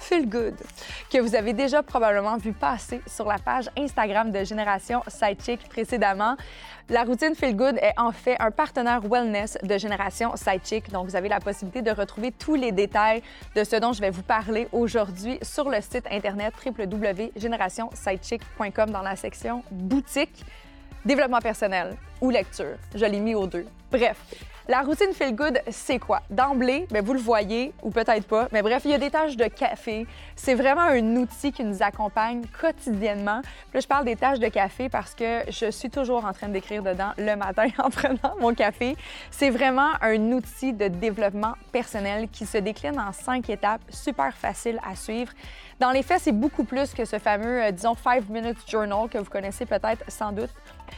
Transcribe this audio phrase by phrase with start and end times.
[0.00, 0.56] Feel Good,
[1.10, 6.36] que vous avez déjà probablement vu passer sur la page Instagram de Génération Sidechick précédemment.
[6.88, 10.90] La routine Feel Good est en fait un partenaire wellness de Génération Sidechick.
[10.90, 13.22] Donc, vous avez la possibilité de retrouver tous les détails
[13.54, 19.14] de ce dont je vais vous parler aujourd'hui sur le site internet www.générationsidechick.com dans la
[19.16, 20.46] section boutique,
[21.04, 22.76] développement personnel ou lecture.
[22.94, 23.66] Je l'ai mis aux deux.
[23.92, 24.16] Bref,
[24.70, 26.22] la routine Feel Good, c'est quoi?
[26.30, 29.36] D'emblée, bien, vous le voyez, ou peut-être pas, mais bref, il y a des tâches
[29.36, 30.06] de café.
[30.36, 33.42] C'est vraiment un outil qui nous accompagne quotidiennement.
[33.74, 36.84] Là, je parle des tâches de café parce que je suis toujours en train d'écrire
[36.84, 38.96] dedans le matin en prenant mon café.
[39.32, 44.78] C'est vraiment un outil de développement personnel qui se décline en cinq étapes, super facile
[44.88, 45.32] à suivre.
[45.80, 49.18] Dans les faits, c'est beaucoup plus que ce fameux, euh, disons, Five Minutes Journal que
[49.18, 50.50] vous connaissez peut-être sans doute.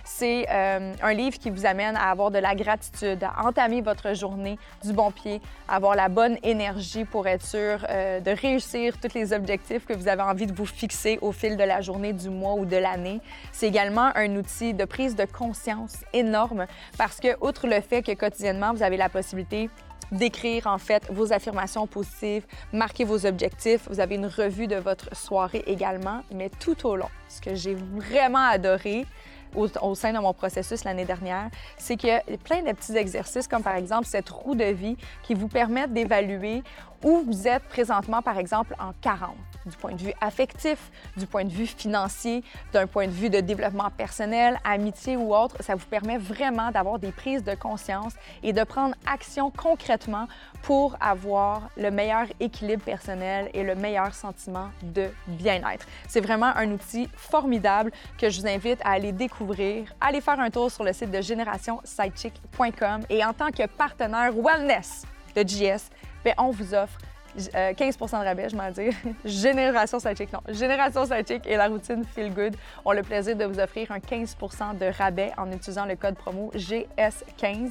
[0.05, 4.15] C'est euh, un livre qui vous amène à avoir de la gratitude, à entamer votre
[4.15, 8.99] journée du bon pied, à avoir la bonne énergie pour être sûr euh, de réussir
[9.01, 12.13] tous les objectifs que vous avez envie de vous fixer au fil de la journée,
[12.13, 13.21] du mois ou de l'année.
[13.53, 16.67] C'est également un outil de prise de conscience énorme
[16.99, 19.71] parce que, outre le fait que quotidiennement, vous avez la possibilité
[20.13, 23.89] d'écrire en fait vos affirmations positives, marquer vos objectifs.
[23.89, 27.09] Vous avez une revue de votre soirée également, mais tout au long.
[27.29, 29.07] Ce que j'ai vraiment adoré,
[29.55, 33.49] au, sein de mon processus l'année dernière, c'est qu'il y a plein de petits exercices,
[33.49, 36.63] comme par exemple cette roue de vie, qui vous permettent d'évaluer
[37.03, 39.35] où vous êtes présentement, par exemple, en 40
[39.67, 43.41] du point de vue affectif, du point de vue financier, d'un point de vue de
[43.41, 45.57] développement personnel, amitié ou autre.
[45.61, 50.27] Ça vous permet vraiment d'avoir des prises de conscience et de prendre action concrètement
[50.63, 55.87] pour avoir le meilleur équilibre personnel et le meilleur sentiment de bien-être.
[56.09, 59.93] C'est vraiment un outil formidable que je vous invite à aller découvrir.
[60.01, 65.05] Allez faire un tour sur le site de générationsidechick.com et en tant que partenaire wellness
[65.35, 65.91] de JS,
[66.25, 66.99] ben, on vous offre
[67.39, 68.93] 15% euh, de rabais, je m'en dire.
[69.25, 70.41] Génération Sidechick, non.
[70.49, 74.79] Génération Sidechick et la routine Feel Good ont le plaisir de vous offrir un 15%
[74.79, 77.71] de rabais en utilisant le code promo GS15.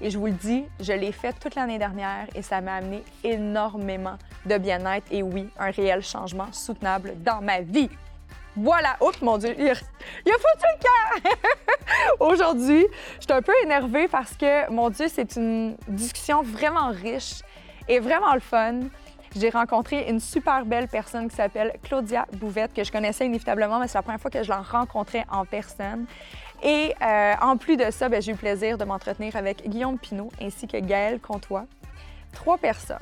[0.00, 3.02] Et je vous le dis, je l'ai fait toute l'année dernière et ça m'a amené
[3.24, 7.90] énormément de bien-être et oui, un réel changement soutenable dans ma vie.
[8.60, 11.32] Voilà, oups, mon Dieu, il a, a foutu le cœur!
[12.20, 12.86] Aujourd'hui,
[13.20, 17.42] je suis un peu énervée parce que, mon Dieu, c'est une discussion vraiment riche
[17.88, 18.80] et vraiment le fun.
[19.36, 23.86] J'ai rencontré une super belle personne qui s'appelle Claudia Bouvette, que je connaissais inévitablement, mais
[23.86, 26.06] c'est la première fois que je la rencontrais en personne.
[26.62, 29.98] Et euh, en plus de ça, ben, j'ai eu le plaisir de m'entretenir avec Guillaume
[29.98, 31.66] Pinault ainsi que Gaëlle Comtois.
[32.32, 32.96] Trois personnes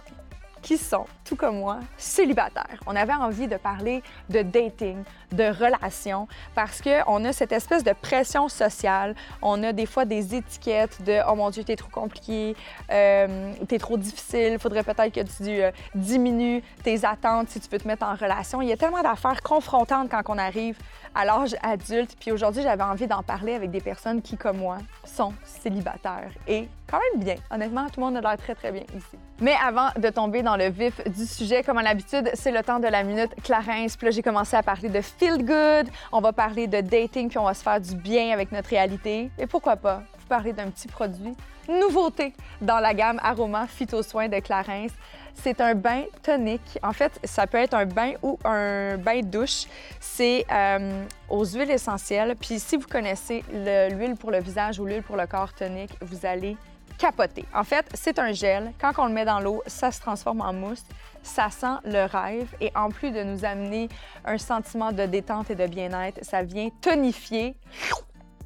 [0.66, 2.80] qui sont, tout comme moi, célibataires.
[2.88, 7.92] On avait envie de parler de dating, de relations, parce qu'on a cette espèce de
[7.92, 9.14] pression sociale.
[9.42, 12.56] On a des fois des étiquettes de «Oh mon Dieu, t'es trop compliqué,
[12.90, 17.78] euh, t'es trop difficile, faudrait peut-être que tu euh, diminues tes attentes si tu veux
[17.78, 20.76] te mettre en relation.» Il y a tellement d'affaires confrontantes quand on arrive
[21.14, 22.16] à l'âge adulte.
[22.18, 26.32] Puis aujourd'hui, j'avais envie d'en parler avec des personnes qui, comme moi, sont célibataires.
[26.48, 27.36] Et quand même bien.
[27.50, 29.16] Honnêtement, tout le monde a l'air très, très bien ici.
[29.40, 32.78] Mais avant de tomber dans le vif du sujet, comme à l'habitude, c'est le temps
[32.78, 33.96] de la minute Clarence.
[33.96, 35.90] Puis là, j'ai commencé à parler de feel good.
[36.10, 39.30] On va parler de dating, puis on va se faire du bien avec notre réalité.
[39.38, 41.36] Et pourquoi pas vous parler d'un petit produit
[41.68, 44.92] nouveauté dans la gamme Aroma Phyto Soins de Clarence.
[45.34, 46.78] C'est un bain tonique.
[46.82, 49.64] En fait, ça peut être un bain ou un bain douche.
[50.00, 52.36] C'est euh, aux huiles essentielles.
[52.40, 56.24] Puis si vous connaissez l'huile pour le visage ou l'huile pour le corps tonique, vous
[56.24, 56.56] allez
[56.98, 57.44] capoter.
[57.54, 58.72] En fait, c'est un gel.
[58.80, 60.84] Quand on le met dans l'eau, ça se transforme en mousse.
[61.22, 62.48] Ça sent le rêve.
[62.60, 63.88] Et en plus de nous amener
[64.24, 67.56] un sentiment de détente et de bien-être, ça vient tonifier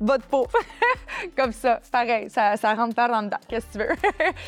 [0.01, 0.47] votre peau.
[1.37, 3.95] Comme ça, pareil, ça, ça rentre par en dedans, qu'est-ce que tu veux?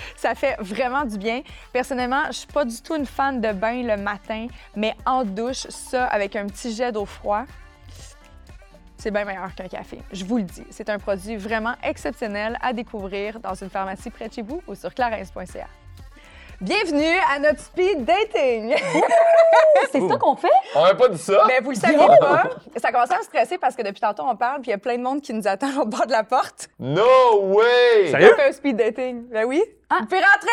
[0.16, 1.42] ça fait vraiment du bien.
[1.72, 5.66] Personnellement, je suis pas du tout une fan de bain le matin, mais en douche,
[5.68, 7.46] ça, avec un petit jet d'eau froide,
[9.02, 9.98] c'est bien meilleur qu'un café.
[10.12, 10.64] Je vous le dis.
[10.70, 14.76] C'est un produit vraiment exceptionnel à découvrir dans une pharmacie près de chez vous ou
[14.76, 15.66] sur clarence.ca.
[16.60, 18.76] Bienvenue à notre speed dating.
[19.90, 20.46] c'est ça qu'on fait?
[20.76, 21.42] On n'a pas dit ça.
[21.48, 22.44] Mais vous le saviez pas.
[22.76, 24.78] Ça commence à me stresser parce que depuis tantôt, on parle, puis il y a
[24.78, 26.68] plein de monde qui nous attend au bord de la porte.
[26.78, 27.02] No
[27.42, 28.08] way!
[28.08, 28.30] Sérieux?
[28.34, 29.28] On fait un speed dating.
[29.30, 29.64] Ben oui.
[30.00, 30.48] Vous pouvez rentrer!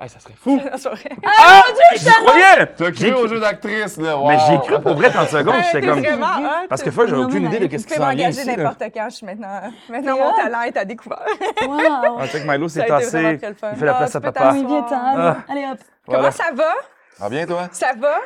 [0.00, 0.58] Hey, ça serait fou.
[0.60, 1.10] Vrai.
[1.24, 1.62] Ah!
[1.94, 2.66] J'y croyais!
[2.76, 4.16] T'as J'ai cru au cru- jeu d'actrice, là.
[4.16, 4.40] Mais wow.
[4.48, 5.54] j'ai cru pour vrai 30 secondes.
[5.72, 6.00] J'étais comme.
[6.00, 6.66] vraiment hot.
[6.68, 8.46] Parce que fois, j'avais aucune idée de qu'est-ce Vous qui pouvez s'en vient m'engager ici.
[8.50, 8.56] là.
[8.56, 9.06] n'importe quand.
[9.10, 11.24] Je suis maintenant, maintenant mon talent est à découvert.
[11.66, 12.18] Wow.
[12.20, 13.38] Ah, check Milo, Ça c'est a été vraiment tassé.
[13.38, 13.70] très le fun.
[13.72, 14.50] Il fait la Ah, place tu à peux papa.
[14.54, 15.06] Oui, viens, t'asseoir.
[15.06, 15.52] allez, Ah.
[15.52, 15.78] allez hop.
[16.06, 16.74] Comment ça va?
[17.20, 17.68] Ah bien, toi?
[17.72, 18.18] Ça va?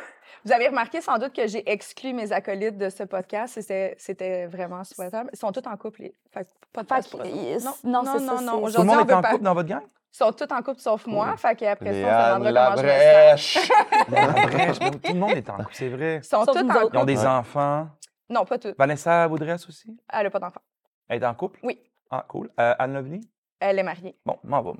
[0.45, 3.57] Vous avez remarqué sans doute que j'ai exclu mes acolytes de ce podcast.
[3.57, 5.29] et C'était, c'était vraiment souhaitable.
[5.33, 6.03] Ils sont tous en couple.
[6.03, 7.25] les- Fait que pas de Fait place que, pour eux.
[7.27, 8.37] yes, Non, non, non, c'est non, ça, non.
[8.39, 9.81] c'est- Tout le Aujourd'hui, monde on est veut en pas- couple dans votre gang?
[10.13, 11.35] Ils sont tous en couple sauf moi.
[11.37, 13.69] Fait qu'après ça, on se demandera comment je me sens.
[14.09, 16.15] La brèche, Tout le monde est en couple, c'est vrai.
[16.17, 16.89] Ils sont Sauf tous nous en autres.
[16.93, 17.05] Ils ont couple.
[17.05, 17.25] des Ouais.
[17.27, 17.89] enfants.
[18.29, 18.73] Non, pas tous.
[18.77, 19.95] Vanessa Boudresse aussi?
[20.11, 20.61] Elle n'a pas d'enfant.
[21.07, 21.59] Elle est en couple?
[21.63, 21.79] Oui.
[22.09, 22.49] Ah, cool.
[22.59, 23.21] Euh, Anne Lovely?
[23.59, 24.15] Elle est mariée.
[24.25, 24.71] Bon, m'en va.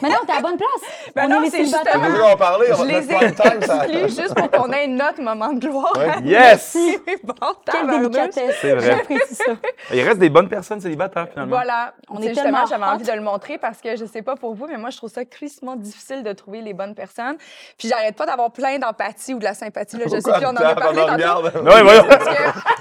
[0.00, 0.68] Mais non, t'es à la bonne place.
[1.14, 2.68] Ben on non, est c'est justement- on va parler?
[2.72, 3.86] On Je les ai time, ça.
[3.86, 5.92] exclus juste pour qu'on ait notre moment de gloire.
[5.96, 6.12] Ouais.
[6.24, 6.74] Yes!
[7.22, 7.34] bon,
[7.70, 8.56] Quelle délicatesse.
[8.62, 8.96] C'est vrai.
[8.96, 9.52] J'apprécie ça.
[9.92, 11.56] Il reste des bonnes personnes célibataires, finalement.
[11.56, 11.92] Voilà.
[12.08, 14.54] On est justement, tellement j'avais envie de le montrer parce que je sais pas pour
[14.54, 17.36] vous, mais moi, je trouve ça crissement difficile de trouver les bonnes personnes.
[17.78, 19.98] Puis j'arrête pas d'avoir plein d'empathie ou de la sympathie.
[19.98, 20.04] Là.
[20.06, 21.58] Je sais plus, on en a parlé tantôt.
[21.68, 22.04] Ouais, voyons.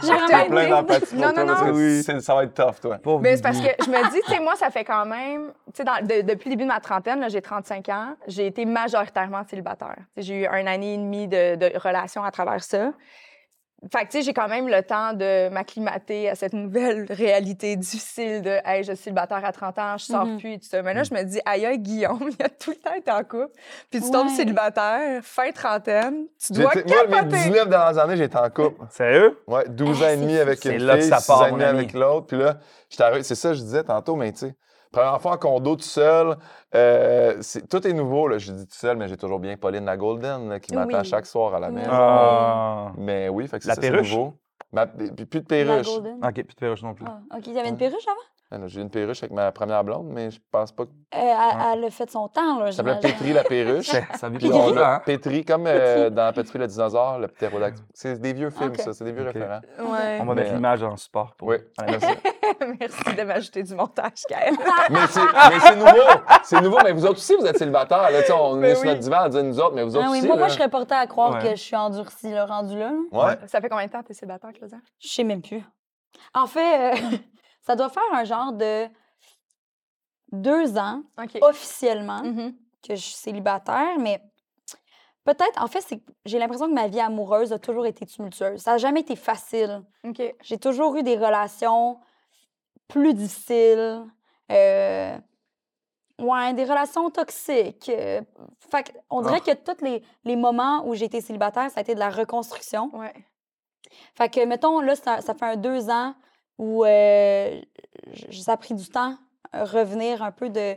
[0.03, 2.21] J'ai plein d'empathie Non, non, non.
[2.21, 2.97] Ça va être tough, toi.
[3.19, 5.83] Mais c'est parce que je me dis, tu sais, moi, ça fait quand même, tu
[5.83, 9.43] sais, de- depuis le début de ma trentaine, là, j'ai 35 ans, j'ai été majoritairement
[9.49, 9.97] célibataire.
[10.17, 12.91] J'ai eu un année et demi de, de relation à travers ça.
[13.91, 17.75] Fait que, tu sais, j'ai quand même le temps de m'acclimater à cette nouvelle réalité
[17.75, 20.37] difficile de, hey, je suis célibataire à 30 ans, je sors Mhm.
[20.37, 20.83] plus et tout ça.
[20.83, 23.23] Mais là, je me dis, aïe, aïe, Guillaume, il a tout le temps été en
[23.23, 23.49] couple.
[23.89, 27.37] Puis tu tombes célibataire, fin trentaine, tu dois été- Moi, mes capoter.
[27.37, 28.85] 19 dernières années, été en couple.
[28.91, 29.39] Sérieux?
[29.47, 31.45] Ouais, 12 ans et demi avec une C'est là que fille, ça 6 part, ans
[31.47, 32.27] et demi avec l'autre.
[32.27, 32.57] Puis là,
[32.87, 34.55] j'étais c'est ça que je disais tantôt, mais tu sais,
[34.91, 36.37] première fois en condo tout seul,
[36.75, 38.27] euh, c'est- tout est nouveau.
[38.27, 38.37] Là.
[38.37, 41.05] Je dis tout seul, mais j'ai toujours bien Pauline la Golden là, qui m'attend Oui.
[41.05, 41.75] chaque soir à la Oui.
[41.75, 41.89] maison.
[41.91, 42.91] Ah.
[42.97, 44.11] Mais oui, fait que c'est La ça, c'est perruche?
[44.13, 44.33] nouveau.
[44.73, 45.87] Ma- puis plus de La perruche.
[45.87, 46.17] golden.
[46.23, 47.05] Ok, plus de perruche non plus.
[47.07, 48.17] Ah, OK, il y avait une perruche avant?
[48.53, 51.17] Ah, J'ai eu une perruche avec ma première blonde, mais je pense pas que Euh,
[51.17, 53.17] elle, elle a fait son temps, là, ça s'appelait j'imagine.
[53.19, 53.91] Pétri la perruche.
[54.17, 55.01] Ça vit on longtemps, l'a hein?
[55.05, 57.85] pétri comme euh, dans Petit le dinosaure, le ptérodactyle.
[57.93, 59.33] C'est des vieux films, ça, c'est des vieux Ok.
[59.33, 59.61] référents.
[59.79, 60.19] Ouais.
[60.21, 61.33] On va mettre Mais- l'image en support.
[61.37, 61.47] Pour...
[61.49, 61.57] Oui.
[61.79, 62.05] Merci.
[62.79, 64.53] Merci de m'ajouter du montage, Kaël.
[64.89, 66.09] mais c'est mais c'est nouveau,
[66.43, 68.11] c'est nouveau, mais vous autres aussi, vous êtes célibataires.
[68.11, 70.11] Là, on Ben est sur notre divan à dire nous autres, mais vous autres Ah
[70.11, 70.27] oui, aussi.
[70.27, 70.39] moi, là.
[70.41, 71.41] moi, je serais portée à croire Ouais.
[71.41, 72.91] que je suis endurcie, là, rendue là.
[72.91, 73.25] là.
[73.25, 73.37] Ouais.
[73.47, 74.77] Ça fait combien de temps que tu es célibataire, Claudia?
[74.99, 75.63] Je sais même plus.
[76.33, 76.95] En fait, euh,
[77.61, 78.87] ça doit faire un genre de
[80.31, 81.03] deux ans,
[81.41, 82.55] officiellement, Mhm.
[82.81, 84.21] que je suis célibataire, mais
[85.25, 85.85] peut-être, en fait,
[86.25, 88.61] j'ai l'impression que ma vie amoureuse a toujours été tumultueuse.
[88.61, 89.83] Ça n'a jamais été facile.
[90.41, 91.99] J'ai toujours eu des relations
[92.87, 94.05] plus difficiles.
[94.51, 95.17] euh,
[96.19, 97.87] ouais, des relations toxiques.
[97.89, 98.21] euh,
[98.69, 101.93] fait on dirait que tous les, les moments où j'ai été célibataire, ça a été
[101.93, 102.89] de la reconstruction.
[102.93, 103.13] Ouais.
[104.15, 106.13] Fait que, mettons, là, ça, ça fait un deux ans
[106.61, 107.59] où euh,
[108.31, 109.17] ça a pris du temps
[109.51, 110.75] à revenir un peu de,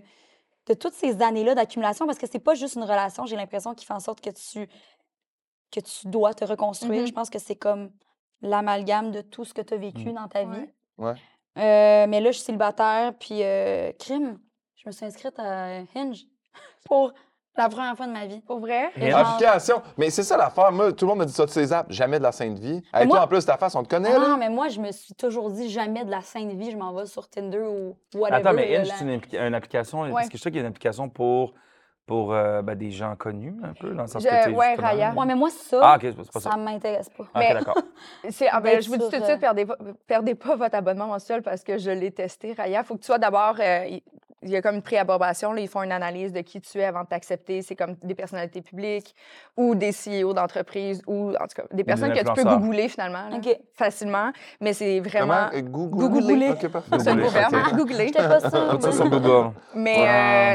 [0.67, 3.85] de toutes ces années-là d'accumulation parce que c'est pas juste une relation, j'ai l'impression, qui
[3.85, 4.67] fait en sorte que tu,
[5.71, 7.03] que tu dois te reconstruire.
[7.03, 7.07] Mhm.
[7.07, 7.91] Je pense que c'est comme
[8.41, 10.15] l'amalgame de tout ce que tu as vécu Mm.
[10.15, 10.59] dans ta Ouais.
[10.61, 10.71] vie.
[10.99, 11.15] Ouais.
[11.59, 14.39] Euh, mais là, je suis célibataire, puis euh, crime,
[14.77, 16.25] je me suis inscrite à Hinge
[16.87, 17.13] pour
[17.57, 18.41] la première fois de ma vie.
[18.41, 18.91] Pour vrai?
[18.97, 19.83] Et Genre- Application.
[19.97, 20.73] Mais c'est ça l'affaire.
[20.73, 21.91] Moi, tout le monde me dit ça de ces apps.
[21.93, 22.83] Jamais de la sainte vie.
[22.93, 24.29] Avec moi- toi, en plus, ta face, on te connaît, Ah là.
[24.29, 26.93] non, mais moi, je me suis toujours dit jamais de la sainte vie, je m'en
[26.93, 28.41] vais sur Tinder ou whatever.
[28.41, 30.03] Attends, mais là, la- c'est une, impli- une application.
[30.03, 30.23] Ouais.
[30.23, 31.55] Est-ce que je sais qu'il y a une application pour,
[32.07, 34.67] pour euh, ben, des gens connus, un peu, dans le sens Je- que t'es ouais,
[34.73, 35.15] justement- Raya.
[35.15, 36.51] Ouais, mais moi, ça, Ah, ok, c'est pas ça.
[36.51, 37.23] ça m'intéresse pas.
[37.23, 37.79] Ok, Mais- d'accord.
[38.31, 39.77] C'est, ah, ben, D'être je vous dis tout de suite, perdez pas,
[40.07, 42.81] perdez pas votre abonnement mensuel parce que je l'ai testé, Raya.
[42.81, 43.55] Il faut que tu sois d'abord.
[43.61, 43.99] euh,
[44.45, 45.53] il- y a comme une pré-approbation.
[45.53, 45.61] là.
[45.61, 47.63] Ils font une analyse de qui tu es avant de t'accepter.
[47.63, 49.15] C'est comme des personnalités publiques
[49.57, 53.29] ou des CEO d'entreprise ou, en tout cas, des personnes que tu peux googler finalement
[53.31, 53.39] là,
[53.75, 54.31] facilement.
[54.61, 55.49] Mais c'est vraiment.
[55.51, 55.59] Comment?
[55.59, 56.09] Euh, Google.
[56.21, 56.51] Googler.
[56.51, 56.97] OK, parfait.
[56.99, 57.73] C'est un beau Googler.
[57.77, 58.07] Googler.
[58.09, 58.51] J'étais pas ça.
[58.71, 59.51] Tout ça sur Google.
[59.75, 59.97] Mais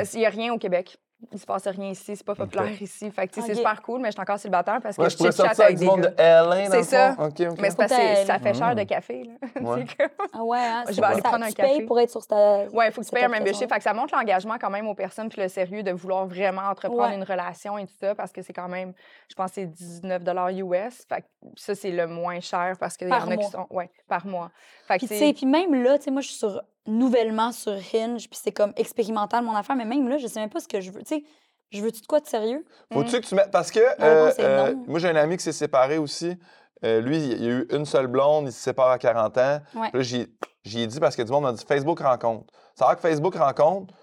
[0.02, 0.98] euh, il n'y a rien au Québec.
[1.34, 3.12] Il se passe rien ici, c'est pas populaire ici.
[3.12, 5.18] Fait que, c'est super cool, mais je suis encore célibataire parce que Ouais, je je
[5.18, 6.44] pourrais sortir avec avec du des monde de gars.
[6.44, 7.14] L1, dans C'est ça.
[7.16, 7.24] fond.
[7.26, 7.58] OK, OK.
[7.60, 8.86] Mais c'est parce que ça fait cher de Mm.
[8.86, 9.24] café.
[9.26, 9.34] Là.
[9.62, 9.86] Ouais.
[10.34, 11.86] Ah ouais, hein, Je c'est vais aller ça, prendre un tu payes café.
[11.86, 12.64] pour être sur ta...
[12.72, 13.68] Oui, il faut que tu cette payes un membership.
[13.70, 16.62] Fait que ça montre l'engagement quand même aux personnes puis le sérieux de vouloir vraiment
[16.62, 17.16] entreprendre Ouais.
[17.16, 18.94] une relation et tout ça parce que c'est quand même,
[19.30, 20.22] je pense, que c'est 19
[20.54, 21.06] US.
[21.10, 23.68] Fait que ça, c'est le moins cher parce qu'il y en a qui sont.
[23.70, 24.52] Ouais, par mois.
[24.88, 28.30] Fait que Puis, puis même là, tu sais, moi, je suis sur, nouvellement sur Hinge,
[28.30, 30.82] puis c'est comme expérimental, mon affaire, mais même là, je sais même pas ce que
[30.82, 31.02] je veux.
[31.02, 31.24] Tu sais,
[31.72, 32.66] je veux-tu de quoi de sérieux?
[32.92, 33.52] Faut-tu que tu mettes.
[33.52, 36.38] Parce que euh, euh, moi, j'ai un ami qui s'est séparé aussi.
[36.84, 39.60] Euh, lui, il y a eu une seule blonde, il se sépare à 40 ans.
[39.76, 39.90] Ouais.
[39.90, 40.28] Puis Là, j'y
[40.64, 42.54] j'y ai dit parce que du monde m'a dit Facebook rencontre.
[42.76, 43.94] Ça veut dire que Facebook rencontre,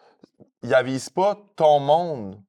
[0.63, 2.41] il avise pas ton monde.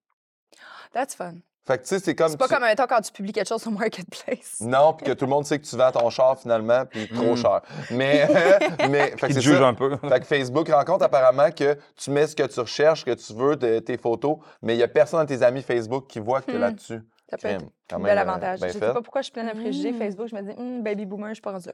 [0.94, 1.36] That's fun.
[1.68, 2.30] Fait que, tu sais, c'est comme.
[2.30, 4.58] C'est pas tu- comme un temps quand tu publies quelque chose sur Marketplace.
[4.62, 7.34] Non, puis que tout le monde sait que tu vends ton char finalement, puis trop
[7.34, 7.38] Mm.
[7.38, 7.62] cher.
[7.92, 8.28] Mais,
[8.90, 9.98] mais fait que juge un peu.
[9.98, 13.34] Fait que Facebook rend compte apparemment que tu mets ce que tu recherches, que tu
[13.34, 16.40] veux, de- tes photos, mais il n'y a personne dans tes amis Facebook qui voit
[16.42, 16.62] que tu es Hmm.
[16.62, 17.02] là-dessus.
[17.30, 18.60] Ça peut être un bel euh, avantage.
[18.62, 18.94] je sais fait.
[18.94, 19.92] pas pourquoi je suis pleine de préjugés.
[19.92, 19.98] Mm.
[20.00, 21.74] Facebook, je me dis, Hum, baby boomer, je suis pas rendue là.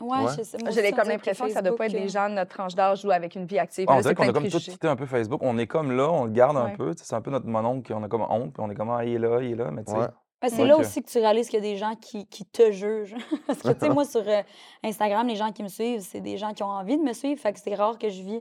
[0.00, 0.32] Ouais, Ouais.
[0.38, 0.58] je sais.
[0.62, 2.74] moi J'ai comme l'impression que ça doit pas être des Facebook, gens de notre tranche
[2.74, 3.84] d'âge ou avec une vie active.
[3.88, 5.40] Ah, on Là, dirait qu'on a comme tout quitté un peu Facebook.
[5.42, 6.92] On est comme là, on le garde un peu.
[6.96, 9.14] C'est un peu notre mononcle, on a comme honte, puis on est comme, ah, il
[9.14, 9.98] est là, il est là, mais tu sais.
[9.98, 10.06] Ouais.
[10.42, 12.70] Mais c'est là aussi que tu réalises qu'il y a des gens qui, qui te
[12.70, 13.14] jugent.
[13.46, 14.40] Parce que, tu sais, moi, sur euh,
[14.82, 17.38] Instagram, les gens qui me suivent, c'est des gens qui ont envie de me suivre.
[17.38, 18.40] Fait que c'est rare que je vis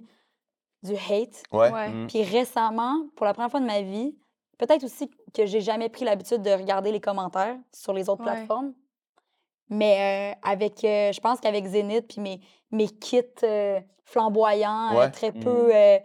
[0.82, 1.44] du hate.
[1.52, 1.70] Ouais.
[1.70, 1.90] Ouais.
[1.90, 2.08] Mm.
[2.08, 4.16] Puis récemment, pour la première fois de ma vie,
[4.58, 8.32] peut-être aussi que j'ai jamais pris l'habitude de regarder les commentaires sur les autres Ouais.
[8.32, 8.72] plateformes.
[9.70, 12.40] Mais euh, avec, euh, je pense qu'avec Zénith, puis mes,
[12.72, 15.12] mes kits euh, flamboyants, euh, Ouais.
[15.12, 15.70] très peu.
[15.74, 15.98] euh,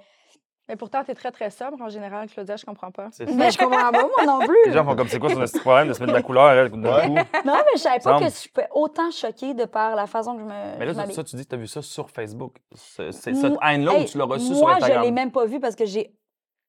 [0.69, 3.09] Mais pourtant, t'es très, très sobre en général, Claudia, je comprends pas.
[3.35, 4.57] Mais je comprends pas, moi non plus.
[4.67, 6.69] Les gens font comme, c'est quoi petit problème de se mettre de la couleur là,
[6.69, 7.07] d'un Ouais.
[7.09, 7.15] coup?
[7.47, 10.41] Non, mais je savais pas que je peux autant choquer de par la façon que
[10.41, 10.51] je me.
[10.51, 11.15] Mais je là, m'habille.
[11.15, 12.57] ça, tu dis que tu as vu ça sur Facebook.
[12.75, 13.03] C'est
[13.33, 15.03] Moi- cette haine-là Hey, tu l'as reçu moi, sur je Instagram?
[15.05, 16.15] l'ai même pas vu parce que j'ai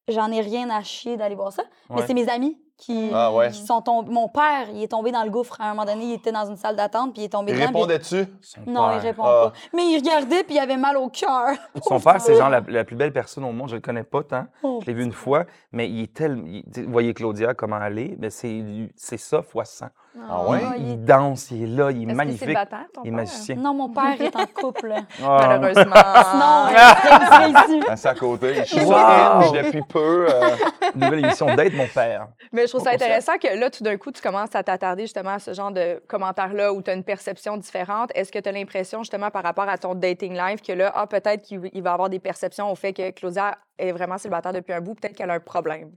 [0.10, 1.64] j'en ai rien à chier d'aller voir ça.
[1.90, 3.52] Mais c'est mes amis qui, Ah ouais.
[3.52, 4.12] qui sont tombés.
[4.12, 6.06] Mon père, il est tombé dans le gouffre à un moment donné.
[6.06, 8.00] Il était dans une salle d'attente puis il est tombé Il dedans.
[8.42, 9.52] Son Non, il répond Ah.
[9.52, 9.54] pas.
[9.74, 11.50] Mais il regardait puis il avait mal au cœur.
[11.82, 13.70] Son père, c'est genre la, la plus belle personne au monde.
[13.70, 14.46] Je le connais pas tant.
[14.64, 16.44] Oh, Je l'ai vu une fois, mais il est tellement.
[16.76, 18.64] Vous voyez Claudia, comment elle est, mais c'est
[18.96, 19.88] c'est ça fois 100.
[20.30, 20.62] Ah ouais?
[20.78, 22.40] il Il, est- danse, il est là, il est, est magnifique.
[22.40, 23.16] célibataire, ton Il est père?
[23.18, 23.56] magicien.
[23.58, 24.94] Non, mon père est en couple.
[25.22, 25.38] Ah.
[25.48, 25.94] Malheureusement.
[26.36, 27.82] Non, il serait ici.
[27.90, 29.52] Assis à côté, je suis Wow!
[29.54, 30.28] depuis peu.
[30.30, 30.56] euh,
[30.96, 32.28] Nouvelle émission Date, mon père.
[32.54, 35.32] Mais je trouve ça intéressant que là, tout d'un coup, tu commences à t'attarder justement
[35.32, 38.12] à ce genre de commentaires-là où tu as une perception différente.
[38.16, 41.08] Est-ce que tu as l'impression, justement, par rapport à ton dating life, que là, ah,
[41.08, 44.74] peut-être qu'il il va avoir des perceptions au fait que Claudia est vraiment célibataire depuis
[44.74, 45.92] un bout, peut-être qu'elle a un problème?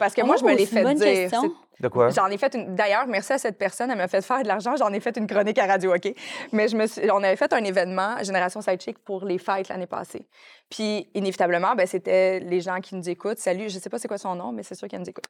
[0.00, 1.30] Parce que moi, je me Oh, l'ai fait bonne dire.
[1.78, 2.10] De quoi?
[2.10, 2.74] J'en ai fait une.
[2.74, 4.74] D'ailleurs, merci à cette personne, elle m'a fait faire de l'argent.
[4.76, 6.12] J'en ai fait une chronique à radio, OK?
[6.52, 7.10] Mais je me suis...
[7.10, 10.26] on avait fait un événement, Génération Sidechick, pour les fêtes l'année passée.
[10.68, 13.38] Puis, inévitablement, ben, c'était les gens qui nous écoutent.
[13.38, 15.24] Salut, je sais pas c'est quoi son nom, mais c'est sûr qu'elle nous écoute.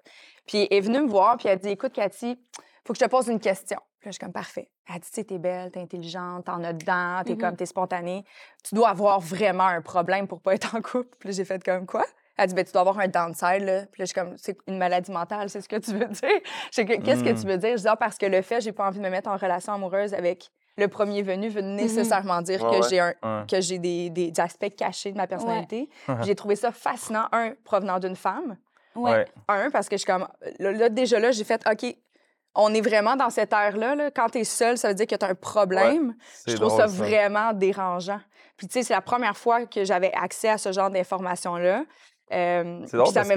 [0.47, 2.37] Puis, elle est venue me voir, puis elle dit Écoute, Cathy,
[2.85, 3.79] faut que je te pose une question.
[4.01, 4.71] Puis là, je suis comme Parfait.
[4.89, 7.39] Elle dit Tu sais, t'es belle, t'es intelligente, t'en as dedans, t'es Mhm.
[7.41, 8.25] comme, t'es spontanée.
[8.69, 11.17] Tu dois avoir vraiment un problème pour pas être en couple.
[11.19, 12.05] Puis là, j'ai fait comme Quoi?
[12.43, 13.81] Elle dit, ben, tu dois avoir un downside, là.
[13.93, 16.41] Puis là, je suis comme, c'est une maladie mentale, c'est ce que tu veux dire?
[16.75, 17.41] Qu'est-ce que Mm.
[17.41, 17.77] tu veux dire?
[17.77, 19.75] Je dis, ah, parce que le fait, j'ai pas envie de me mettre en relation
[19.75, 22.89] amoureuse avec le premier venu veut nécessairement dire Ouais, que ouais.
[22.89, 23.45] j'ai un Ouais.
[23.51, 25.91] que j'ai des, des aspects cachés de ma personnalité.
[26.23, 28.57] J'ai trouvé ça fascinant, un, provenant d'une femme.
[29.49, 30.27] Un, parce que je suis comme,
[30.59, 31.95] là, là, déjà là, j'ai fait, OK,
[32.55, 33.95] on est vraiment dans cette ère-là.
[33.95, 34.11] Là.
[34.11, 36.15] Quand tu es seul, ça veut dire que tu as un problème.
[36.47, 38.21] Je trouve drôle, ça vraiment dérangeant.
[38.57, 41.85] Puis, tu sais, c'est la première fois que j'avais accès à ce genre d'informations-là.
[42.33, 42.97] Euh, C'est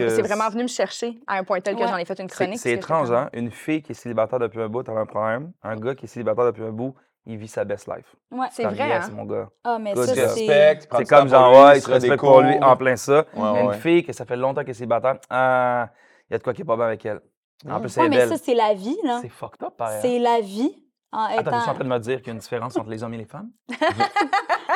[0.09, 1.87] c'est vraiment venu me chercher à un point tel que Ouais.
[1.87, 2.59] j'en ai fait une C'est chronique.
[2.59, 3.29] c'est étrange, hein?
[3.33, 5.51] Une fille qui est célibataire depuis un bout, elle a un problème.
[5.63, 6.93] Un gars qui est célibataire depuis un bout,
[7.25, 8.15] il vit sa best life.
[8.31, 8.47] Ouais.
[8.51, 9.11] C'est Comme, vrai, yes, hein?
[9.15, 9.49] mon gars.
[9.63, 10.79] Ah, mais Good ça, c'est.
[10.91, 13.25] C'est comme pour genre, lui, ouais, il se respecte pour lui en plein ça.
[13.35, 15.89] Ouais, Mais une fille que ça fait longtemps qu'elle est célibataire, ah,
[16.29, 17.21] il y a de quoi qui est pas bien avec elle.
[17.69, 18.29] En plus, Ouais, elle est mais belle.
[18.37, 19.19] ça, c'est la vie, là.
[19.21, 19.99] C'est fucked up, pareil.
[20.01, 20.71] C'est la vie.
[21.13, 21.73] En Attends, tu es en étant...
[21.75, 23.49] train de me dire qu'il y a une différence entre les hommes et les femmes?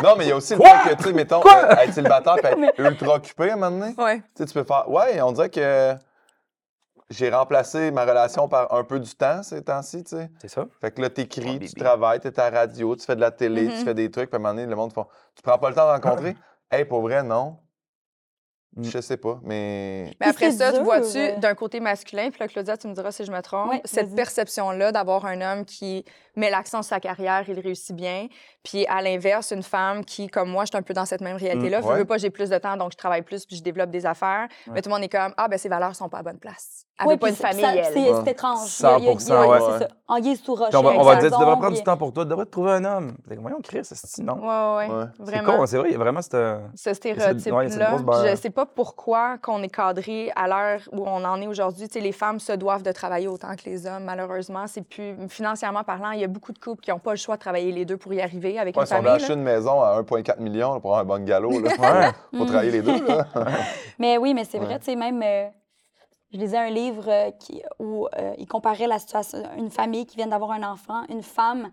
[0.03, 2.35] Non, mais il y a aussi le fait que, tu sais, mettons, euh, être célibataire
[2.43, 3.95] et être ultra occupé à un moment donné.
[3.97, 4.17] Ouais.
[4.17, 4.89] Tu sais, tu peux faire.
[4.89, 5.95] Ouais, on dirait que
[7.09, 10.29] j'ai remplacé ma relation par un peu du temps ces temps-ci, tu sais.
[10.39, 10.65] C'est ça?
[10.81, 13.31] Fait que là, Oh, t'écris, tu travailles, t'es à la radio, tu fais de la
[13.31, 15.57] télé, tu fais des trucs, puis à un moment donné, le monde font Tu prends
[15.57, 16.35] pas le temps de rencontrer?
[16.69, 17.57] Hey, pour vrai, non.
[18.75, 18.83] Mm.
[18.83, 20.11] Je sais pas, mais.
[20.19, 21.37] Mais après ça, tu vois-tu, euh?
[21.37, 24.91] d'un côté masculin, puis là, Claudia, tu me diras si je me trompe, cette perception-là
[24.91, 28.27] d'avoir un homme qui met l'accent sur sa carrière, il réussit bien,
[28.69, 31.37] puis à l'inverse, une femme qui, comme moi, je suis un peu dans cette même
[31.37, 31.97] réalité-là, Mm, veux, ouais.
[31.99, 34.47] veux pas, j'ai plus de temps, donc je travaille plus, puis je développe des affaires,
[34.67, 36.83] mais tout le monde est comme, ah, ben ses valeurs sont pas à bonne place.
[36.99, 37.93] Elle Ouais, veut pas puis une ça- famille, ça- elle.
[37.93, 38.31] C'est Ouais.
[38.31, 38.69] étrange.
[38.79, 39.87] Il y a- il y a- 100%, ouais, c'est ça.
[40.07, 40.75] Anguille sous rocher.
[40.77, 42.49] On va, on va dire, tu devrais prendre du temps pour toi, tu devrais te
[42.51, 43.15] trouver un homme.
[43.39, 44.33] Voyons, Chris, c'est non?
[44.39, 45.05] Ouais, ouais, Ouais.
[45.25, 46.35] C'est con, c'est vrai, il y a vraiment cette.
[46.75, 47.97] ce stéréotype-là.
[48.31, 51.87] je sais pas pourquoi qu'on est cadré à l'heure où on en est aujourd'hui.
[51.87, 54.03] Tu sais, les femmes se doivent de travailler autant que les hommes.
[54.03, 56.11] Malheureusement, c'est plus financièrement parlant.
[56.11, 57.97] Il y a beaucoup de couples qui n'ont pas le choix de travailler les deux
[57.97, 59.31] pour y arriver avec Ouais, une si famille.
[59.31, 62.11] une maison à 1,4 million pour avoir un bungalow, là, Ouais.
[62.31, 63.05] faut, faut travailler les deux.
[63.07, 63.25] Là.
[63.99, 64.65] Mais oui, mais c'est Ouais.
[64.65, 65.47] vrai, tu sais, même, euh,
[66.31, 70.17] je lisais un livre euh, qui, où euh, il comparait la situation, une famille qui
[70.17, 71.69] vient d'avoir un enfant, une femme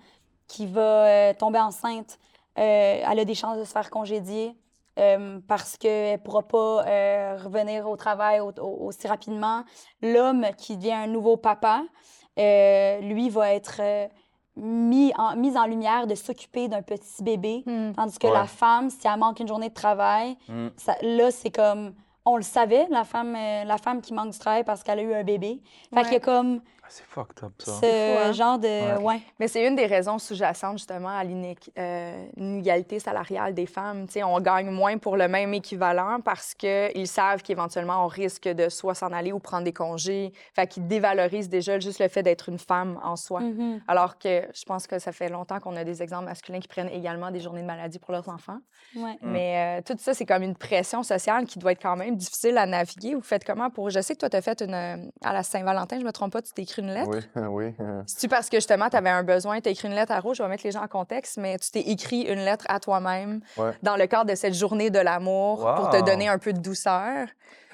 [0.46, 2.18] qui va euh, tomber enceinte,
[2.58, 4.56] euh, elle a des chances de se faire congédier
[4.98, 9.64] euh, parce qu'elle ne pourra pas euh, revenir au travail au- au- aussi rapidement.
[10.02, 11.82] L'homme qui devient un nouveau papa,
[12.38, 14.06] euh, lui, va être euh,
[14.56, 17.62] mis, en, mis en lumière de s'occuper d'un petit bébé.
[17.66, 17.92] Hmm.
[17.92, 18.32] Tandis que Ouais.
[18.32, 20.68] la femme, si elle manque une journée de travail, Mm.
[20.76, 21.92] ça- là, c'est comme
[22.24, 25.02] on le savait, la femme, euh, la femme qui manque du travail parce qu'elle a
[25.02, 25.60] eu un bébé.
[25.92, 27.72] Fait qu'il y a comme c'est fucked up, ça.
[27.72, 28.32] ce fou, hein?
[28.32, 28.98] genre de.
[28.98, 29.02] Ouais.
[29.04, 29.20] Ouais.
[29.38, 34.06] Mais c'est une des raisons sous-jacentes justement à euh, l'inégalité salariale des femmes.
[34.06, 38.48] Tu sais, on gagne moins pour le même équivalent parce qu'ils savent qu'éventuellement on risque
[38.48, 40.32] de soit s'en aller ou prendre des congés.
[40.54, 43.40] Fait qu'ils dévalorisent déjà juste le fait d'être une femme en soi.
[43.40, 43.82] Mhm.
[43.88, 46.90] Alors que je pense que ça fait longtemps qu'on a des exemples masculins qui prennent
[46.90, 48.58] également des journées de maladie pour leurs enfants.
[48.96, 49.12] Ouais.
[49.20, 49.30] Mm.
[49.30, 52.58] Mais euh, tout ça, c'est comme une pression sociale qui doit être quand même difficile
[52.58, 53.14] à naviguer.
[53.14, 53.90] Vous faites comment pour.
[53.90, 54.74] Je sais que toi, tu as fait une.
[54.74, 57.10] euh, À la Saint-Valentin, je me trompe pas, tu t'es écrit une lettre?
[57.10, 57.74] Oui, oui.
[57.80, 60.20] euh, C'est-tu parce que justement, tu avais un besoin, tu as écrit une lettre à
[60.20, 62.80] Rose, je vais mettre les gens en contexte, mais tu t'es écrit une lettre à
[62.80, 63.72] toi-même Ouais.
[63.82, 67.26] dans le cadre de cette journée de l'amour pour te donner un peu de douceur?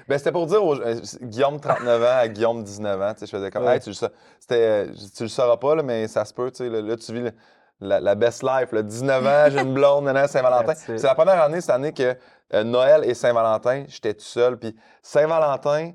[0.09, 3.27] Ben, c'était pour dire aux euh, Guillaume 39 ans à Guillaume 19 ans, tu sais,
[3.27, 3.75] je faisais comme Ouais.
[3.75, 3.97] hey, tu le
[4.53, 4.87] euh,
[5.17, 7.21] tu le sauras pas là, mais ça se peut, tu sais, là, là, tu vis
[7.21, 7.33] le-
[7.83, 10.75] la, la best life, là, 19 ans, j'ai une blonde, nanana, Saint-Valentin.
[10.75, 12.17] C'est la première année cette année que
[12.53, 15.93] euh, Noël et Saint-Valentin, j'étais tout seul, puis Saint-Valentin,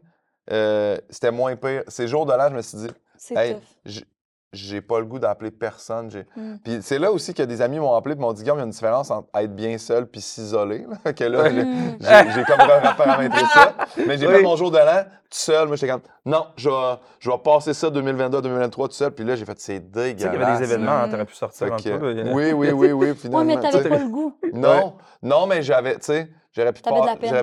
[0.52, 1.84] euh, c'était moins pire.
[1.88, 4.06] Ces jours de l'an, je me suis dit C'est hey, j'ai-
[4.54, 6.10] j'ai pas le goût d'appeler personne.
[6.10, 6.56] j'ai- Mm.
[6.64, 8.64] Puis c'est là aussi que des amis m'ont appelé et m'ont dit Guillaume, il y
[8.64, 10.86] a une différence entre être bien seul puis s'isoler.
[11.04, 11.12] là.
[11.14, 11.98] que là, j'ai- Mm.
[12.34, 13.76] j'ai comme reparamétré ça.
[14.08, 14.36] Mais j'ai Oui.
[14.36, 15.68] fait mon jour de l'an tout seul.
[15.68, 19.12] Moi, j'étais comme non, je vais, je vais passer ça 2022-2023 tout seul.
[19.12, 20.32] Puis là, j'ai fait c'est Tu sais dégueulasse.
[20.32, 21.12] qu'il y avait des événements, Mm.
[21.12, 22.14] t'aurais pu sortir un peu.
[22.14, 22.32] là.
[22.34, 23.16] oui, oui, oui, oui.
[23.16, 24.34] Finalement, mais tu t'avais pas le goût.
[24.54, 26.82] Non, non, mais j'avais, tu sais, j'aurais pu,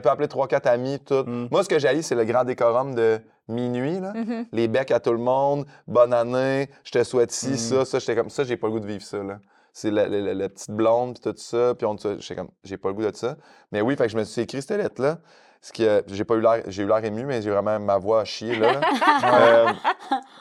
[0.09, 1.25] appeler 3-4 amis, tout.
[1.27, 1.49] Mm.
[1.51, 4.13] Moi, ce que j'ai c'est le grand décorum de minuit, là.
[4.15, 4.47] Mhm.
[4.53, 7.57] Les becs à tout le monde, bonne année, je te souhaite ci, Mm.
[7.57, 7.99] ça, ça.
[7.99, 9.39] J'étais comme ça, j'ai pas le goût de vivre ça, là.
[9.75, 12.77] C'est la, la- la- la petite blonde, puis tout ça, puis on j'étais comme, j'ai
[12.77, 13.37] pas le goût de ça.
[13.73, 15.19] Mais oui, fait que je me suis écrit cette lettre-là.
[15.65, 17.97] Ce qui, euh, j'ai pas eu l'air, j'ai eu l'air ému, mais j'ai vraiment ma
[17.97, 18.73] voix à chier, là.
[18.73, 18.81] là.
[19.25, 19.73] Euh,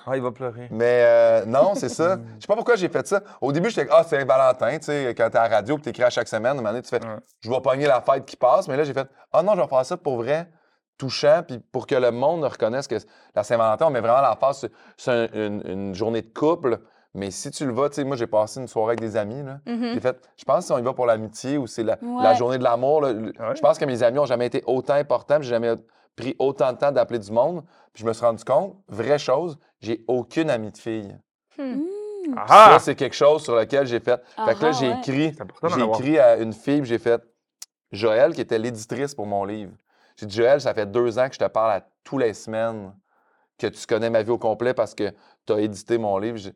[0.08, 0.68] Ah, il va pleurer.
[0.72, 2.18] mais euh, non, c'est ça.
[2.38, 3.22] Je sais pas pourquoi j'ai fait ça.
[3.40, 6.04] Au début, j'étais ah, c'est Valentin, tu sais, quand t'es à la radio et t'écris
[6.04, 7.18] à chaque semaine, à un moment donné, tu fais Ouais.
[7.42, 8.68] je vais pogner la fête qui passe.
[8.68, 10.50] Mais là, j'ai fait ah non, je vais faire ça pour vrai,
[10.98, 12.96] touchant, puis pour que le monde reconnaisse que
[13.36, 14.66] la Saint-Valentin, on met vraiment la face
[14.98, 16.80] sur, un- une, une journée de couple.
[17.14, 19.44] Mais si tu le vas, tu sais, moi, j'ai passé une soirée avec des amis,
[19.44, 19.58] là.
[19.66, 19.92] Mhm.
[19.96, 22.24] J'ai fait, je pense que si on y va pour l'amitié ou c'est la, Ouais.
[22.24, 23.32] la journée de l'amour, Ouais?
[23.54, 25.74] je pense que mes amis ont jamais été autant importants, j'ai jamais
[26.16, 27.64] pris autant de temps d'appeler du monde.
[27.94, 31.18] Puis je me suis rendu compte, vraie chose, j'ai aucune amie de fille.
[31.58, 31.82] Hmm.
[32.38, 32.72] Ah!
[32.74, 34.22] Ça, c'est quelque chose sur lequel j'ai fait.
[34.46, 34.98] fait que là, Ah, j'ai ouais.
[35.00, 35.34] écrit,
[35.76, 37.22] j'ai écrit à une fille, puis j'ai fait
[37.92, 39.74] Joël, qui était l'éditrice pour mon livre.
[40.18, 42.94] J'ai dit Joël, ça fait deux ans que je te parle à tous les semaines,
[43.58, 45.12] que tu connais ma vie au complet parce que
[45.46, 46.38] tu as édité mon livre.
[46.38, 46.50] Je,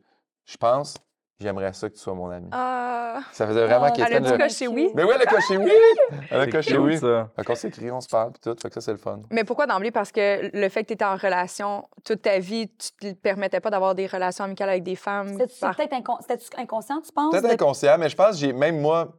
[0.44, 0.94] je pense,
[1.40, 2.48] j'aimerais ça que tu sois mon ami.
[2.52, 4.90] Ah, Ça faisait vraiment Ah, qu'elle elle a était dit le- coché oui.
[4.94, 5.70] Mais oui, elle a coché oui!
[6.30, 6.98] Elle a coché oui.
[6.98, 7.28] ça.
[7.36, 8.56] Fait qu'on s'écrit, on se parle, puis tout.
[8.60, 9.20] Fait que ça, c'est le fun.
[9.30, 9.90] Mais pourquoi d'emblée?
[9.90, 13.60] Parce que le fait que tu étais en relation toute ta vie, tu te permettais
[13.60, 15.28] pas d'avoir des relations amicales avec des femmes.
[15.32, 16.18] C'était-tu par- peut-être incon-
[16.58, 17.30] inconscient, tu penses?
[17.32, 19.14] Peut-être de- inconscient, mais je pense que j'ai, même moi,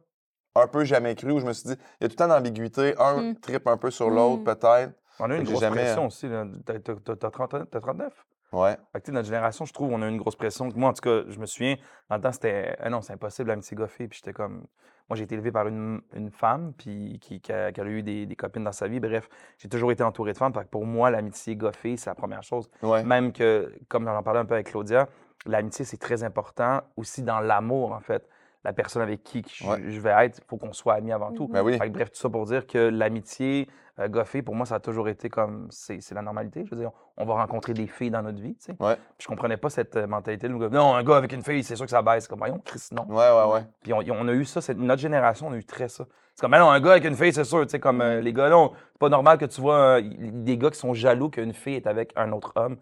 [0.54, 2.28] un peu jamais cru, où je me suis dit, il y a tout le temps
[2.28, 2.94] d'ambiguïté.
[2.98, 3.36] Un Mm.
[3.40, 4.44] tripe un peu sur l'autre, Mm.
[4.44, 4.92] peut-être.
[5.20, 6.28] On a eu une J'ai grosse jamais- pression aussi.
[6.28, 6.44] là.
[6.64, 8.12] T'as- t'as- T'as t'as 30 t'as 39?
[8.52, 8.76] Ouais.
[8.92, 10.68] Fait que, notre génération, je trouve, on a une grosse pression.
[10.74, 11.76] Moi, en tout cas, je me souviens,
[12.08, 12.76] dans le temps, c'était.
[12.80, 14.08] Ah non, c'est impossible, l'amitié goffée.
[14.08, 14.66] Puis j'étais comme.
[15.08, 18.02] Moi, j'ai été élevé par une, une femme, puis qui, qui a, qui a eu
[18.02, 19.00] des, des copines dans sa vie.
[19.00, 20.52] Bref, j'ai toujours été entouré de femmes.
[20.52, 22.70] Fait que pour moi, l'amitié goffée, c'est la première chose.
[22.82, 23.02] Ouais.
[23.04, 25.08] Même que, comme j'en parlais un peu avec Claudia,
[25.46, 28.28] l'amitié, c'est très important aussi dans l'amour, en fait.
[28.68, 29.82] La personne avec qui je, Ouais.
[29.88, 31.48] je vais être, il faut qu'on soit amis avant tout.
[31.48, 31.78] Ben oui.
[31.78, 33.66] Fait que bref, tout ça pour dire que l'amitié
[33.98, 35.68] euh, goffée, pour moi, ça a toujours été comme.
[35.70, 36.64] C'est c'est la normalité.
[36.66, 38.76] Je veux dire, on va rencontrer des filles dans notre vie, tu sais.
[38.78, 38.96] Ouais.
[39.18, 41.86] Je comprenais pas cette euh, mentalité nous Non, un gars avec une fille, c'est sûr
[41.86, 42.28] que ça baisse.
[42.28, 43.06] Comme, voyons, Chris, non.
[43.08, 43.64] Ouais, ouais, ouais.
[43.82, 46.04] Puis on, on a eu ça, notre génération, on a eu très ça.
[46.34, 47.62] C'est comme, Ben non, un gars avec une fille, c'est sûr.
[47.62, 50.58] Tu sais, comme euh, les gars, non, c'est pas normal que tu vois euh, des
[50.58, 52.76] gars qui sont jaloux qu'une fille est avec un autre homme.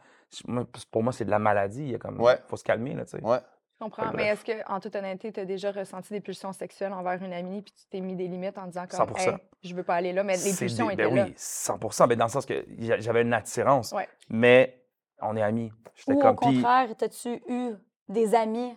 [0.91, 1.83] Pour moi, c'est de la maladie.
[1.85, 2.37] Il y a comme, Ouais.
[2.49, 3.23] faut se calmer, là, tu sais.
[3.25, 3.39] Ouais.
[3.79, 4.11] Je comprends.
[4.15, 7.33] Mais est-ce que, en toute honnêteté, tu as déjà ressenti des pulsions sexuelles envers une
[7.35, 9.19] amie, puis tu t'es mis des limites en disant comme, 100%.
[9.33, 11.25] Hey, je veux pas aller là, mais les pulsions des- étaient ben là.
[11.27, 13.93] oui, 100 ben dans le sens que j'a- j'avais une attirance.
[13.93, 14.09] Ouais.
[14.31, 14.83] Mais
[15.21, 15.71] on est amis.
[15.95, 16.37] J'étais Ou au comme.
[16.37, 17.73] puis- contraire, t'as-tu eu
[18.09, 18.75] des amis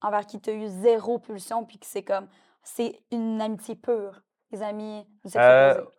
[0.00, 2.26] envers qui t'as eu zéro pulsion, puis que c'est comme,
[2.64, 5.96] c'est une amitié pure, des amis du sexe Euh, opposé?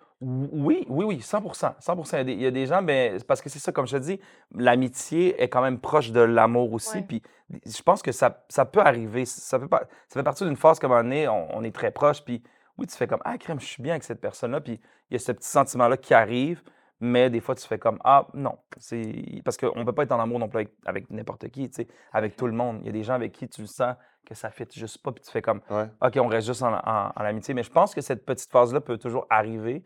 [0.51, 1.75] Oui, oui, oui, 100 100
[2.13, 3.71] Il y a des, il y a des gens, ben, c'est parce que c'est ça,
[3.71, 4.19] comme je te dis,
[4.55, 7.01] l'amitié est quand même proche de l'amour aussi.
[7.01, 7.21] Puis
[7.65, 9.25] je pense que ça, ça peut arriver.
[9.25, 11.91] Ça fait, pas- ça fait partie d'une phase comme on est, on, on est très
[11.91, 12.23] proche.
[12.23, 12.41] Puis
[12.77, 14.61] oui, tu fais comme Ah, crème, je suis bien avec cette personne-là.
[14.61, 16.61] Puis il y a ce petit sentiment-là qui arrive.
[16.99, 18.57] Mais des fois, tu fais comme Ah, non.
[18.77, 21.69] c'est Parce qu'on ne peut pas être en amour non plus avec, avec n'importe qui,
[21.69, 22.79] tu sais, avec tout le monde.
[22.81, 25.03] Il y a des gens avec qui tu le sens que ça ne fit juste
[25.03, 25.11] pas.
[25.11, 25.87] Puis tu fais comme Ouais.
[26.01, 27.53] OK, on reste juste en, en- en amitié.
[27.53, 29.83] Mais je pense que cette petite phase-là peut toujours arriver.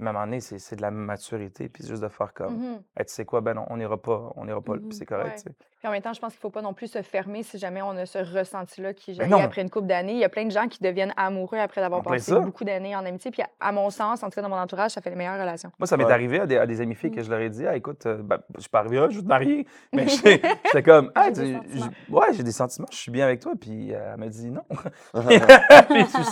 [0.00, 2.54] Mais à un moment donné, c'est c'est de la maturité, puis juste de faire comme,
[2.56, 2.82] Mhm.
[2.96, 5.42] Hey, tu sais quoi, ben non, on n'ira pas, on n'ira pas, puis c'est correct,
[5.46, 5.52] Ouais.
[5.78, 7.56] Puis en même temps, je pense qu'il ne faut pas non plus se fermer si
[7.56, 9.38] jamais on a ce ressenti-là qui Ben non.
[9.38, 10.14] après une couple d'années.
[10.14, 12.40] Il y a plein de gens qui deviennent amoureux après d'avoir passé ça.
[12.40, 13.30] beaucoup d'années en amitié.
[13.30, 15.70] Puis à, mon sens, en tout cas dans mon entourage, ça fait les meilleures relations.
[15.78, 16.12] Moi, ça m'est Ouais.
[16.12, 17.14] arrivé à des, à des amies filles Mm.
[17.14, 19.22] que je leur ai dit, ah, écoute, euh, ben, je suis pas arrivé, je veux
[19.22, 19.68] te marier.
[19.92, 21.84] Mais j'étais comme, ah, J'ai des tu- sentiments.
[22.08, 23.52] j- ouais, j'ai des sentiments, je suis bien avec toi.
[23.60, 24.62] Puis euh, elle m'a dit non.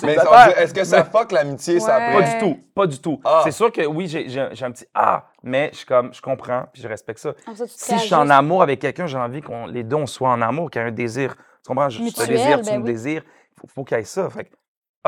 [0.03, 0.17] Mais
[0.59, 1.99] est-ce que ça fuck l'amitié, ça.
[2.13, 3.21] Pas du tout, pas du tout.
[3.25, 3.43] Ah.
[3.45, 6.13] C'est sûr que oui, j'ai j'ai un j'ai un petit ah, mais je suis comme,
[6.15, 7.35] je comprends, puis je respecte ça.
[7.67, 10.41] Si je suis en amour avec quelqu'un, j'ai envie qu'on les deux on soit en
[10.43, 11.35] amour, qu'il y ait un désir.
[11.37, 11.89] Tu comprends?
[11.89, 13.23] Je, te désire, tu ben me désires.
[13.25, 14.29] Il faut, faut qu'il y ait ça.
[14.31, 14.55] Fait que,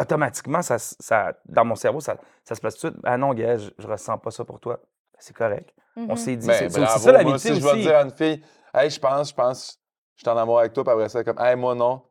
[0.00, 3.04] automatiquement, ça, ça, dans mon cerveau, ça, ça se place tout de suite.
[3.04, 4.80] Ah non, gars, je, je ressens pas ça pour toi.
[5.18, 5.72] C'est correct.
[5.96, 6.16] On Mhm.
[6.16, 8.42] s'est dit, Ben, c'est aussi ça Moi, l'amitié si je vais dire à une fille,
[8.74, 9.80] hey, je pense, je pense,
[10.16, 12.02] je suis en amour avec toi, puis après ça, comme, hey, moi non.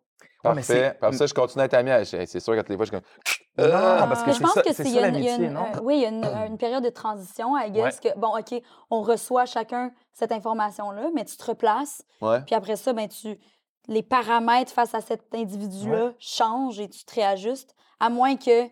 [0.43, 0.85] Ouais, Parfait.
[0.87, 1.89] après ça, je continue à être ami.
[2.05, 3.65] C'est sûr qu'à toutes les fois, je suis comme.
[3.65, 4.05] Non, Ah!
[4.07, 5.51] parce que Mais c'est je pense ça, que c'est y a une- y a une-
[5.53, 5.65] non?
[5.75, 8.61] euh, oui, il y a une, une période de transition, I guess, que, bon, OK,
[8.91, 12.41] on reçoit chacun cette information-là, mais tu te replaces, Ouais.
[12.45, 13.39] puis après ça, ben, tu,
[13.87, 18.67] les paramètres face à cet individu-là changent et tu te réajustes, à moins que,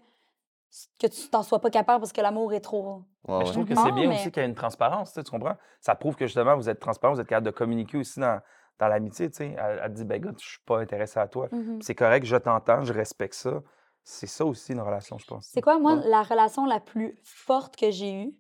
[0.99, 3.01] que tu t'en sois pas capable parce que l'amour est trop...
[3.28, 3.51] Ouais, Mais je ouais.
[3.54, 5.56] trouve que c'est bien mais- aussi qu'il y ait une transparence, tu comprends?
[5.82, 8.39] Ça prouve que justement, vous êtes transparent, vous êtes capable de communiquer aussi dans,
[8.79, 9.55] dans l'amitié, tu sais.
[9.57, 11.47] Elle, elle dit, ben, gars, je suis pas intéressé à toi.
[11.51, 11.81] Mhm.
[11.81, 13.61] C'est correct, je t'entends, je respecte ça.
[14.03, 15.47] C'est ça aussi une relation, je pense.
[15.51, 16.07] C'est quoi, moi, Ouais.
[16.09, 18.33] la relation la plus forte que j'ai eue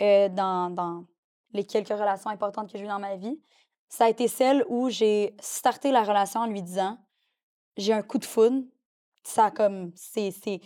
[0.00, 1.04] euh, dans, dans
[1.52, 3.40] les quelques relations importantes que j'ai eues dans ma vie?
[3.88, 6.98] Ça a été celle où j'ai starté la relation en lui disant
[7.76, 8.62] j'ai un coup de foudre.
[9.24, 10.60] Ça, comme, c'est, c'est,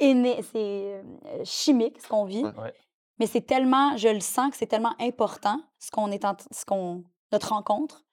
[0.00, 1.02] euh,
[1.44, 2.44] chimique ce qu'on vit.
[2.44, 2.74] Ouais.
[3.18, 6.64] Mais c'est tellement, je le sens que c'est tellement important ce qu'on est en, ce
[6.64, 7.04] qu'on,
[7.34, 8.04] notre rencontre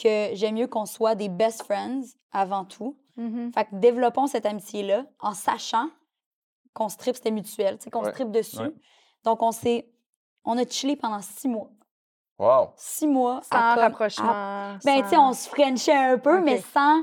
[0.00, 2.02] que j'aime mieux qu'on soit des best friends
[2.32, 2.96] avant tout.
[3.16, 3.52] Mhm.
[3.52, 5.88] Fait que développons cette amitié-là en sachant
[6.74, 8.12] qu'on se tripe, c'était mutuel, qu'on se Ouais.
[8.12, 8.58] tripe dessus.
[8.60, 8.74] Ouais.
[9.24, 9.90] Donc, on s'est...
[10.44, 11.70] On a chillé pendant six mois.
[12.38, 12.70] Wow.
[12.76, 13.40] Six mois.
[13.42, 14.78] Sans à comme- à- rapprochement.
[14.84, 17.02] Ben, tu sais, on sans- se frenchait un peu, mais sans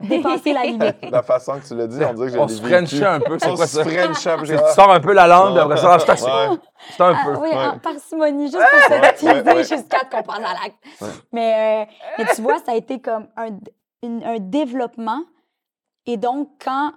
[0.00, 0.96] dépasser la limite.
[1.10, 3.38] La façon que tu l'as dit, on dirait que j'ai On se frenchait un peu,
[3.38, 3.84] c'est On quoi se ça?
[3.84, 6.26] C'est- j'ai- Tu sors un peu la langue, après ça, je t'assure.
[6.50, 6.56] Ouais.
[6.90, 7.36] C'est un Ah, peu.
[7.38, 10.76] oui, en parcimonie, juste pour se teaser jusqu'à qu'on passe à l'acte.
[11.32, 13.50] Mais, euh, mais tu vois, ça a été comme un,
[14.38, 15.22] développement.
[16.06, 16.92] Et donc, quand,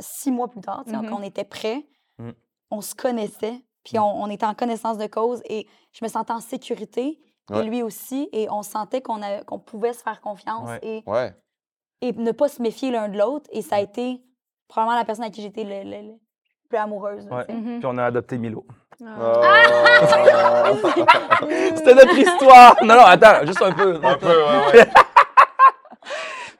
[0.00, 1.08] six mois plus tard, Mhm.
[1.08, 1.86] quand on était prêts,
[2.18, 2.30] Mm.
[2.70, 4.02] on se connaissait, puis Mm.
[4.02, 7.18] on, on était en connaissance de cause et je me sentais en sécurité,
[7.48, 7.60] Ouais.
[7.60, 10.78] et lui aussi, et on sentait qu'on pouvait se faire confiance Ouais.
[10.82, 11.32] et, Ouais.
[12.02, 13.48] Et ne pas se méfier l'un de l'autre.
[13.52, 14.20] Et ça a été
[14.68, 16.12] probablement la personne à qui j'étais le, le- le
[16.68, 17.26] plus amoureuse.
[17.28, 17.54] là, Ouais.
[17.54, 17.78] Mhm.
[17.78, 18.64] Puis on a adopté Milo.
[19.04, 19.16] Ah.
[19.20, 20.88] Oh.
[21.76, 22.76] C'était notre histoire!
[22.82, 24.00] Non, non, attends, juste un peu.
[24.02, 24.86] Un peu, ouais, ouais.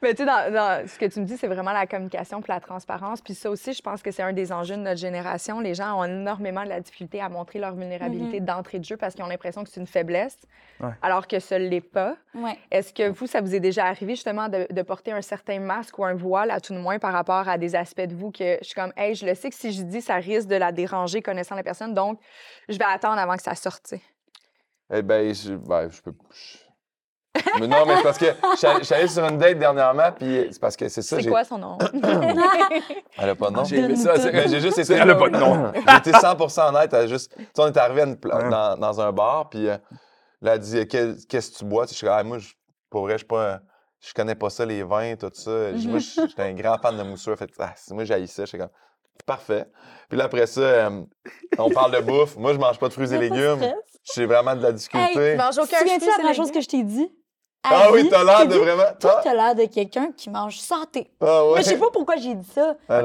[0.01, 2.51] Mais tu sais, dans, dans ce que tu me dis, c'est vraiment la communication puis
[2.51, 3.21] la transparence.
[3.21, 5.59] Puis ça aussi, je pense que c'est un des enjeux de notre génération.
[5.59, 9.15] Les gens ont énormément de la difficulté à montrer leur vulnérabilité d'entrée de jeu parce
[9.15, 10.37] qu'ils ont l'impression que c'est une faiblesse,
[10.79, 10.91] Ouais.
[11.01, 12.15] alors que ce l'est pas.
[12.35, 12.57] Ouais.
[12.69, 15.97] Est-ce que vous, ça vous est déjà arrivé justement de, de porter un certain masque
[15.97, 18.57] ou un voile, à tout de moins, par rapport à des aspects de vous que
[18.61, 20.71] je suis comme, hey, je le sais que si je dis, ça risque de la
[20.71, 22.19] déranger connaissant la personne, donc
[22.69, 23.95] je vais attendre avant que ça sorte.
[24.93, 26.13] Eh ben, je, ben, je peux.
[26.31, 26.66] je-
[27.59, 29.59] Mais non, mais c'est parce que je suis allé- je suis allé sur une date
[29.59, 31.17] dernièrement, puis c'est parce que c'est ça.
[31.17, 31.77] C'est j'ai- quoi son nom?
[33.17, 33.63] Elle a pas de nom.
[33.63, 34.15] J'ai aimé ça.
[34.47, 34.93] j'ai juste été.
[34.93, 35.71] Elle a pas de nom.
[35.73, 36.93] Été 100 honnête.
[36.93, 37.33] Elle a juste.
[37.37, 39.77] Tu sais, on est arrivé dans, dans un bar, puis euh,
[40.41, 42.37] là, elle dit Qu'est- Qu'est-ce que tu bois Tu sais, Je suis comme, Ah, moi,
[42.39, 42.53] je-
[42.89, 43.53] pour vrai, je suis pas.
[43.55, 43.59] un-
[43.99, 45.75] Je connais pas ça, les vins, tout ça.
[45.75, 47.35] Je- Moi, j'étais un grand fan de moussure.
[47.37, 48.45] Fait, que, ah, moi, j'haïs ça.
[48.45, 48.69] J'étais comme,
[49.25, 49.65] parfait.
[50.07, 51.01] Puis là, après ça, euh,
[51.57, 52.35] on parle de bouffe.
[52.37, 53.59] Moi, je mange pas de fruits et légumes.
[54.15, 55.35] J'ai vraiment de la difficulté.
[55.35, 57.11] mange Tu te souviens-tu la première chose que je t'ai dit?
[57.63, 58.83] À ah oui, t'as je l'air t'ai de dit, vraiment.
[58.99, 59.21] Toi, Toi?
[59.23, 61.11] t'as l'air de quelqu'un qui mange santé.
[61.19, 61.55] Ah ouais.
[61.55, 62.75] Mais je sais pas pourquoi j'ai dit ça.
[62.87, 63.01] Ah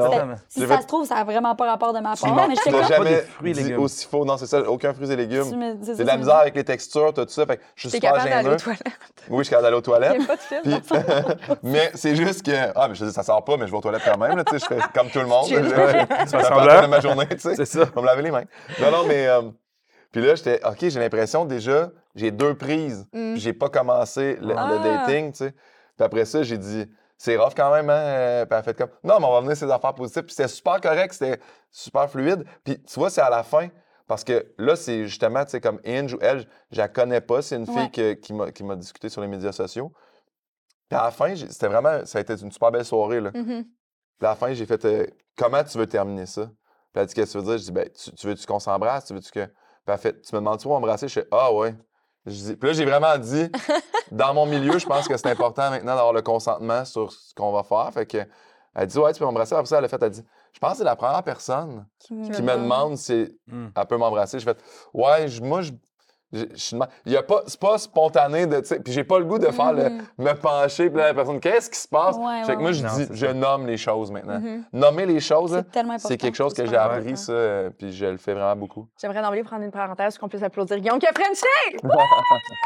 [0.49, 2.55] Si ça fait- se trouve, ça n'a vraiment pas rapport de ma Tu part, mais
[2.55, 2.81] tu comme...
[2.81, 3.81] Pas jamais des fruits légumes.
[3.81, 4.25] aussi faux.
[4.25, 5.49] Non, c'est ça, aucun fruits et légumes.
[5.51, 7.45] Tu me- c'est de la misère avec les textures, tout ça.
[7.47, 8.83] Fait que je suis super capable d'aller aux toilettes.
[9.31, 10.21] Oui, je suis capable d'aller aux Il toilettes.
[10.23, 12.53] a pas de mais c'est juste que.
[12.77, 14.45] Ah, mais je dis, ça sort pas, mais je vais aux toilettes quand même.
[14.45, 15.47] Tu sais, je fais comme tout le monde.
[15.49, 17.57] Je- je- ça à- de ma journée, tu sais.
[17.57, 17.81] C'est ça.
[17.87, 18.45] Je vais me laver les mains.
[18.81, 19.27] Non, non, mais.
[20.13, 20.61] Puis là, j'étais.
[20.67, 23.07] OK, j'ai l'impression déjà, j'ai deux prises.
[23.13, 23.33] Mm.
[23.33, 24.79] Puis j'ai pas commencé le, le Ah.
[25.07, 25.53] dating, tu sais.
[25.53, 26.87] Puis après ça, j'ai dit.
[27.19, 27.93] C'est rough quand même, hein?
[27.95, 28.91] euh, Puis elle a fait comme.
[29.05, 30.25] Non, mais on va venir ces affaires positives.
[30.25, 31.39] Puis c'était super correct, c'était
[31.71, 32.45] super fluide.
[32.65, 33.69] Puis tu vois, c'est à la fin.
[34.09, 37.41] Parce que là, c'est justement, tu sais, comme Inge ou elle, je la connais pas.
[37.41, 39.93] C'est une fille que- qui m'a qui m'a discuté sur les médias sociaux.
[40.89, 42.05] Puis à la fin, j'ai- c'était vraiment.
[42.05, 43.31] Ça a été une super belle soirée, là.
[43.33, 43.65] Mhm.
[44.19, 45.07] Puis à la fin, j'ai fait euh,
[45.39, 46.47] Comment tu veux terminer ça?
[46.47, 46.53] Puis
[46.97, 47.59] elle a dit Qu'est-ce que tu veux dire?
[47.59, 49.07] Je dis ben, tu, tu veux-tu qu'on s'embrasse?
[49.07, 49.49] Tu veux-tu que.
[49.85, 51.09] Puis elle a fait Tu me demandes-tu où embrasser?
[51.09, 51.75] Je fais Ah ouais.
[52.27, 52.57] Je dis...
[52.57, 53.51] Puis là, j'ai vraiment dit
[54.13, 57.51] Dans mon milieu, je pense que c'est important maintenant d'avoir le consentement sur ce qu'on
[57.53, 57.91] va faire.
[57.93, 58.19] Fait que
[58.75, 59.55] elle dit Ouais, tu peux m'embrasser.
[59.55, 62.15] Après ça, elle a fait Elle dit Je pense que c'est la première personne Qui
[62.15, 63.69] me, qui me demande si Hmm.
[63.75, 64.39] elle peut m'embrasser.
[64.39, 64.57] Je fais
[64.95, 65.73] Ouais, je- moi, je.
[66.33, 69.39] Il y a pas, c'est pas spontané de, tu sais, puis j'ai pas le goût
[69.39, 70.03] de faire le, Mhm.
[70.19, 72.17] me pencher, puis la personne, qu'est-ce qui se passe?
[72.17, 73.35] Ouais, fait que ouais, moi, je Non, dis, je ça.
[73.35, 74.41] nomme les choses maintenant.
[74.41, 74.65] Mhm.
[74.73, 76.09] Nommer les choses, C'est tellement important.
[76.09, 78.87] c'est quelque chose que j'ai appris, ça, euh, puis je le fais vraiment beaucoup.
[79.01, 81.11] J'aimerais d'emblée prendre une parenthèse pour qu'on puisse applaudir Guillaume qui a!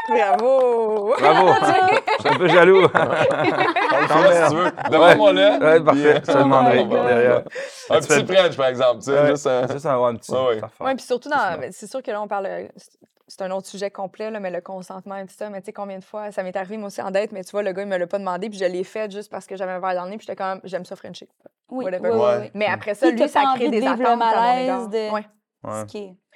[0.09, 1.13] Bravo!
[1.19, 1.47] Bravo!
[2.17, 2.81] Je suis un peu jaloux.
[2.87, 4.71] Si tu veux.
[4.91, 5.57] Demande-moi là.
[5.59, 6.21] Ouais, parfait.
[6.25, 7.43] Je te demanderai derrière.
[7.89, 8.99] Un petit French, par exemple.
[8.99, 10.31] tu sais, juste un- Juste un, petit.
[10.31, 12.47] Ouais, puis surtout, ben, c'est sûr que là, on parle.
[13.27, 15.49] C'est- un autre sujet complet, là, mais le consentement et tout ça.
[15.49, 17.51] Mais tu sais, combien de fois, ça m'est arrivé moi aussi en date, mais tu
[17.51, 19.55] vois, le gars, il me l'a pas demandé, puis je l'ai fait juste parce que
[19.55, 21.27] j'avais un verre dans le nez, puis j'étais quand même, j'aime ça Frencher.
[21.69, 22.09] Oui, oui,
[22.41, 22.51] oui.
[22.53, 24.87] Mais après ça, lui, ça crée des attentes le à mon malaise égard.
[24.89, 25.27] de- Ouais.
[25.63, 25.85] Ouais.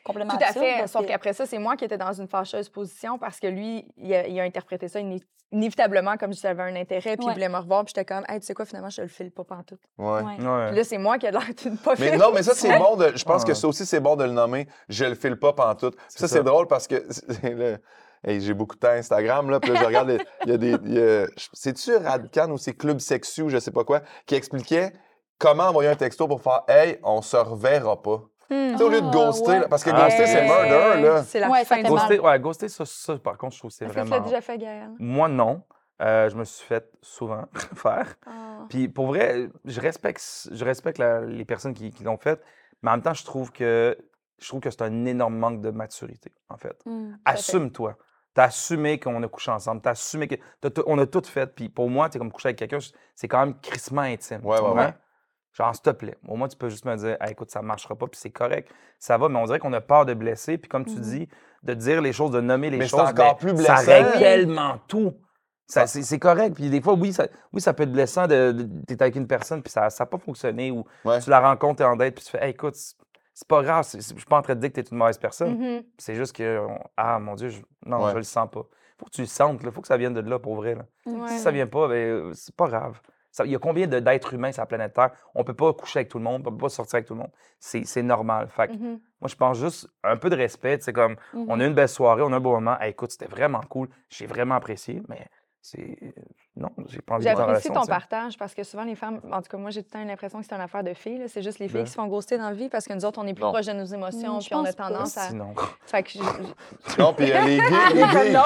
[0.03, 0.87] Complètement Tout à absurde fait.
[0.87, 4.13] Sauf qu'après ça, c'est moi qui étais dans une fâcheuse position parce que lui, il
[4.13, 7.31] a, il a interprété ça iné- inévitablement comme si j'avais un intérêt, puis Ouais.
[7.31, 9.31] il voulait me revoir, puis j'étais comme, hey, tu sais quoi, finalement, je le file
[9.31, 9.81] pas pantoute.
[9.97, 10.05] Ouais.
[10.21, 10.21] Ouais.
[10.39, 10.67] Ouais.
[10.69, 12.95] Puis là, c'est moi qui ai l'air d'une pas Mais non, mais ça, c'est bon
[12.95, 13.11] de.
[13.15, 13.49] Je pense Ouais.
[13.49, 14.67] que ça aussi, c'est bon de le nommer.
[14.89, 15.95] Je le file pas pantoute.
[15.95, 16.43] Ça, C'est c'est ça.
[16.43, 16.95] drôle parce que.
[18.23, 19.59] hey, j'ai beaucoup de temps Instagram, là.
[19.59, 20.09] Puis là, je regarde.
[20.09, 21.27] les- Il y a des.
[21.53, 24.93] C'est-tu Radcan ou c'est Club Sexu ou je sais pas quoi, qui expliquait
[25.37, 28.21] comment envoyer un texto pour faire Hey, on se reverra pas.
[28.51, 28.75] Hmm.
[28.81, 29.59] Au lieu de Ah, ghoster, ouais.
[29.61, 31.23] là, parce que Ah, ghoster, c'est murder, là.
[31.23, 31.99] C'est la Ouais, ça fin fait du mal.
[32.07, 34.09] Ghoster, ouais, ghoster, ça, ça, par contre, je trouve que c'est Est-ce que tu l'as
[34.09, 34.25] vraiment.
[34.27, 34.89] déjà fait, Gaël?
[34.99, 35.63] Moi, non.
[36.01, 38.15] Euh, je me suis fait souvent faire.
[38.25, 38.65] Ah.
[38.69, 42.41] Puis pour vrai, je respecte, je respecte la- les personnes qui, qui l'ont fait,
[42.81, 43.95] mais en même temps, je trouve que
[44.39, 46.75] je trouve que c'est un énorme manque de maturité, en fait.
[46.87, 47.11] Mm.
[47.23, 47.37] à fait.
[47.39, 47.95] Assume-toi.
[48.33, 49.81] T'as assumé qu'on a couché ensemble.
[49.81, 50.35] T'as assumé que.
[50.59, 51.45] t'as tout- on a tout fait.
[51.53, 52.79] Puis pour moi, t'es comme coucher avec quelqu'un,
[53.15, 54.43] c'est quand même crissement intime.
[54.43, 54.85] Ouais, tu ouais, comprends?
[54.85, 54.93] ouais.
[55.53, 56.17] Genre, s'il te plaît.
[56.27, 58.69] Au moins, tu peux juste me dire, Hey, écoute, ça marchera pas, puis c'est correct.
[58.99, 60.57] Ça va, mais on dirait qu'on a peur de blesser.
[60.57, 61.01] Puis comme tu Mhm.
[61.01, 61.29] dis,
[61.63, 62.99] de dire les choses, de nommer les Mais choses.
[63.01, 65.13] encore ben, plus Ça règle tellement tout.
[65.67, 66.55] Ça, c'est, c'est correct.
[66.55, 69.27] Puis des fois, oui, ça, oui, ça peut être blessant de, de- t'es avec une
[69.27, 71.19] personne, puis ça n'a pas fonctionné, ou Ouais.
[71.21, 73.99] tu la rencontres, t'es en date, puis tu fais, Hey, écoute, c'est, pas grave, je
[74.01, 75.57] suis pas en train de dire que t'es une mauvaise personne.
[75.57, 75.83] Mhm.
[75.97, 78.11] C'est juste que, on- ah mon Dieu, je- non, Ouais.
[78.11, 78.63] je le sens pas.
[78.97, 80.75] Faut que tu le sentes, il faut que ça vienne de là pour vrai.
[80.75, 80.85] là.
[81.05, 81.27] Ouais.
[81.29, 82.99] Si ça vient pas, ben, euh, c'est pas grave.
[83.31, 85.11] Ça- Il y a combien de- d'êtres humains sur la planète Terre?
[85.35, 87.21] On peut pas coucher avec tout le monde, on peut pas sortir avec tout le
[87.21, 87.31] monde.
[87.59, 88.47] C'est normal.
[88.49, 88.99] Fait que Mhm.
[89.21, 90.79] moi, je pense juste un peu de respect.
[90.81, 92.77] C'est comme, on a eu une belle soirée, on a un beau moment.
[92.79, 93.87] Hey, écoute, c'était vraiment cool.
[94.09, 95.25] J'ai vraiment apprécié, mais
[95.61, 95.97] c'est.
[96.57, 99.47] Non, j'ai pas envie en J'apprécie ton partage parce que souvent, les femmes, en tout
[99.49, 101.23] cas, moi, j'ai tout le temps l'impression que c'est une affaire de filles.
[101.27, 101.83] C'est juste les filles Ben.
[101.85, 103.51] qui se font ghoster dans la vie parce que nous autres, on est plus Non.
[103.53, 104.89] proches de nos émotions Mm, je puis on a pas.
[104.89, 105.29] tendance à.
[105.29, 105.53] Sinon.
[105.85, 108.43] Fait que je- je- Non, puis euh, les gays, les gays, non.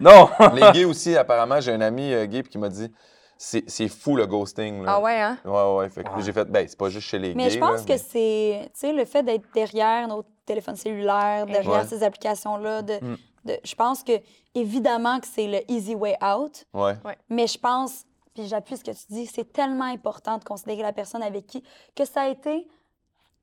[0.00, 0.30] Non!
[0.54, 2.90] les gays aussi, apparemment, j'ai un ami euh, gay qui m'a dit
[3.38, 4.82] c'est c'est fou le ghosting.
[4.82, 4.94] Là.
[4.96, 5.38] Ah ouais, hein?
[5.44, 5.88] Ouais, ouais.
[5.90, 6.22] Fait que Ouais.
[6.22, 7.50] j'ai fait, ben, c'est pas juste chez les Mais gays.
[7.50, 11.82] je pense là, que c'est, tu sais, le fait d'être derrière nos téléphones cellulaires, derrière
[11.82, 11.86] Ouais.
[11.86, 13.16] ces applications-là, de, Mm.
[13.44, 14.12] de- je pense que
[14.54, 16.94] évidemment que c'est le easy way out, Ouais.
[17.28, 20.92] mais je pense, puis j'appuie ce que tu dis, c'est tellement important de considérer la
[20.92, 21.62] personne avec qui,
[21.94, 22.66] que ça a été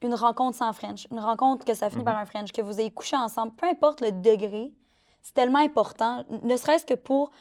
[0.01, 2.06] une rencontre sans French, une rencontre que ça finit Mhm.
[2.06, 4.71] par un French, que vous ayez couché ensemble, peu importe le degré,
[5.21, 7.32] c'est tellement important, ne serait-ce que pour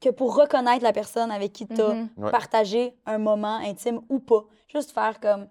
[0.00, 2.30] que pour reconnaître la personne avec qui tu as Mhm.
[2.30, 4.44] Partagé un moment intime ou pas.
[4.68, 5.48] Juste faire comme,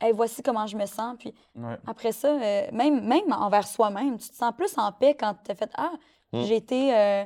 [0.00, 1.16] hey, voici comment je me sens.
[1.18, 1.76] Puis Ouais.
[1.86, 5.50] après ça, euh, même, même envers soi-même, tu te sens plus en paix quand tu
[5.50, 5.92] as fait, ah,
[6.32, 6.42] Mm.
[6.42, 7.24] j'ai été, euh,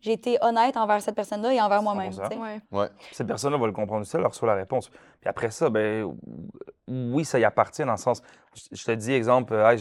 [0.00, 2.10] j'ai été honnête envers cette personne-là et envers moi-même.
[2.12, 2.28] 100%.
[2.28, 2.40] tu sais.
[2.40, 2.60] Ouais.
[2.72, 2.88] Ouais.
[3.12, 4.88] Cette personne-là va le comprendre aussi, elle reçoit la réponse.
[4.88, 6.16] Puis après ça, ben
[6.88, 8.22] oui, ça y appartient dans le sens.
[8.72, 9.76] Je te dis, exemple, euh,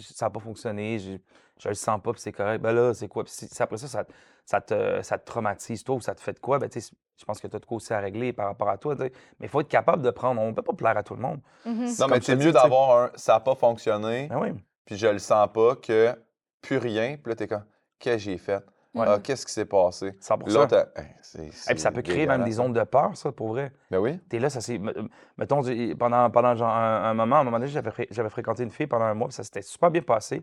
[0.00, 2.60] ça n'a pas fonctionné, je le sens pas, puis c'est correct.
[2.60, 3.24] Ben là, c'est quoi?
[3.24, 4.04] Puis si- après ça, ça,
[4.44, 6.58] ça, te, ça te traumatise, toi, ou ça te fait de quoi?
[6.58, 8.68] Ben, tu sais, je pense que tu as de quoi aussi à régler par rapport
[8.68, 8.94] à toi.
[8.98, 10.40] Mais il faut être capable de prendre.
[10.40, 11.40] On ne peut pas plaire à tout le monde.
[11.64, 11.86] Mhm.
[11.88, 14.50] C'est Non, mais c'est mieux d'avoir un ça n'a pas fonctionné, Ben oui.
[14.84, 16.14] puis je le sens pas, que
[16.60, 17.64] plus rien, puis là, t'es comme,
[17.98, 18.62] qu'est-ce que j'ai fait?
[18.96, 19.06] Ouais.
[19.08, 20.14] Ah, qu'est-ce qui s'est passé?
[20.20, 22.74] 100 Puis là, t'as- Hey, c'est- Et puis ça peut c'est créer même des ondes
[22.74, 23.72] de peur, ça, pour vrai.
[23.90, 24.18] Ben oui.
[24.28, 24.78] T'es là, ça s'est.
[24.78, 24.94] me-
[25.36, 28.30] Mettons, j'ai- pendant, pendant genre un, un moment, à un moment donné, j'avais, fré- j'avais
[28.30, 30.42] fréquenté une fille pendant un mois, puis ça s'était super bien passé.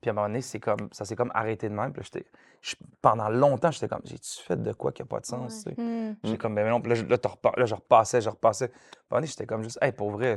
[0.00, 1.92] Puis à un moment donné, c'est comme, ça s'est comme arrêté de même.
[1.92, 2.26] Puis là, j'étais,
[2.60, 5.64] je- pendant longtemps, j'étais comme, j'ai-tu fait de quoi qui n'a pas de sens?
[5.78, 6.16] Mhm.
[6.24, 6.80] J'étais comme, ben non.
[6.82, 7.16] Puis là, je- là,
[7.56, 8.68] là, je repassais, je repassais.
[8.68, 10.36] Puis à un moment donné, j'étais comme juste, hey, pour vrai,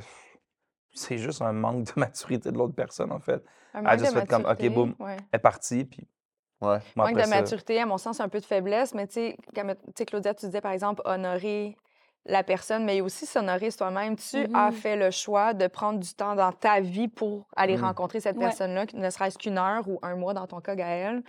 [0.93, 3.43] c'est juste un manque de maturité de l'autre personne, en fait.
[3.73, 4.95] Un Elle a juste fait comme, OK, boum.
[4.99, 5.17] ouais.
[5.32, 6.08] Elle est partie, puis
[6.61, 6.79] Ouais.
[6.95, 9.73] Manque de ça- maturité, à mon sens, un peu de faiblesse, mais tu sais, comme-
[9.75, 11.75] tu sais, Claudia, tu disais par exemple honorer
[12.25, 14.15] la personne, mais aussi s'honorer soi-même.
[14.17, 14.73] Tu as Mhm.
[14.73, 17.83] fait le choix de prendre du temps dans ta vie pour aller Mhm.
[17.85, 18.43] rencontrer cette Ouais.
[18.45, 21.21] personne-là, ne serait-ce qu'une heure ou un mois dans ton cas, Gaël.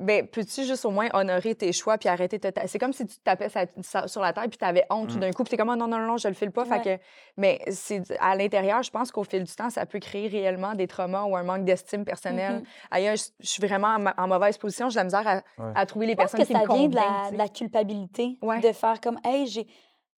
[0.00, 2.92] Ben, peux-tu juste au moins honorer tes choix puis arrêter de te ta- C'est comme
[2.92, 5.20] si tu te tapais sa- sa- sur la tête puis tu avais honte tout Mhm.
[5.20, 6.64] d'un coup puis t'es comme Ah, non, non, non, je le file pas.
[6.64, 6.98] Fait Ouais.
[6.98, 7.02] que,
[7.36, 10.86] mais c'est à l'intérieur, je pense qu'au fil du temps, ça peut créer réellement des
[10.86, 12.56] traumas ou un manque d'estime personnelle.
[12.60, 12.62] Mhm.
[12.90, 14.88] Ailleurs, je, suis vraiment en, ma- en mauvaise position.
[14.88, 15.72] J'ai de la misère à, Ouais.
[15.74, 17.48] à trouver les Je pense personnes que qui ça me vient de la, de la
[17.48, 18.60] culpabilité, Ouais.
[18.60, 19.66] de faire comme, hey, j'ai.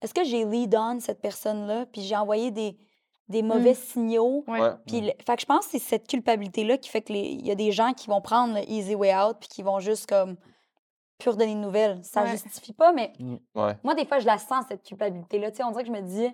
[0.01, 2.77] est-ce que j'ai lead on cette personne-là, puis j'ai envoyé des,
[3.29, 4.45] des mauvais signaux?
[4.87, 7.73] Puis, fait que je pense que c'est cette culpabilité-là qui fait qu'il y a des
[7.73, 10.37] gens qui vont prendre le easy way out, puis qui vont juste comme
[11.19, 12.01] plus redonner de nouvelles.
[12.05, 12.31] Ça Ouais.
[12.31, 13.13] justifie pas, mais
[13.55, 13.77] Ouais.
[13.85, 15.51] moi, des fois, je la sens, cette culpabilité-là.
[15.51, 16.29] Tu sais, on dirait que je me dis,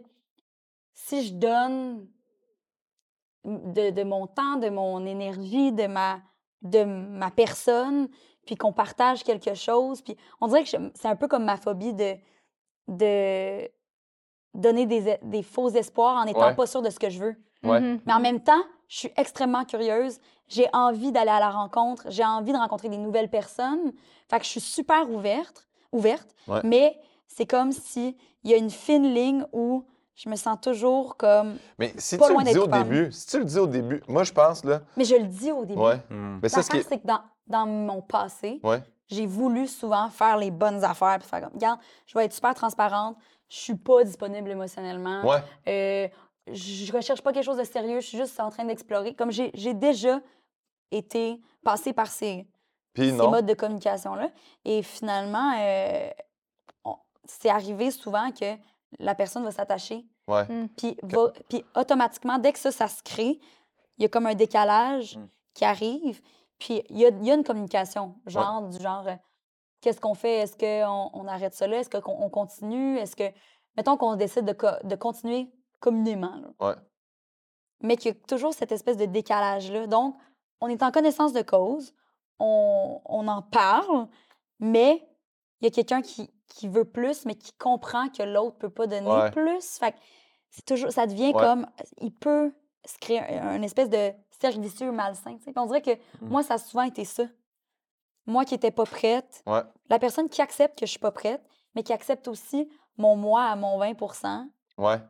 [0.94, 2.08] si je donne
[3.44, 6.20] de, de mon temps, de mon énergie, de ma,
[6.62, 8.08] de ma personne,
[8.46, 11.92] puis qu'on partage quelque chose, puis on dirait que c'est un peu comme ma phobie
[11.92, 12.16] de,
[12.88, 13.70] de
[14.58, 16.54] donner des, des faux espoirs en n'étant Ouais.
[16.54, 17.36] pas sûre de ce que je veux.
[17.64, 17.80] Ouais.
[17.80, 18.00] Mhm.
[18.06, 20.18] Mais en même temps, je suis extrêmement curieuse.
[20.48, 22.04] J'ai envie d'aller à la rencontre.
[22.08, 23.92] J'ai envie de rencontrer des nouvelles personnes.
[24.30, 26.28] Fait que je suis super ouverte, ouverte.
[26.46, 26.60] Ouais.
[26.64, 31.16] Mais c'est comme si il y a une fine ligne où je me sens toujours
[31.16, 31.56] comme.
[31.78, 34.02] Mais si Pas tu loin le dis au début, si tu le dis au début,
[34.08, 35.80] moi, je pense, là, Mais je le dis au début.
[35.80, 35.96] ouais.
[36.10, 36.38] Hmm.
[36.42, 38.82] Mais ça, ce qui c'est que dans, dans mon passé, Ouais.
[39.08, 42.54] j'ai voulu souvent faire les bonnes affaires puis faire comme, regarde, je vais être super
[42.54, 43.16] transparente.
[43.48, 45.22] Je suis pas disponible émotionnellement.
[45.24, 45.42] Ouais.
[45.68, 46.08] Euh,
[46.52, 49.14] je recherche pas quelque chose de sérieux, je suis juste en train d'explorer.
[49.14, 50.20] Comme j'ai j'ai déjà
[50.90, 52.46] été passée par ces,
[52.96, 54.30] ces modes de communication-là.
[54.64, 56.10] Et finalement, euh,
[57.24, 58.56] c'est arrivé souvent que
[58.98, 60.06] la personne va s'attacher.
[60.26, 60.46] Ouais.
[60.76, 63.38] Puis, va- puis automatiquement, dès que ça, ça se crée,
[63.98, 65.28] il y a comme un décalage Mm.
[65.54, 66.20] qui arrive.
[66.58, 69.14] Puis il y a, il y a une communication, genre du genre, euh,
[69.80, 70.38] qu'est-ce qu'on fait?
[70.38, 71.78] Est-ce qu'on on arrête ça là?
[71.78, 72.98] Est-ce qu'on on continue?
[72.98, 73.24] Est-ce que,
[73.76, 76.66] mettons qu'on décide de, co- de continuer communément, là.
[76.68, 76.74] Ouais.
[77.80, 79.86] mais qu'il y a toujours cette espèce de décalage-là.
[79.86, 80.16] Donc,
[80.60, 81.94] on est en connaissance de cause,
[82.40, 84.08] on, on en parle,
[84.58, 85.08] mais
[85.60, 88.86] il y a quelqu'un qui, qui veut plus, mais qui comprend que l'autre peut pas
[88.88, 89.30] donner Ouais.
[89.30, 89.78] plus.
[89.78, 89.96] Fait que
[90.50, 91.40] c'est toujours, ça devient Ouais.
[91.40, 91.66] comme,
[92.00, 92.52] il peut
[92.84, 94.10] se créer un, un espèce de
[94.40, 95.36] cercle vicieux malsain.
[95.56, 96.28] on dirait que Mm.
[96.28, 97.24] moi, ça a souvent été ça.
[98.28, 99.62] Moi qui n'étais pas prête, Ouais.
[99.90, 101.42] la personne qui accepte que je suis pas prête,
[101.74, 105.00] mais qui accepte aussi mon moi à mon 20% Ouais.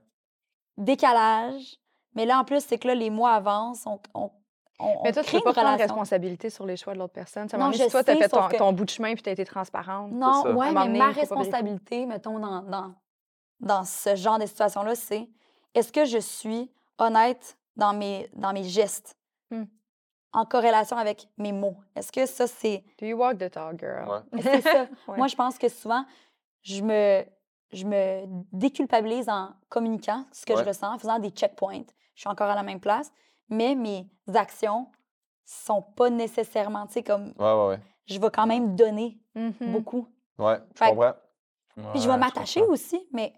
[0.76, 1.76] décalage.
[2.14, 4.30] Mais là, en plus, c'est que là, les mois avancent, on, on,
[4.80, 7.48] on, Mais toi, tu crée peux pas prendre responsabilité sur les choix de l'autre personne.
[7.48, 9.22] Ça Non, je si toi, tu as fait ton, que- ton bout de chemin puis
[9.22, 10.12] tu as été transparente.
[10.12, 10.52] Non, ça.
[10.52, 12.94] ouais, À un mais donné, ma responsabilité, mettons, dans, dans,
[13.60, 15.28] dans ce genre de situation-là, c'est
[15.74, 19.14] est-ce que je suis honnête dans mes, dans mes gestes,
[19.50, 19.64] Hmm.
[20.32, 21.76] En corrélation avec mes mots?
[21.96, 24.08] Est-ce que ça, c'est Do you walk the talk, girl?
[24.32, 24.40] Ouais.
[24.42, 24.86] c'est ça?
[25.08, 25.16] Ouais.
[25.16, 26.04] Moi, je pense que souvent,
[26.62, 27.24] je me,
[27.72, 30.62] je me déculpabilise en communiquant ce que Ouais.
[30.62, 31.84] je ressens, en faisant des checkpoints.
[32.14, 33.10] Je suis encore à la même place,
[33.48, 34.88] mais mes actions
[35.44, 37.80] sont pas nécessairement, tu sais, comme Ouais, ouais, ouais.
[38.06, 39.72] je vais quand même donner Mhm.
[39.72, 40.06] beaucoup.
[40.38, 41.12] Ouais, je Fait comprends.
[41.92, 43.32] Puis je vais m'attacher aussi, mais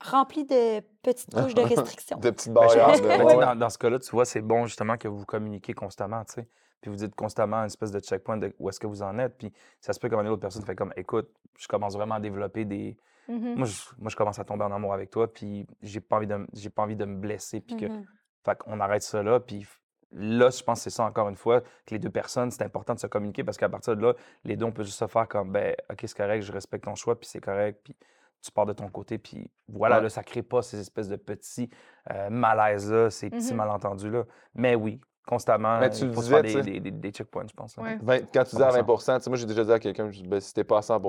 [0.00, 2.18] rempli de petites couches de restrictions.
[2.18, 3.00] De petites Ben, je barrières.
[3.00, 6.24] de- ben, dans, dans ce cas-là, tu vois, c'est bon justement que vous communiquez constamment,
[6.24, 6.48] tu sais.
[6.80, 9.36] Puis vous dites constamment une espèce de checkpoint de où est-ce que vous en êtes.
[9.36, 12.64] Puis ça se peut qu'une autre personne fait comme, écoute, je commence vraiment à développer
[12.64, 12.96] des.
[13.28, 13.56] Mhm.
[13.56, 16.28] Moi, je, moi, je commence à tomber en amour avec toi, puis j'ai pas envie
[16.28, 17.86] de, j'ai pas envie de me blesser, puis que.
[17.86, 18.04] Mhm.
[18.44, 19.66] Fait qu'on arrête ça là, puis
[20.12, 22.94] là, je pense que c'est ça encore une fois, que les deux personnes, c'est important
[22.94, 25.26] de se communiquer parce qu'à partir de là, les deux, on peut juste se faire
[25.28, 27.94] comme, ben, OK, c'est correct, je respecte ton choix, puis c'est correct, puis
[28.42, 30.02] tu pars de ton côté, puis voilà, Ouais.
[30.04, 31.68] là, ça crée pas ces espèces de petits
[32.12, 33.56] euh, malaises-là, ces petits Mhm.
[33.56, 34.24] malentendus-là.
[34.54, 37.54] Mais oui, constamment, Mais tu il faut disais, faire des, des, des- des checkpoints, je
[37.54, 37.76] pense.
[37.76, 37.98] Ouais.
[38.32, 39.12] Quand tu dis à 100%.
[39.12, 40.78] 20 tu sais, moi, j'ai déjà dit à quelqu'un, je dis, ben, si t'es pas
[40.78, 41.00] à 100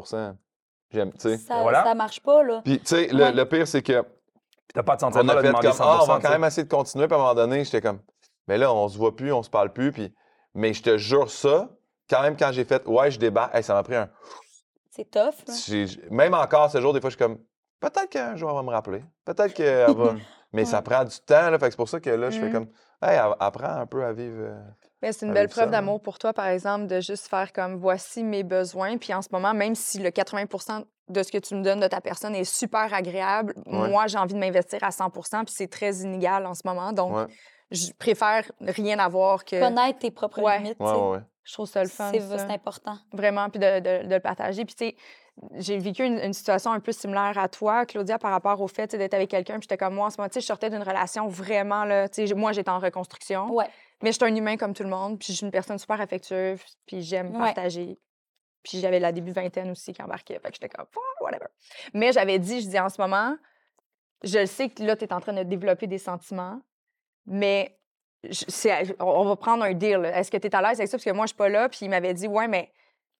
[0.92, 1.38] j'aime, tu sais.
[1.38, 1.84] Ça, Voilà.
[1.84, 2.62] ça marche pas, là.
[2.63, 3.32] Puis, tu sais, le, Ouais.
[3.32, 5.78] le pire, c'est que Puis t'as pas de on sentiment a de fait demander comme,
[5.78, 5.84] 100%.
[5.84, 7.08] ah, on va quand même essayer de continuer.
[7.08, 8.00] Puis à un moment donné, j'étais comme,
[8.48, 9.92] mais là, on se voit plus, on se parle plus.
[9.92, 10.13] Puis,
[10.56, 11.70] mais je te jure ça,
[12.10, 14.10] quand même, quand j'ai fait, ouais, je débarque, hey, ça m'a pris un.
[15.00, 17.38] C'est tough, j'ai- Même encore ce jour, des fois, je suis comme,
[17.80, 19.02] peut-être qu'un jour, elle va me rappeler.
[19.24, 20.14] Peut-être qu'elle va.
[20.52, 20.84] Mais ça Ouais.
[20.84, 21.60] prend du temps, là.
[21.60, 22.52] Fait que c'est pour ça que là, je fais Mhm.
[22.54, 22.68] comme,
[23.04, 24.38] hey, a- apprends un peu à vivre.
[24.40, 24.60] euh,
[25.02, 27.76] Mais c'est une belle ça, preuve d'amour pour toi, par exemple, de juste faire comme
[27.78, 28.98] voici mes besoins.
[28.98, 31.88] Puis en ce moment, même si le 80% de ce que tu me donnes de
[31.88, 33.90] ta personne est super agréable, Ouais.
[33.90, 36.92] moi, j'ai envie de m'investir à 100% puis c'est très inégal en ce moment.
[36.92, 37.28] Donc, Ouais,
[37.72, 39.58] je préfère rien avoir que.
[39.60, 40.58] Connaître tes propres Ouais.
[40.58, 40.96] limites, tu ouais, sais.
[41.00, 41.10] ouais.
[41.12, 41.20] ouais.
[41.50, 42.12] Je trouve ça le fun.
[42.14, 42.96] c'est important.
[43.12, 44.66] Vraiment, puis de, de- de le partager.
[44.66, 44.96] Puis, tu sais,
[45.56, 48.96] j'ai vécu une, une situation un peu similaire à toi, Claudia, par rapport au fait
[48.96, 49.54] d'être avec quelqu'un.
[49.56, 52.08] Puis, j'étais comme moi en ce moment, tu sais, je sortais d'une relation vraiment, là,
[52.08, 53.52] tu sais, moi, j'étais en reconstruction.
[53.52, 53.66] Ouais.
[54.04, 56.00] Mais je suis un humain comme tout le monde, puis je suis une personne super
[56.00, 57.40] affectueuse, puis j'aime Ouais.
[57.54, 58.00] partager.
[58.62, 61.48] Puis j'avais la début vingtaine aussi qui embarquait, fait que j'étais comme, Ah, whatever.
[61.96, 63.36] Mais j'avais dit, je dis en ce moment,
[64.24, 66.62] je le sais que là, tu es en train de développer des sentiments,
[67.26, 67.79] mais
[68.23, 70.05] je- on va prendre un deal.
[70.13, 70.97] Est-ce que tu es à l'aise avec ça?
[70.97, 72.71] Parce que moi, je suis pas là, puis il m'avait dit, ouais, mais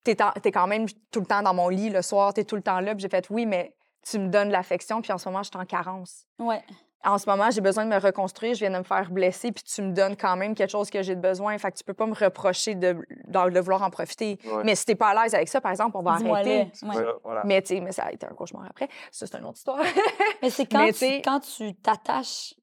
[0.03, 2.55] tu es, quand même tout le temps dans mon lit le soir, tu es tout
[2.55, 2.93] le temps là.
[2.95, 3.73] Puis j'ai fait, oui, mais
[4.09, 6.25] tu me donnes de l'affection, puis en ce moment, je suis en carence.
[6.39, 6.62] Ouais.
[7.05, 9.63] en ce moment, j'ai besoin de me reconstruire, je viens de me faire blesser, puis
[9.63, 11.57] tu me donnes quand même quelque chose que j'ai de besoin.
[11.57, 12.93] Fait que tu peux pas me reprocher de,
[13.27, 14.37] de, de vouloir en profiter.
[14.45, 14.63] Ouais.
[14.65, 16.58] Mais si t'es pas à l'aise avec ça, par exemple, on va arrêter.
[16.60, 16.69] Ouais.
[16.73, 16.87] Ça,
[17.23, 17.41] voilà.
[17.45, 18.89] Mais, tu sais, mais ça a été un cauchemar après.
[19.12, 19.79] Ça, c'est une autre histoire.
[20.41, 20.89] Mais c'est quand,
[21.23, 22.54] quand tu t'attaches.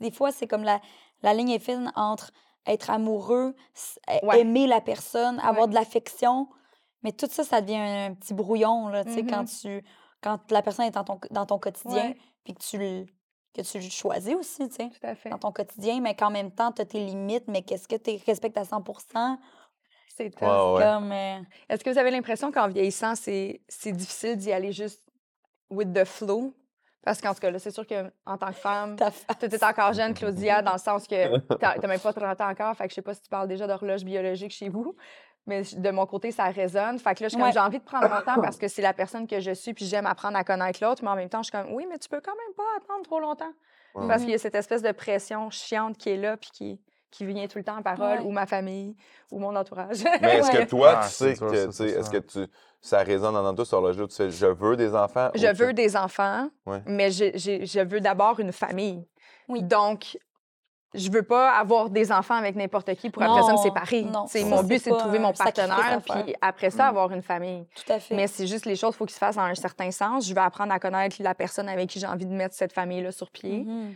[0.00, 0.78] Des fois, c'est comme la,
[1.22, 2.30] la ligne est fine entre
[2.66, 3.54] être amoureux,
[4.22, 4.40] Ouais.
[4.40, 5.68] aimer la personne, avoir Ouais.
[5.68, 6.48] de l'affection.
[7.02, 9.82] Mais tout ça, ça devient un petit brouillon, là, tu sais, quand, tu,
[10.22, 12.12] quand la personne est dans ton, dans ton quotidien,
[12.44, 13.06] puis que tu, le-
[13.54, 15.30] que tu le choisis aussi, tu sais, Tout à fait.
[15.30, 18.22] dans ton quotidien, mais qu'en même temps, tu as tes limites, mais qu'est-ce que tu
[18.26, 19.38] respectes à 100%
[20.14, 20.24] C'est.
[20.42, 20.82] Ouais, ouais.
[20.82, 21.38] Comme, euh,
[21.70, 25.02] Est-ce que vous avez l'impression qu'en vieillissant, c'est c'est difficile d'y aller juste
[25.70, 26.52] with the flow?
[27.02, 30.12] Parce qu'en tout cas, là, c'est sûr qu'en tant que femme, tu es encore jeune,
[30.12, 32.76] Claudia, dans le sens que t'as t'as même pas 30 ans encore.
[32.76, 34.94] Fait que je sais pas si tu parles déjà d'horloge biologique chez vous.
[35.46, 36.98] Mais de mon côté, ça résonne.
[36.98, 37.52] Fait que là, je suis comme, Ouais.
[37.52, 39.86] j'ai envie de prendre mon temps parce que c'est la personne que je suis, puis
[39.86, 41.02] j'aime apprendre à connaître l'autre.
[41.02, 43.02] Mais en même temps, je suis comme, oui, mais tu peux quand même pas attendre
[43.04, 43.52] trop longtemps.
[43.94, 44.06] Ouais.
[44.06, 46.80] Parce qu'il y a cette espèce de pression chiante qui est là, puis qui,
[47.10, 48.24] qui vient tout le temps en parole, Ouais.
[48.24, 48.96] ou ma famille,
[49.30, 50.04] ou mon entourage.
[50.22, 50.64] Mais est-ce Ouais.
[50.64, 52.46] que toi, Ah, tu c'est sais que, tu sais, est-ce que tu,
[52.80, 55.30] ça résonne sur le jeu, tu sais, je veux des enfants?
[55.34, 56.82] Je tu- veux des enfants, Ouais.
[56.86, 59.04] mais je, j'ai- je veux d'abord une famille.
[59.48, 59.62] Oui.
[59.62, 60.16] Donc,
[60.94, 64.02] je veux pas avoir des enfants avec n'importe qui pour après ça me Non, séparer.
[64.02, 66.88] non, ça, mon but, c'est de trouver mon partenaire, puis après ça, Mm.
[66.88, 67.64] avoir une famille.
[67.76, 68.14] Tout à fait.
[68.14, 70.26] Mais c'est juste les choses, il faut qu'ils se fassent dans un certain sens.
[70.26, 73.12] Je veux apprendre à connaître la personne avec qui j'ai envie de mettre cette famille-là
[73.12, 73.64] sur pied.
[73.64, 73.94] Mhm.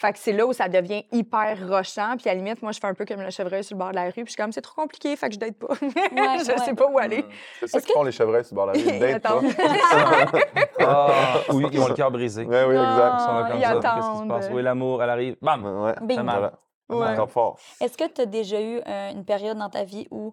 [0.00, 2.14] Fait que c'est là où ça devient hyper rochant.
[2.16, 3.90] Puis à la limite, moi, je fais un peu comme le chevreuil sur le bord
[3.90, 4.12] de la rue.
[4.12, 5.74] Puis je suis comme, c'est trop compliqué, fait que je date pas.
[5.80, 6.58] je ouais.
[6.64, 7.22] sais pas où aller.
[7.60, 9.22] C'est ça Est-ce qu'ils font les chevreuils sur le bord de la rue, ils datent
[9.22, 9.40] pas.
[10.82, 12.44] Ah, oui, ils ont le cœur brisé.
[12.44, 13.14] Ouais, oui, exact.
[13.18, 13.94] Ils sont là Ah, comme ils ça.
[13.94, 14.48] Qu'est-ce qui se passe?
[14.52, 15.36] Oui, l'amour, elle arrive.
[15.42, 15.64] Bam!
[15.84, 15.94] Ouais.
[16.02, 16.22] Bing.
[16.22, 16.52] Voilà.
[16.88, 17.08] Ouais.
[17.12, 17.58] Encore fort.
[17.80, 20.32] Est-ce que tu as déjà eu euh, une période dans ta vie où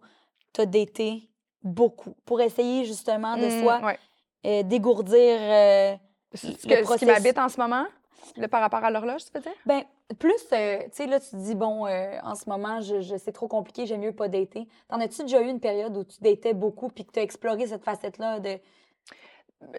[0.53, 1.30] tu as daté
[1.61, 3.99] beaucoup pour essayer justement de Mm, soit ouais.
[4.45, 5.95] euh, dégourdir euh,
[6.34, 7.86] Ce, le que- ce qui m'habite en ce moment,
[8.36, 9.51] là, par rapport à l'horloge, tu veux dire?
[9.65, 9.84] Ben,
[10.20, 13.18] plus, euh, tu sais, là, tu te dis, bon, euh, en ce moment, je, je-
[13.18, 14.68] c'est trop compliqué, j'aime mieux pas dater.
[14.88, 17.68] T'en as-tu déjà eu une période où tu datais beaucoup puis que tu as exploré
[17.68, 18.57] cette facette-là de.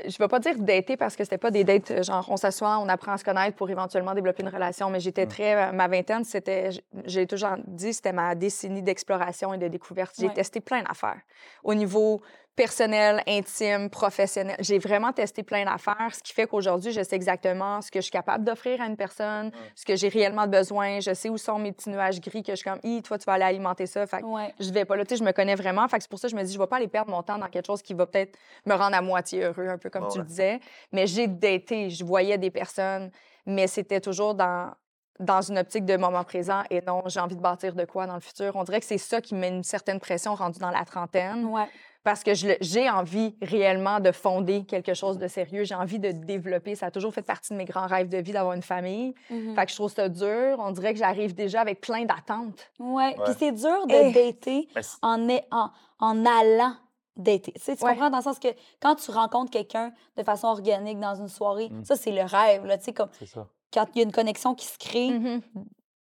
[0.09, 2.79] Je vais pas dire dater parce que c'était pas des dates euh, genre on s'assoit,
[2.81, 6.25] on apprend à se connaître pour éventuellement développer une relation, mais j'étais très ma vingtaine,
[6.25, 6.71] c'était
[7.05, 10.17] j'ai toujours dit c'était ma décennie d'exploration et de découverte.
[10.19, 10.35] J'ai Ouais.
[10.35, 11.21] testé plein d'affaires
[11.63, 12.21] au niveau
[12.59, 14.57] personnel, intime, professionnel.
[14.59, 18.03] J'ai vraiment testé plein d'affaires, ce qui fait qu'aujourd'hui, je sais exactement ce que je
[18.03, 21.61] suis capable d'offrir à une personne, ce que j'ai réellement besoin, je sais où sont
[21.61, 24.05] mes petits nuages gris que je suis comme, Hi, toi tu vas aller alimenter ça.
[24.09, 24.53] Fait que Ouais.
[24.59, 25.87] je vais pas là, tu sais, je me connais vraiment.
[25.87, 27.23] Fait que c'est pour ça que je me dis, je vais pas aller perdre mon
[27.23, 28.37] temps dans quelque chose qui va peut-être
[28.67, 30.59] me rendre à moitié heureux, un peu comme tu le disais.
[30.91, 33.13] Mais j'ai daté, je voyais des personnes,
[33.47, 34.73] mais c'était toujours dans
[35.21, 38.15] dans une optique de moment présent et non, j'ai envie de bâtir de quoi dans
[38.15, 38.53] le futur.
[38.57, 41.67] On dirait que c'est ça qui met une certaine pression rendue dans la trentaine Ouais.
[42.05, 45.65] parce que j'ai envie réellement de fonder quelque chose de sérieux.
[45.65, 46.75] J'ai envie de développer.
[46.77, 49.15] Ça a toujours fait partie de mes grands rêves de vie d'avoir une famille.
[49.31, 49.55] Mhm.
[49.57, 50.57] Fait que je trouve ça dur.
[50.61, 52.71] On dirait que j'arrive déjà avec plein d'attentes.
[52.79, 53.15] Ouais.
[53.25, 54.13] Puis c'est dur de Eh.
[54.13, 56.75] dater c'est- en, est- en, en allant
[57.17, 57.51] dater.
[57.53, 57.91] Tu, sais, tu Ouais.
[57.95, 58.49] comprends dans le sens que
[58.81, 61.85] quand tu rencontres quelqu'un de façon organique dans une soirée, Mm.
[61.85, 62.65] ça, c'est le rêve.
[62.65, 63.45] Là, tu sais, comme C'est ça.
[63.73, 65.41] Quand il y a une connexion qui se crée Mhm.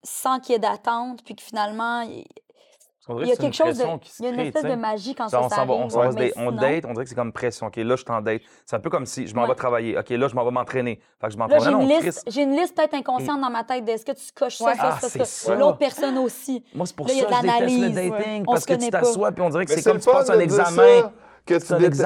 [0.04, 2.24] sans qu'il y ait d'attente, puis que finalement, il
[3.28, 3.84] y a quelque chose de.
[3.84, 5.50] pression qui se Il y a une crée, espèce de magie quand Ça, ça, on
[5.50, 7.68] ça va, on, date, on sinon- date, on dirait que c'est comme pression.
[7.68, 8.42] OK, là, je t'en date.
[8.66, 9.50] C'est un peu comme si je m'en Ouais.
[9.50, 9.98] vais travailler.
[9.98, 11.00] OK, là, je m'en vais m'entraîner.
[11.22, 11.62] Fait que je Là, m'entraîne.
[11.64, 14.12] j'ai une, liste, Chris, j'ai une liste peut-être inconsciente dans ma tête de est-ce que
[14.12, 14.76] tu coches ça, Ouais.
[14.76, 15.26] ça, Ah, ça, ça.
[15.26, 15.56] ça.
[15.56, 16.64] L'autre personne aussi.
[16.74, 18.42] Moi, c'est pour Là, il y a ça que je déteste le dating.
[18.42, 20.30] On Parce se que tu t'assois puis on dirait que c'est c'est comme tu passes
[20.30, 21.12] un examen.
[21.46, 22.04] Que tu détestes-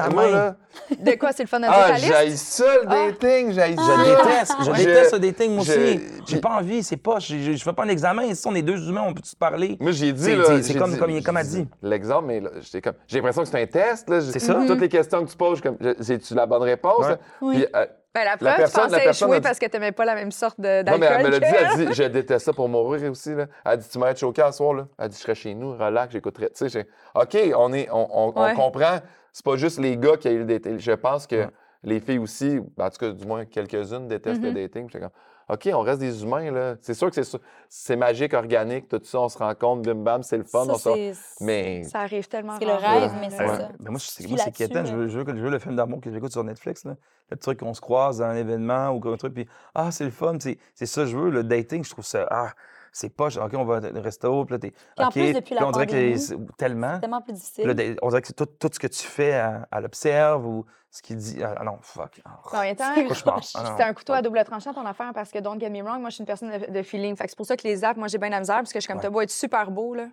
[1.00, 3.06] De quoi, c'est le fun dire Ah, j'aille ça, le Ah.
[3.10, 3.82] dating, j'aille ça.
[3.82, 4.54] Je déteste.
[4.64, 6.00] Je déteste le dating, moi aussi.
[6.26, 7.18] J'ai pas envie, c'est pas.
[7.18, 8.22] Je, je, je fais pas un examen.
[8.24, 9.76] Ici, on est deux humains, on peut se parler?
[9.80, 11.68] Moi, j'ai dit, C'est- comme- dit- comme- comme elle dit.
[11.82, 14.20] L'exemple, mais là, j'étais comme, j'ai l'impression que c'est un test, là.
[14.20, 14.54] C'est ça.
[14.66, 17.06] Toutes les questions que tu poses, comme, j'ai-tu la bonne réponse?
[17.40, 17.66] Oui.
[17.74, 19.66] Euh, Ben, la La preuve, personne- tu la pensais personne échouer a dit- parce que
[19.66, 21.58] tu n'aimais pas la même sorte de- non, mais elle me l'a d'alcool.
[21.76, 23.46] dit, elle dit, je déteste ça pour mourir aussi, là.
[23.64, 24.88] Elle dit, tu m'as choqué à soir, là.
[24.98, 26.48] Elle dit, je serais chez nous, relax, j'écouterais.
[26.48, 28.54] Tu sais, j'ai- OK, on, est, on, on- on Ouais.
[28.54, 28.98] comprend,
[29.32, 30.78] c'est pas juste les gars qui ont eu le dating.
[30.78, 31.48] Je pense que Ouais.
[31.82, 34.54] les filles aussi, ben, en tout cas, du moins quelques-unes détestent le Mhm.
[34.54, 34.86] dating.
[34.86, 35.10] Puis j'étais comme,
[35.48, 36.76] OK, on reste des humains, là.
[36.80, 37.20] C'est sûr que
[37.68, 40.64] c'est magique, organique, tout ça, on se rencontre, bim bam, c'est le fun.
[40.64, 40.94] Ça, on sort.
[40.94, 43.56] c'est- Mais Ça arrive tellement C'est le rêve, mais c'est Ouais.
[43.56, 43.68] ça.
[43.88, 44.86] Moi, c'est quétaine.
[44.86, 46.84] Je veux, je, veux, je veux le film d'amour que j'écoute sur Netflix.
[46.84, 46.94] Là.
[47.32, 50.04] Le truc qu'on se croise dans un événement ou comme un truc, puis ah, c'est
[50.04, 50.36] le fun.
[50.38, 51.30] C'est c'est ça que je veux.
[51.30, 52.26] Le dating, je trouve ça.
[52.30, 52.52] Ah,
[52.92, 53.26] c'est pas.
[53.36, 54.70] OK, on va au resto, puis là, t'es.
[54.70, 55.12] Puis en OK.
[55.12, 56.94] plus, depuis la Puis on dirait que pandémie, c'est- tellement.
[56.94, 57.66] C'est tellement plus Puis difficile.
[57.68, 60.64] là, on dirait que c'est tout, tout ce que tu fais, elle, elle observe ou
[60.90, 61.38] ce qu'il dit.
[61.42, 62.20] Ah non, fuck.
[62.24, 63.40] Ah, Mais En même temps, C'est cauchemar.
[63.54, 63.74] Ah, non.
[63.76, 66.10] c'est un couteau à double tranchant ton affaire parce que, don't get me wrong, moi,
[66.10, 67.14] je suis une personne de, de feeling.
[67.16, 68.78] Fait que c'est pour ça que les apps, moi, j'ai bien la misère parce que
[68.78, 69.02] je suis comme, Ouais.
[69.02, 70.06] t'as beau être super beau, là.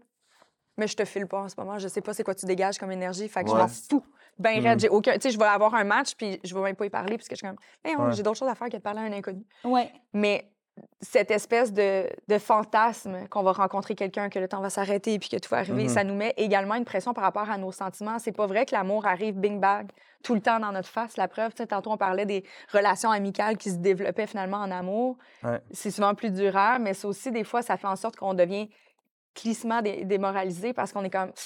[0.78, 1.80] Mais je te file pas en ce moment.
[1.80, 3.28] Je sais pas c'est quoi tu dégages comme énergie.
[3.28, 3.62] Fait que je Ouais.
[3.62, 4.04] m'en fous.
[4.38, 4.64] Ben Mm.
[4.68, 4.80] raide.
[4.82, 5.14] J'ai aucun.
[5.14, 7.28] Tu sais, je vais avoir un match puis je vais même pas y parler parce
[7.28, 8.12] que je suis comme, Hey, Ouais.
[8.14, 9.44] j'ai d'autres choses à faire que de parler à un inconnu.
[9.64, 9.92] Ouais.
[10.14, 10.48] Mais
[11.02, 15.30] cette espèce de, de fantasme qu'on va rencontrer quelqu'un, que le temps va s'arrêter puis
[15.30, 15.90] que tout va arriver, Mhm.
[15.90, 18.20] ça nous met également une pression par rapport à nos sentiments.
[18.20, 19.88] C'est pas vrai que l'amour arrive bing bang
[20.24, 21.16] tout le temps dans notre face.
[21.18, 24.72] La preuve, tu sais, tantôt on parlait des relations amicales qui se développaient finalement en
[24.72, 25.18] amour.
[25.44, 25.62] Ouais.
[25.72, 28.70] C'est souvent plus durable, mais c'est aussi des fois, ça fait en sorte qu'on devient
[29.36, 31.32] clissement dé- démoralisé parce qu'on est comme.
[31.34, 31.42] Tu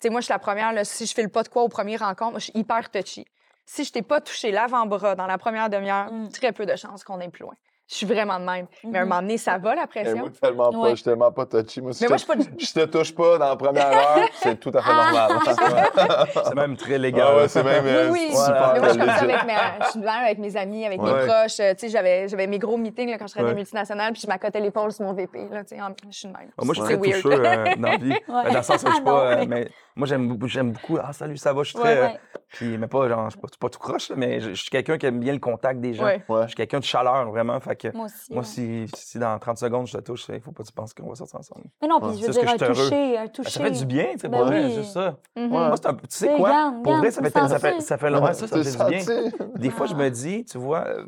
[0.00, 1.68] sais, moi, je suis la première, là, si je fais le pas de quoi au
[1.68, 3.26] premier rencontre, je suis hyper touchy.
[3.66, 6.28] Si je t'ai pas touché l'avant-bras dans la première demi-heure, Mm.
[6.30, 7.54] très peu de chances qu'on aille plus loin.
[7.86, 8.66] Je suis vraiment de même.
[8.84, 9.08] Mais à un Mhm.
[9.10, 10.16] moment donné, ça va, la pression.
[10.16, 10.78] moi, tellement pas.
[10.78, 10.90] Ouais.
[10.90, 11.82] Je suis tellement pas touchy.
[11.82, 12.80] Moi, si Mais je, moi, te, je suis pas...
[12.80, 15.28] je te touche pas dans la première heure, c'est tout à fait Ah.
[15.28, 16.28] normal.
[16.44, 17.26] C'est même très légal.
[17.28, 18.28] Ah ouais, c'est même euh, Oui, oui.
[18.32, 18.70] Voilà.
[18.74, 19.32] Mais moi, je suis comme ça legit.
[19.34, 19.54] avec mes,
[19.84, 21.60] je suis de même avec mes amis, avec mes proches.
[21.60, 23.54] Euh, Tu sais, j'avais, j'avais mes gros meetings là, quand je travaillais Ouais.
[23.54, 25.48] dans multinationales, puis je m'accotais l'épaule sur mon VP.
[25.50, 26.48] Là, tu sais, je suis de même.
[26.58, 27.22] Ah, Moi, je suis très weird.
[27.22, 28.10] toucheux euh, dans la vie.
[28.12, 28.18] Ouais.
[28.28, 29.20] Ben, Dans le sens où je suis Non, pas.
[29.26, 30.98] euh, mais- mais moi, j'aime beaucoup, j'aime beaucoup.
[31.02, 31.62] Ah, salut, ça va.
[31.62, 31.96] Je suis très.
[31.98, 32.20] euh, ouais.
[32.48, 34.70] Puis, mais pas, genre, je suis pas, pas tout croche, là, mais je, je suis
[34.70, 36.04] quelqu'un qui aime bien le contact des gens.
[36.04, 36.22] Ouais.
[36.28, 36.42] Ouais.
[36.42, 37.58] Je suis quelqu'un de chaleur, vraiment.
[37.60, 38.32] Fait que Moi aussi.
[38.32, 38.44] moi, ouais.
[38.48, 41.08] si, si dans 30 secondes, je te touche, il faut pas que tu penses qu'on
[41.08, 41.64] va sortir ensemble.
[41.82, 42.10] Mais non, Ouais.
[42.12, 43.50] puis je veux dire, que un toucher, un Ben, toucher.
[43.50, 45.16] ça fait du bien, tu sais, Ben pour vrai, juste ça.
[45.36, 45.42] Mhm.
[45.44, 45.48] Ouais.
[45.48, 46.74] Moi, c'est un- tu sais Mais quoi?
[46.82, 49.48] pour vrai, ça fait, ça, fait, ça fait longtemps Ouais, ça, fait du bien.
[49.56, 51.04] Des fois, je me dis, tu vois, euh,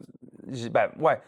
[0.70, 1.20] ben, ouais,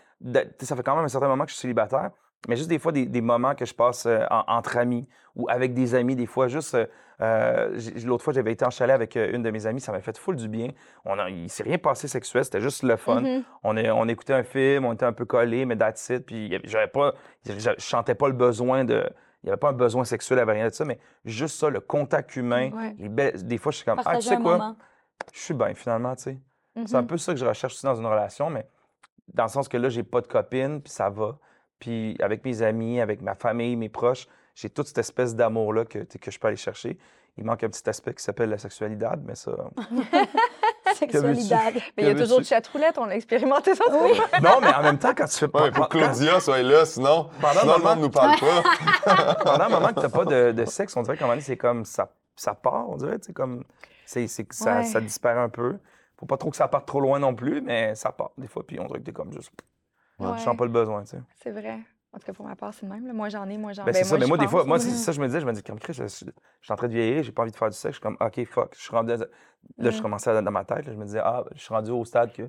[0.61, 2.11] ça fait quand même un certain moment que je suis célibataire,
[2.49, 5.07] mais juste des fois, des, moments que je passe euh, en- entre amis
[5.37, 6.77] ou avec des amis, des fois, juste.
[7.21, 10.01] Euh, L'autre fois, j'avais été en chalet avec euh, une de mes amies, ça m'a
[10.01, 10.69] fait full du bien.
[11.05, 13.21] On a, il s'est rien passé sexuel, c'était juste le fun.
[13.21, 13.45] Mhm.
[13.65, 16.25] On, est, on écoutait un film, on était un peu collés, mais that's it.
[16.27, 17.15] Puis j'avais pas,
[17.47, 19.09] je sentais pas le besoin de.
[19.43, 21.59] Il n'y avait pas un besoin sexuel, il n'y avait rien de ça, mais juste
[21.61, 22.71] ça, le contact humain.
[22.73, 22.95] Ouais.
[22.99, 24.59] Les belles- des fois, je suis comme, ah, tu sais quoi?
[24.59, 24.77] moment.
[25.33, 26.39] Je suis bien, finalement, tu sais.
[26.87, 27.07] C'est un Mhm.
[27.09, 28.67] peu ça que je recherche aussi dans une relation, mais
[29.35, 31.39] dans le sens que là, j'ai pas de copine, puis ça va.
[31.81, 34.27] Puis avec mes amis, avec ma famille, mes proches,
[34.61, 36.99] j'ai toute cette espèce d'amour-là que, que je peux aller chercher.
[37.37, 39.53] Il manque un petit aspect qui s'appelle la sexualité, mais ça.
[40.95, 41.75] Sexualidade.
[41.97, 43.85] Mais il y a toujours de chatroulette, on a expérimenté ça.
[43.89, 44.19] Oui.
[44.43, 45.67] non, mais en même temps, quand tu fais Ouais, pas.
[45.69, 49.35] il faut que quand- Claudia soit là, sinon, Pendant sinon le monde nous parle pas.
[49.45, 51.45] pendant un moment que t'as pas de, de sexe, on dirait qu'à un moment donné,
[51.45, 53.63] c'est comme ça, ça part, on dirait, tu sais, comme.
[54.07, 54.85] C'est, c'est ça, Ouais.
[54.85, 55.79] ça disparaît un peu.
[56.19, 58.67] Faut pas trop que ça parte trop loin non plus, mais ça part des fois,
[58.67, 59.53] puis on dirait que t'es comme juste.
[60.19, 60.31] Ouais.
[60.39, 61.19] Je sens pas le besoin, tu sais.
[61.43, 61.79] C'est vrai.
[62.13, 63.07] En tout cas, pour ma part, c'est le même.
[63.07, 63.13] là.
[63.13, 64.91] Moi, j'en ai, moi, j'en Ben, c'est ça, mais je moi, des fois, moi, c'est
[64.91, 66.31] ça, je me disais, je me dis, comme Chris, je, je- je
[66.63, 67.97] suis en train de vieillir, j'ai pas envie de faire du sexe.
[67.97, 68.75] Je suis comme, OK, fuck.
[68.75, 70.03] Je suis rendu, à- là, je Mm.
[70.03, 72.33] commençais à- dans ma tête, là, je me disais, ah, je suis rendu au stade
[72.33, 72.43] que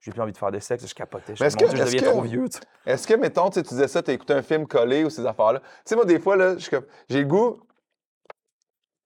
[0.00, 1.36] j'ai plus envie de faire de sexe, je capotais.
[1.36, 2.64] Je, Mais est-ce que- je est-ce deviens que- trop vieux, tu sais.
[2.86, 5.10] Est-ce que, mettons, tu sais, tu disais ça, tu as écouté un film collé ou
[5.10, 5.60] ces affaires-là?
[5.60, 7.60] Tu sais, moi, des fois, là, je suis comme, j'ai le goût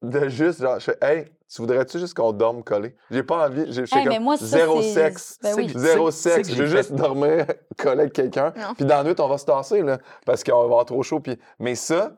[0.03, 2.97] de juste, genre, je fais, hey, tu voudrais-tu juste qu'on dorme collé?
[3.11, 5.39] J'ai pas envie, j'ai je fais Hey, comme, moi, ça, zéro sexe.
[5.43, 5.73] Ben oui.
[5.75, 6.51] Zéro sexe.
[6.51, 7.47] Je veux j'ai juste dormir
[7.79, 8.53] collé avec quelqu'un.
[8.77, 11.21] Puis dans la nuit, on va se tasser, là, parce qu'on va avoir trop chaud.
[11.21, 11.39] Puis...
[11.59, 12.13] Mais ça,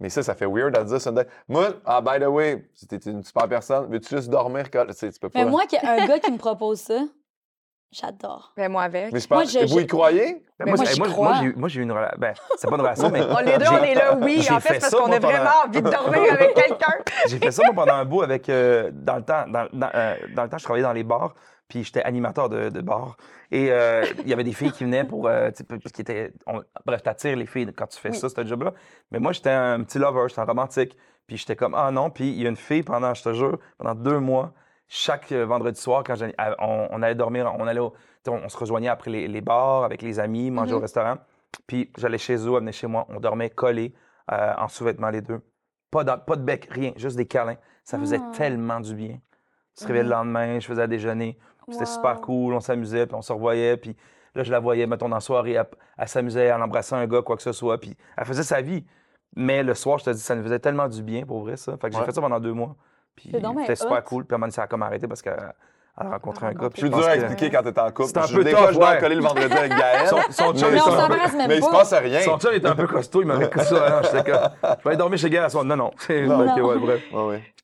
[0.00, 1.26] mais ça, ça fait weird à dire Sunday.
[1.48, 3.88] Moi, ah, by the way, c'était une super personne.
[3.88, 4.92] Veux-tu juste dormir collé?
[4.92, 5.44] Tu sais, tu peux pas.
[5.44, 7.02] Mais moi, qu'il y a un gars qui me propose ça,
[7.92, 8.52] j'adore.
[8.56, 9.12] Ben, moi, avec.
[9.12, 10.32] Mais je Moi, je- vous je- y croyez?
[10.58, 11.28] Ben, Mais moi, moi, j'ai- j'y moi, crois.
[11.28, 12.18] moi, j'ai eu- moi, j'ai eu une relation.
[12.18, 13.20] Ben, c'est pas une relation, mais.
[13.30, 14.40] On, les deux, on est là, oui.
[14.42, 16.94] j'ai En fait, parce ça, qu'on moi, a pendant- vraiment envie de dormir avec quelqu'un.
[17.28, 18.48] J'ai fait ça moi, pendant un bout avec.
[18.48, 21.34] euh, dans, le temps, dans, dans, euh, dans le temps, je travaillais dans les bars,
[21.68, 23.16] puis j'étais animateur de, de bar.
[23.50, 25.28] Et euh, il y avait des filles qui venaient pour.
[25.28, 26.32] euh, tu sais, parce qu'ils étaient.
[26.46, 28.16] on- bref, t'attires les filles quand tu fais Oui.
[28.16, 28.72] ça, ce job-là.
[29.10, 30.96] Mais moi, j'étais un petit lover, j'étais un romantique.
[31.26, 32.10] Puis j'étais comme, ah non.
[32.10, 34.52] Puis il y a une fille pendant, je te jure, pendant deux mois,
[34.94, 36.14] chaque euh, vendredi soir, quand
[36.58, 37.94] on, on allait dormir, on allait au-
[38.28, 40.82] on, on se rejoignait après les, les bars avec les amis, manger au Mhm.
[40.82, 41.14] restaurant.
[41.66, 43.94] Puis j'allais chez eux, elle venait chez moi, on dormait collés
[44.30, 45.40] euh, en sous-vêtements les deux.
[45.90, 47.56] Pas, dans- pas de bec, rien, juste des câlins.
[47.84, 48.30] Ça faisait Ah.
[48.36, 49.18] tellement du bien.
[49.76, 50.14] Je se réveillais le Mhm.
[50.14, 51.38] lendemain, je faisais à déjeuner.
[51.70, 51.86] C'était Wow.
[51.90, 53.78] super cool, on s'amusait, puis on se revoyait.
[53.78, 53.96] Puis
[54.34, 55.66] là, je la voyais, mettons, dans la soirée, elle,
[55.96, 57.78] elle s'amusait, elle embrassait un gars, quoi que ce soit.
[57.78, 58.84] Puis elle faisait sa vie.
[59.36, 61.76] Mais le soir, je te dis, ça nous faisait tellement du bien, pour vrai, ça.
[61.78, 62.76] Fait que j'ai fait ça pendant deux mois.
[63.16, 64.02] Puis C'est c'était super hot.
[64.02, 64.24] cool.
[64.24, 65.52] Puis à un moment ça a comme arrêté parce qu'elle
[66.00, 66.70] elle a rencontré un gars.
[66.74, 68.08] je dur à que- expliquer quand t'es en couple.
[68.08, 70.08] C'est un peu Des tough, fois, je dois coller le vendredi avec Gaël.
[70.08, 71.78] Son, son chum, mais, on s'embrasse même mais il se pas.
[71.78, 72.20] passe rien.
[72.22, 73.98] son chum était un peu costaud, il m'avait dit ça.
[73.98, 75.64] hein, J'étais comme, je vais aller dormir chez Gaël à soir.
[75.64, 75.90] Non, non.
[75.98, 76.46] C'est Non.
[76.46, 77.02] ok, ouais, bref.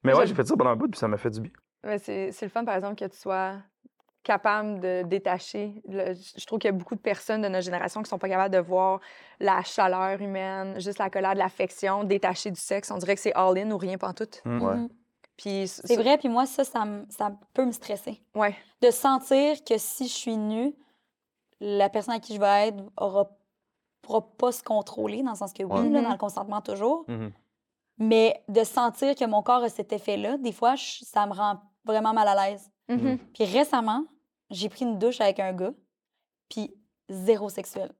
[0.04, 1.50] Mais ouais, j'ai fait ça pendant un bout, puis ça m'a fait du bien.
[1.98, 3.52] C'est c'est le fun, par exemple, que tu sois
[4.24, 5.80] capable de détacher.
[5.88, 8.28] Le- je trouve qu'il y a beaucoup de personnes de notre génération qui sont pas
[8.28, 9.00] capables de voir
[9.40, 12.90] la chaleur humaine, juste la colère, de l'affection, détachée du sexe.
[12.90, 14.42] On dirait que c'est all-in ou rien pantoute.
[14.44, 14.88] Mm.
[15.38, 16.84] Puis C'est vrai, puis moi, ça, ça,
[17.54, 18.20] peut me stresser.
[18.34, 18.54] Ouais.
[18.82, 20.74] De sentir que si je suis nue,
[21.60, 23.30] la personne à qui je vais être aura,
[24.02, 25.88] pourra pas se contrôler, dans le sens que oui, Ouais.
[25.90, 27.32] là, dans le consentement toujours, Mhm.
[27.98, 31.60] mais de sentir que mon corps a cet effet-là, des fois, je- ça me rend
[31.84, 32.70] vraiment mal à l'aise.
[32.88, 33.18] Mhm.
[33.32, 34.04] Puis récemment,
[34.50, 35.72] j'ai pris une douche avec un gars,
[36.48, 36.74] puis
[37.08, 37.92] zéro sexuel.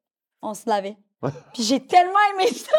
[0.43, 0.97] On se lavait.
[1.55, 2.77] puis j'ai tellement aimé ça!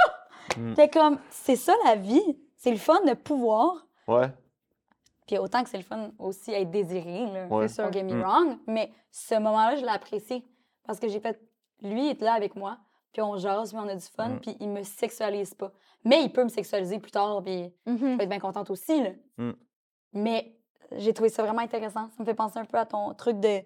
[0.58, 0.70] Mm.
[0.70, 2.38] J'étais comme, c'est ça la vie.
[2.58, 3.86] C'est le fun de pouvoir.
[4.08, 4.32] Ouais.
[5.30, 7.46] Puis autant que c'est le fun aussi être désiré, là.
[7.52, 7.68] Ouais.
[7.68, 7.84] C'est sûr.
[7.84, 8.22] Don't get me Mm.
[8.24, 10.44] wrong, mais ce moment-là, je l'ai apprécié.
[10.88, 11.40] Parce que j'ai fait,
[11.84, 12.80] lui est là avec moi
[13.14, 14.40] puis on jase, puis on a du fun, Mm.
[14.40, 15.72] puis il me sexualise pas.
[16.04, 18.18] Mais il peut me sexualiser plus tard, puis je Mhm.
[18.18, 19.12] vais être bien contente aussi, là.
[19.38, 19.52] Mm.
[20.14, 20.56] Mais
[20.94, 22.08] j'ai trouvé ça vraiment intéressant.
[22.10, 23.60] Ça me fait penser un peu à ton truc de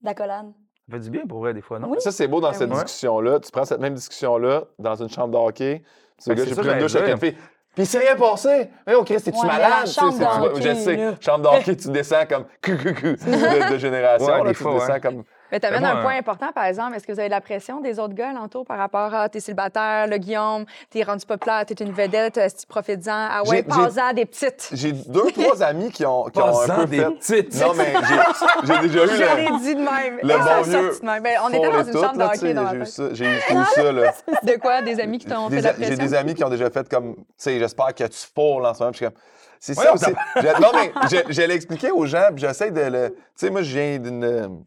[0.00, 0.52] d'accolade.
[0.88, 1.88] Ça fait du bien pour vrai, des fois, non?
[1.90, 1.96] Oui.
[2.00, 2.74] Ça, c'est beau dans Ben cette oui.
[2.76, 3.40] discussion-là.
[3.40, 5.82] Tu prends cette même discussion-là dans une chambre de hockey.
[6.22, 7.36] Tu dis, gars, j'ai pris une douche avec une fille.
[7.74, 8.68] Puis c'est rien passé.
[8.86, 9.70] Mais oh, Chris, t'es-tu Ouais, malade?
[9.70, 11.14] la Tu sais, je sais.
[11.20, 14.26] Chambre de hockey, tu descends comme cou, cou, cou, de, de génération.
[14.26, 15.00] Ouais, là, des tu fois, descends ouais.
[15.00, 15.24] comme.
[15.52, 16.96] Mais t'amènes Mais un point important, par exemple.
[16.96, 19.40] Est-ce que vous avez de la pression des autres gars alentour par rapport à t'es
[19.40, 24.12] célibataire, le Guillaume, t'es rendu populaire, t'es une vedette, euh, si profites-en, ah ouais, passe-en
[24.14, 24.70] des petites.
[24.72, 27.10] J'ai deux, trois amis qui ont, qui ont un Pas peu des fait.
[27.12, 27.60] petites.
[27.60, 27.92] Non, mais
[28.64, 29.36] j'ai- déjà eu Je le.
[29.52, 30.18] l'ai dit de même.
[30.22, 31.22] Le bon vieux sorti de même.
[31.22, 32.86] Ben, on était dans une chambre de là, tu hockey sais, dans ma J'ai eu
[32.86, 33.02] ça.
[33.12, 34.12] J'ai eu j'ai eu ça, là.
[34.42, 34.82] De quoi?
[34.82, 36.04] Des amis qui t'ont fait la a- J'ai pression?
[36.04, 38.80] des amis qui ont déjà fait comme, tu sais, j'espère que tu fourles en ce
[38.80, 38.92] moment.
[38.92, 39.14] Je suis comme,
[39.60, 40.10] c'est ça aussi.
[40.36, 43.10] Je- Non, mais je, je l'ai expliqué aux gens, puis j'essaie de le.
[43.10, 44.64] Tu sais, moi, je viens d'une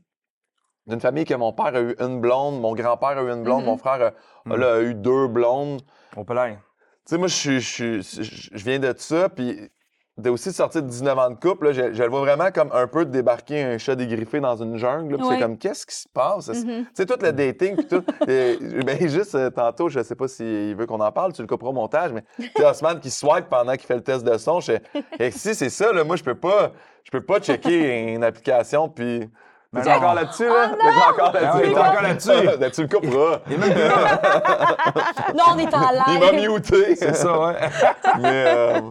[0.87, 3.61] d'une famille que mon père a eu une blonde, mon grand-père a eu une blonde,
[3.61, 3.65] Mhm.
[3.69, 4.11] mon frère a,
[4.49, 4.55] Mhm.
[4.55, 5.81] là, a eu deux blondes.
[6.15, 6.59] On peut l'air.
[7.05, 8.21] Tu sais, moi, je, je, je,
[8.53, 9.69] je viens de ça, puis
[10.17, 12.71] de aussi sortir de 19 ans de couple, là, je, je le vois vraiment comme
[12.73, 15.15] un peu de débarquer un chat dégriffé dans une jungle.
[15.15, 15.21] Ouais.
[15.29, 16.45] c'est comme, qu'est-ce qui se passe?
[16.51, 16.85] Tu Mhm.
[16.93, 18.03] sais, tout le dating, puis tout.
[18.27, 21.47] Et, ben, juste euh, tantôt, je sais pas s'il veut qu'on en parle, tu le
[21.47, 22.23] couperas au montage, mais
[22.65, 24.59] Osman qui swipe pendant qu'il fait le test de son.
[24.59, 24.81] Je fais,
[25.19, 26.71] Eh, si c'est ça, là, moi, je peux pas,
[27.03, 29.29] je peux pas checker une application, puis.
[29.83, 29.95] T'es non.
[29.97, 30.69] encore là-dessus, là?
[30.69, 31.67] T'es encore Ah là-dessus?
[31.67, 32.71] oui, t'es encore là-dessus.
[32.73, 33.39] Tu le couperas.
[33.47, 34.21] Il est même plus là.
[35.33, 36.49] Là, on est en Il m'a live.
[36.51, 36.95] muté.
[36.95, 37.55] C'est ça, ouais.
[38.19, 38.81] Mais, euh,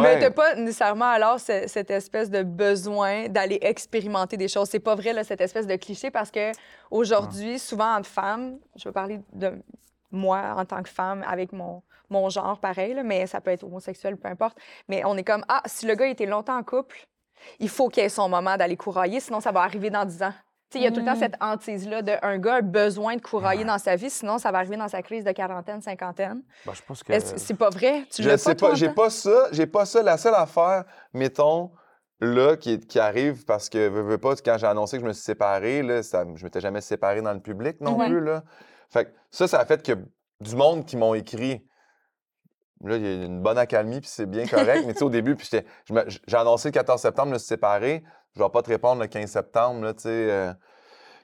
[0.00, 4.68] Mais t'as pas nécessairement alors ce- cette espèce de besoin d'aller expérimenter des choses.
[4.68, 6.52] C'est pas vrai, là, cette espèce de cliché, parce que
[6.90, 9.52] aujourd'hui, souvent entre femmes, je vais parler de
[10.10, 13.64] moi en tant que femme avec mon, mon genre pareil, là, mais ça peut être
[13.64, 14.56] homosexuel, peu importe.
[14.88, 16.96] Mais on est comme, ah, si le gars était longtemps en couple,
[17.58, 20.32] il faut qu'il ait son moment d'aller courailler, sinon ça va arriver dans 10 ans.
[20.74, 21.20] Il y a tout le temps Mm.
[21.20, 24.76] cette hantise-là d'un gars a besoin de courailler dans sa vie, sinon ça va arriver
[24.76, 26.42] dans sa crise de quarantaine, cinquantaine.
[26.66, 27.12] Ben, je pense que.
[27.18, 28.04] C'est pas vrai?
[28.12, 30.02] Tu Je sais pas, j'ai pas ça, j'ai pas ça.
[30.02, 30.84] La seule affaire,
[31.14, 31.70] mettons,
[32.20, 35.12] là, qui, qui arrive parce que, veux, veux pas, quand j'ai annoncé que je me
[35.12, 38.42] suis séparé, là, ça, je m'étais jamais séparé dans le public non plus, là.
[38.90, 39.92] Fait que ça, ça a fait que
[40.40, 41.64] du monde qui m'ont écrit.
[42.84, 44.84] Là, il y a une bonne accalmie, puis c'est bien correct.
[44.86, 47.48] mais tu sais, au début, puis je j'ai annoncé le 14 septembre, je me suis
[47.48, 48.04] séparé.
[48.36, 50.08] Je vais pas te répondre le 15 septembre, là, tu sais.
[50.10, 50.52] euh,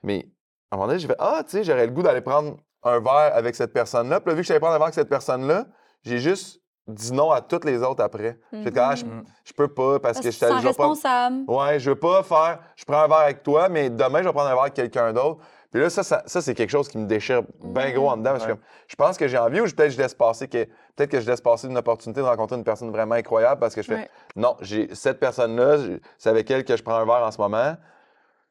[0.03, 0.26] mais
[0.70, 2.98] à un moment donné, j'ai fait Ah, tu sais, j'aurais le goût d'aller prendre un
[3.00, 4.20] verre avec cette personne-là.
[4.20, 5.66] Puis là, vu que j'allais prendre un verre avec cette personne-là,
[6.03, 8.40] j'ai juste dit non à toutes les autres après.
[8.53, 9.22] J'ai dit, ah, je, Mhm.
[9.44, 11.44] je peux pas parce, Parce que je je vais pas- responsable.
[11.46, 12.59] Ouais, je veux pas faire.
[12.74, 15.12] Je prends un verre avec toi, mais demain, je vais prendre un verre avec quelqu'un
[15.12, 15.44] d'autre.
[15.72, 18.32] Puis là, ça, ça, ça, c'est quelque chose qui me déchire bien gros en dedans.
[18.32, 18.58] Parce que Ouais.
[18.86, 20.64] je pense que j'ai envie ou peut-être je laisse passer que
[20.94, 23.80] peut-être que je laisse passer une opportunité de rencontrer une personne vraiment incroyable parce que
[23.82, 24.10] je fais Ouais.
[24.36, 25.78] non, j'ai cette personne-là,
[26.18, 27.74] c'est avec elle que je prends un verre en ce moment.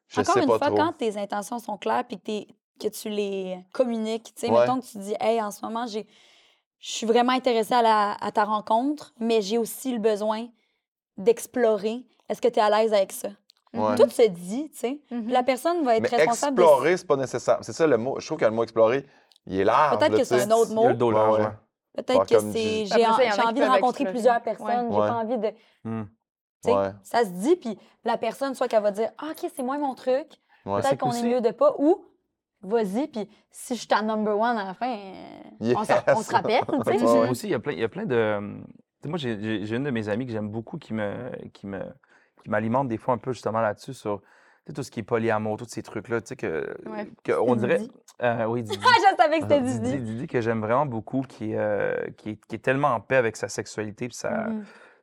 [0.08, 0.76] Je Encore sais une pas fois, trop.
[0.78, 4.60] quand tes intentions sont claires puis que, tu les communiques, tu sais, Ouais.
[4.62, 6.08] mettons que tu dis, hey, en ce moment, j'ai,
[6.80, 10.48] je suis vraiment intéressée à, la- à ta rencontre, mais j'ai aussi le besoin
[11.18, 12.02] d'explorer.
[12.30, 13.30] Est-ce que tu es à l'aise avec ça?
[13.74, 13.96] Ouais.
[13.96, 15.02] Tout se dit, tu sais.
[15.12, 15.30] Mhm.
[15.30, 17.58] La personne va être Mais responsable de- explorer, c'est pas nécessaire.
[17.62, 18.20] C'est ça le mot.
[18.20, 19.06] Je trouve que le mot explorer,
[19.48, 19.98] il est large.
[19.98, 20.88] Peut-être que c'est un autre mot.
[20.88, 21.50] Ouais, ouais.
[21.96, 22.86] Peut-être que c'est.
[22.86, 23.12] J'ai en-
[23.48, 24.12] envie de rencontrer explorer.
[24.12, 24.42] plusieurs Ouais.
[24.42, 24.88] personnes.
[24.92, 25.08] J'ai Ouais.
[25.08, 25.48] pas envie de.
[25.84, 26.04] Hmm.
[26.64, 26.92] tu sais, Ouais.
[27.04, 29.96] Ça se dit, puis la personne, soit qu'elle va dire Ah, OK, c'est moi mon
[29.96, 30.28] truc.
[30.66, 30.82] Ouais.
[30.82, 31.74] Peut-être qu'on est mieux de pas.
[31.80, 32.06] Ou,
[32.62, 34.96] vas-y, puis si je suis ta number one à la fin,
[35.60, 37.30] on, se- on se rappelle, ouais.
[37.30, 38.40] Aussi, il y a plein, il y a plein de.
[38.68, 38.70] tu
[39.04, 41.80] sais, moi, j'ai une de mes amies que j'aime beaucoup qui me, qui me,
[42.44, 44.22] qui m'alimente des fois un peu justement là-dessus sur
[44.76, 47.10] tout ce qui est polyamour, tous ces trucs-là, tu sais que, Ouais.
[47.24, 47.82] que on dirait.
[48.22, 48.80] Euh, oui, Didi.
[48.86, 49.98] Ah, je savais que c'était Didi, Didi.
[50.04, 53.16] Didi que j'aime vraiment beaucoup, qui est, euh, qui, est, qui est tellement en paix
[53.18, 54.46] avec sa sexualité puis sa,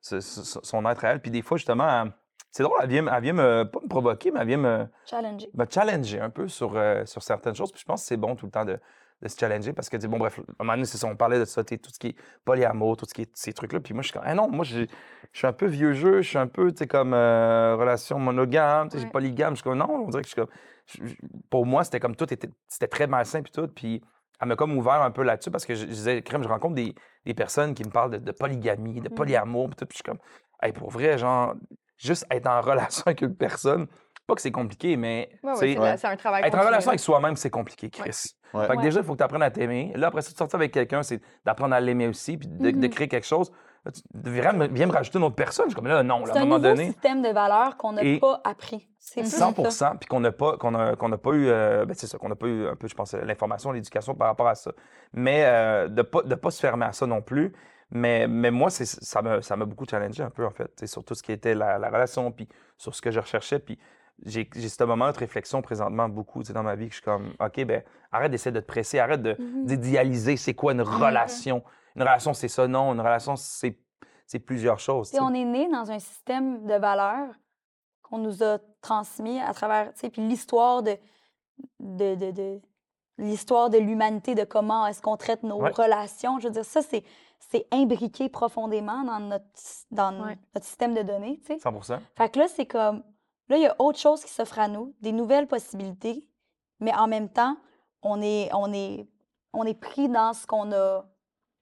[0.00, 1.20] ce- ce- son être à elle.
[1.20, 2.12] Puis des fois, justement, elle-
[2.50, 4.86] c'est drôle, elle vient, me- elle vient me, pas me provoquer, mais elle vient me,
[5.04, 5.50] Challenger.
[5.52, 7.72] me challenger un peu sur, euh, sur certaines choses.
[7.72, 8.78] Puis je pense que c'est bon tout le temps de,
[9.22, 11.38] de se challenger parce que, bon, bref, à un moment donné, c'est ça, on parlait
[11.38, 13.80] de ça, tout ce qui est polyamour, tout ce qui est ces trucs-là.
[13.80, 14.86] Puis moi, je suis comme, ah non, moi, je
[15.32, 18.88] suis un peu vieux jeu, je suis un peu, tu sais, comme euh, relation monogame,
[18.88, 19.10] tu sais, Ouais.
[19.10, 19.50] polygame.
[19.54, 20.50] Je suis comme, non, on dirait que je suis comme,
[20.86, 21.14] je-
[21.50, 23.66] pour moi, c'était comme tout, était, c'était très malsain, puis tout.
[23.68, 24.02] Puis
[24.40, 26.76] elle m'a comme ouvert un peu là-dessus parce que je, je disais, crème, je rencontre
[26.76, 26.94] des,
[27.24, 29.14] des personnes qui me parlent de, de polygamie, de Mhm.
[29.14, 29.86] polyamour, puis tout.
[29.86, 30.18] Puis je suis comme,
[30.62, 31.54] hey, pour vrai, genre,
[31.96, 33.88] juste être en relation avec une personne,
[34.28, 37.34] pas que c'est compliqué, mais Ouais, c'est c'est un travail être en relation avec soi-même,
[37.34, 38.34] c'est compliqué, Chris.
[38.54, 38.66] Ouais.
[38.66, 38.82] Fait que Ouais.
[38.84, 39.92] déjà, il faut que tu apprennes à t'aimer.
[39.96, 42.86] Là, après ça, de sortir avec quelqu'un, c'est d'apprendre à l'aimer aussi, puis de, de
[42.86, 42.90] Mhm.
[42.90, 43.50] créer quelque chose.
[43.84, 45.66] Là, tu viens me, viens me rajouter une autre personne.
[45.66, 47.76] Je suis comme là, non, là, C'est à un un moment donné, système de valeurs
[47.78, 48.86] qu'on n'a Et pas appris.
[48.98, 49.94] C'est plus 100 ça.
[49.98, 52.28] puis qu'on n'a pas, qu'on a, qu'on n'a pas eu, euh, ben, c'est ça, qu'on
[52.28, 54.72] n'a pas eu un peu, je pense, l'information, l'éducation par rapport à ça.
[55.14, 57.52] Mais euh, de ne pas, de pas se fermer à ça non plus.
[57.90, 61.02] Mais, mais moi, c'est, ça m'a ça m'a beaucoup challengé un peu, en fait, sur
[61.02, 63.60] tout ce qui était la, la relation, puis sur ce que je recherchais.
[63.60, 63.78] Puis
[64.24, 66.96] j'ai j'ai ce moment de réflexion présentement beaucoup, tu sais, dans ma vie, que je
[66.96, 69.64] suis comme, OK, ben arrête d'essayer de te presser, arrête de- Mhm.
[69.66, 71.62] d'idéaliser c'est quoi une relation.
[71.96, 72.92] Une relation, c'est ça, non.
[72.94, 73.78] Une relation, c'est
[74.26, 75.10] c'est plusieurs choses.
[75.20, 77.34] On est né dans un système de valeurs
[78.02, 80.96] qu'on nous a transmis à travers, tu sais, puis l'histoire de,
[81.80, 82.60] de, de, de-
[83.16, 85.70] l'histoire de l'humanité, de comment est-ce qu'on traite nos Ouais.
[85.70, 86.38] relations.
[86.40, 87.04] Je veux dire, ça, c'est,
[87.40, 89.44] c'est imbriqué profondément dans notre,
[89.90, 90.38] dans Ouais.
[90.54, 91.58] notre système de données, tu sais.
[91.58, 93.02] 100 Fait que là, c'est comme,
[93.48, 96.24] là, il y a autre chose qui s'offre à nous, des nouvelles possibilités,
[96.80, 97.56] mais en même temps,
[98.02, 99.08] on est, on est,
[99.52, 101.04] on est pris dans ce qu'on a.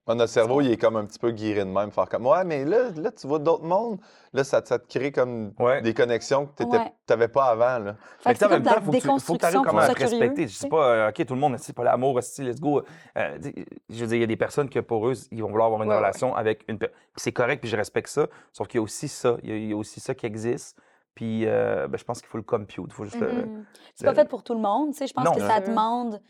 [0.09, 2.63] Notre cerveau, il est comme un petit peu guiré de même, faire comme Ouais, mais
[2.63, 3.99] là, là tu vois d'autres mondes.
[4.31, 5.81] Là, ça, ça te crée comme Ouais.
[5.81, 6.93] des connexions que tu Ouais.
[7.09, 7.83] n'avais pas avant.
[7.83, 7.95] Là.
[8.19, 10.17] Fait que en même temps, faut que tu- faut que tu déconstruction, arrives à respecter.
[10.17, 10.33] curieux.
[10.37, 10.69] Je dis sais.
[10.69, 12.83] pas, euh, OK, tout le monde, c'est pas l'amour, aussi, let's go.
[13.17, 13.37] Euh,
[13.89, 15.83] je veux dire, il y a des personnes que pour eux, ils vont vouloir avoir
[15.83, 15.99] une Ouais, ouais.
[15.99, 16.95] relation avec une personne.
[17.17, 18.27] C'est correct, puis je respecte ça.
[18.53, 19.35] Sauf qu'il y a aussi ça.
[19.43, 20.79] Il y a, il y a aussi ça qui existe.
[21.17, 22.85] Puis euh, ben, je pense qu'il faut le compute.
[22.87, 23.65] Il faut juste le- Mhm.
[23.95, 24.91] C'est pas fait pour tout le monde.
[24.91, 25.07] tu sais.
[25.07, 25.31] Je pense Non.
[25.33, 26.21] que ça demande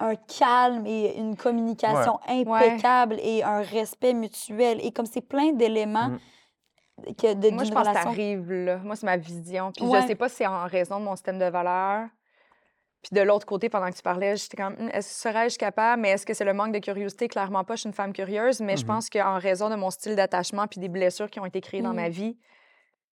[0.00, 4.84] un calme et une communication impeccable et un respect mutuel.
[4.84, 6.18] Et comme c'est plein d'éléments Mhm.
[7.14, 8.78] que de, Moi, je que là.
[8.78, 9.70] Moi, c'est ma vision.
[9.70, 10.02] Puis Ouais.
[10.02, 12.08] je sais pas si c'est en raison de mon système de valeurs.
[13.02, 16.02] Puis de l'autre côté, pendant que tu parlais, j'étais comme, Hum, est-ce que serais-je capable?
[16.02, 17.28] Mais est-ce que c'est le manque de curiosité?
[17.28, 17.76] Clairement pas.
[17.76, 18.88] Je suis une femme curieuse, mais je Mhm.
[18.88, 21.94] pense qu'en raison de mon style d'attachement puis des blessures qui ont été créées dans
[21.94, 22.14] ma Mhm.
[22.14, 22.38] vie,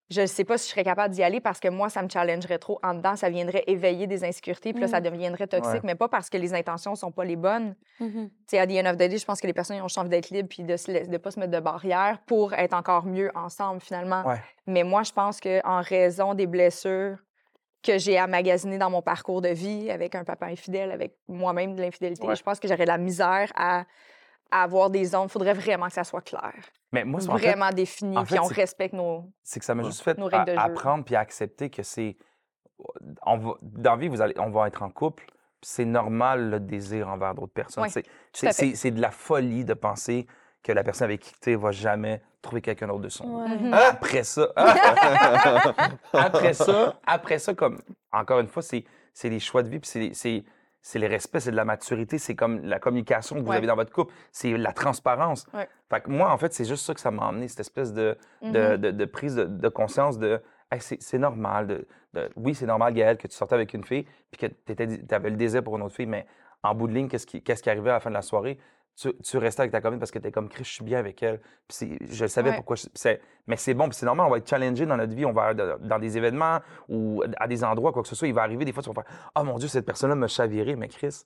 [0.10, 2.10] je ne sais pas si je serais capable d'y aller parce que moi, ça me
[2.10, 3.16] challengerait trop en dedans.
[3.16, 5.06] Ça viendrait éveiller des insécurités, puis là, ça Mhm.
[5.10, 5.80] deviendrait toxique, Ouais.
[5.84, 7.76] mais pas parce que les intentions sont pas les bonnes.
[7.99, 8.30] Mhm.
[8.30, 9.97] Tu sais, à the end of the day, je pense que les personnes ont juste
[9.97, 13.06] envie d'être libres puis de ne de pas se mettre de barrières pour être encore
[13.06, 14.24] mieux ensemble, finalement.
[14.28, 14.39] Ouais.
[14.68, 17.18] Mais moi, je pense qu'en raison des blessures
[17.82, 21.82] que j'ai amagasinées dans mon parcours de vie, avec un papa infidèle, avec moi-même de
[21.82, 22.36] l'infidélité, Ouais.
[22.36, 23.84] je pense que j'aurais de la misère à,
[24.54, 25.26] à avoir des zones.
[25.26, 26.54] Il faudrait vraiment que ça soit clair,
[26.91, 29.26] Mais moi, c'est en fait, vraiment défini, en puis fait, on c'est- respecte nos...
[29.41, 30.60] c'est que ça m'a juste fait Nos règles de a- jeu.
[30.72, 32.16] apprendre puis accepter que c'est.
[33.26, 35.24] On va, dans la vie, vous allez, on va être en couple.
[35.26, 37.84] puis C'est normal le désir envers d'autres personnes.
[37.84, 37.89] Oui,
[38.34, 40.28] C'est- de la folie de penser
[40.64, 43.26] que la personne avec qui tu es va jamais trouver quelqu'un d'autre de son.
[43.41, 43.47] Ouais.
[43.58, 43.74] Mhm.
[43.74, 44.47] Après ça,
[46.14, 47.82] après ça, après ça, comme
[48.12, 48.84] encore une fois, c'est,
[49.14, 50.43] c'est les choix de vie, puis c'est,
[50.84, 53.58] c'est, le respect, c'est de la maturité, c'est comme la communication que vous Ouais.
[53.58, 55.48] avez dans votre couple, c'est la transparence.
[55.54, 55.68] Ouais.
[55.90, 58.18] Fait que moi, en fait, c'est juste ça que ça m'a amené, cette espèce de,
[58.44, 58.78] Mhm.
[58.78, 60.40] de prise de, conscience de
[60.72, 61.86] Hey, c'est, normal.
[62.14, 65.30] De, oui, c'est normal, Gaël, que tu sortais avec une fille, puis que tu avais
[65.30, 66.26] le désir pour une autre fille, mais
[66.64, 68.58] en bout de ligne, qu'est-ce qui, qu'est-ce qui arrivait à la fin de la soirée?
[68.96, 71.00] Tu, tu restais avec ta copine parce que tu es comme Chris, je suis bien
[71.00, 71.41] avec elle.
[71.68, 72.56] Puis je savais Ouais.
[72.56, 72.76] pourquoi.
[72.76, 72.88] je-
[73.48, 75.26] mais c'est bon, puis c'est normal, on va être challengé dans notre vie.
[75.26, 78.28] On va dans des événements ou à des endroits, quoi que ce soit.
[78.28, 80.76] Il va arriver des fois, tu vas faire Ah mon Dieu, cette personne-là me chavirait.
[80.76, 81.24] Mais Chris,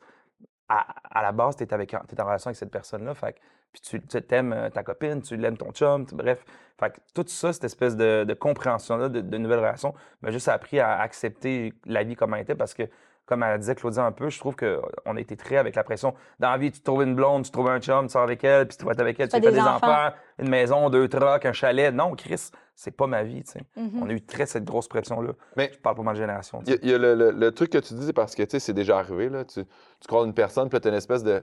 [0.69, 3.13] à, à la base, tu es, avec, t'es en relation avec cette personne-là.
[3.13, 3.35] Fait
[3.73, 6.43] puis tu tu t'aimes euh, ta copine, tu l'aimes ton chum, tu- bref.
[6.79, 10.47] Fait que tout ça, cette espèce de, de compréhension-là, de, de nouvelles relations, m'a juste
[10.47, 12.83] appris à accepter la vie comme elle était parce que,
[13.27, 16.15] comme elle disait Claudia un peu, je trouve qu'on a été très avec la pression.
[16.39, 18.67] Dans la vie, tu trouves une blonde, tu trouves un chum, tu sors avec elle,
[18.67, 19.85] puis tu vas être avec elle, tu fais fais des, des enfants.
[19.87, 20.15] enfants.
[20.39, 21.93] une maison, deux trucks, un chalet.
[21.93, 23.61] Non, Chris, c'est pas ma vie, tu sais.
[23.75, 24.01] Mhm.
[24.01, 25.33] On a eu très cette grosse pression-là.
[25.57, 26.61] Mais- Je parle pour ma génération.
[26.65, 28.33] Il y a, il y a le, le- le truc que tu dis, c'est parce
[28.33, 29.29] que tu sais, c'est déjà arrivé.
[29.29, 29.43] Là.
[29.45, 31.41] Tu, tu croises une personne, puis tu as une espèce de.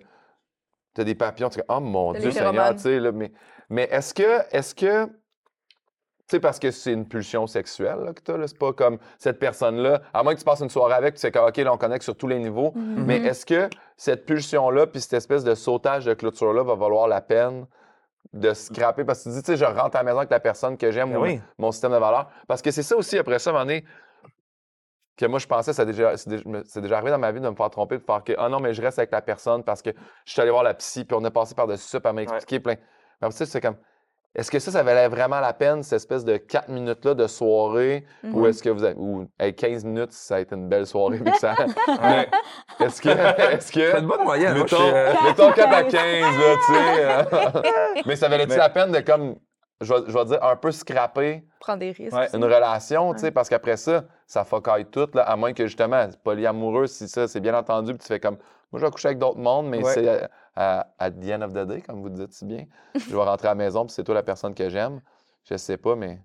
[0.94, 3.12] Tu as des papillons, tu dis Oh mon Dieu Seigneur, tu sais.
[3.12, 3.32] Mais,
[3.68, 4.56] mais est-ce que.
[4.56, 5.06] Est-ce que.
[6.34, 9.38] Sais, parce que c'est une pulsion sexuelle là, que tu as, c'est pas comme cette
[9.38, 10.02] personne-là.
[10.12, 12.02] À moins que tu passes une soirée avec, tu sais que, OK, là, on connecte
[12.02, 12.72] sur tous les niveaux.
[12.74, 13.04] Mhm.
[13.04, 17.20] Mais est-ce que cette pulsion-là, puis cette espèce de sautage de clôture-là va valoir la
[17.20, 17.68] peine
[18.32, 19.04] de scraper?
[19.04, 20.90] Parce que tu dis, tu sais, je rentre à la maison avec la personne que
[20.90, 21.40] j'aime Ben ou oui.
[21.56, 22.28] mon système de valeurs.
[22.48, 23.84] Parce que c'est ça aussi, après ça, à un moment donné,
[25.16, 27.48] que moi, je pensais, ça a déjà, c'est déjà, déjà arrivé dans ma vie de
[27.48, 29.82] me faire tromper, de faire que, ah non, mais je reste avec la personne parce
[29.82, 29.90] que
[30.24, 32.22] je suis allé voir la psy, puis on a passé par-dessus ça, puis elle m'a
[32.22, 32.74] expliqué plein.
[33.20, 33.76] Mais après ça, c'est comme,
[34.34, 38.04] est-ce que ça, ça valait vraiment la peine, cette espèce de 4 minutes-là de soirée,
[38.24, 38.46] ou Mhm.
[38.46, 41.18] est-ce que vous avez, ou hey, 15 minutes, si ça a été une belle soirée,
[41.18, 41.54] puis que ça.
[42.02, 42.28] Mais
[42.84, 43.90] est-ce que, est-ce que.
[43.92, 44.56] C'est une bonne moyenne.
[44.58, 47.04] moi, je Mettons, suis, euh, mettons 4 à 15, là, tu sais.
[47.04, 48.02] euh.
[48.06, 49.36] Mais ça valait-tu Mais- la peine de, comme,
[49.80, 52.16] je vais, je vais dire, un peu scraper Prendre des risques.
[52.16, 52.28] Ouais.
[52.34, 56.06] une relation, tu sais, parce qu'après ça, ça focaille tout, là, à moins que justement,
[56.10, 58.38] c'est polyamoureux, si ça, c'est bien entendu, puis tu fais comme,
[58.74, 59.92] moi, je vais coucher avec d'autres mondes, mais Ouais.
[59.94, 62.64] c'est à, à, the end of the day, comme vous dites si bien.
[62.96, 65.00] je vais rentrer à la maison, puis c'est toi la personne que j'aime.
[65.44, 66.18] Je sais pas, mais.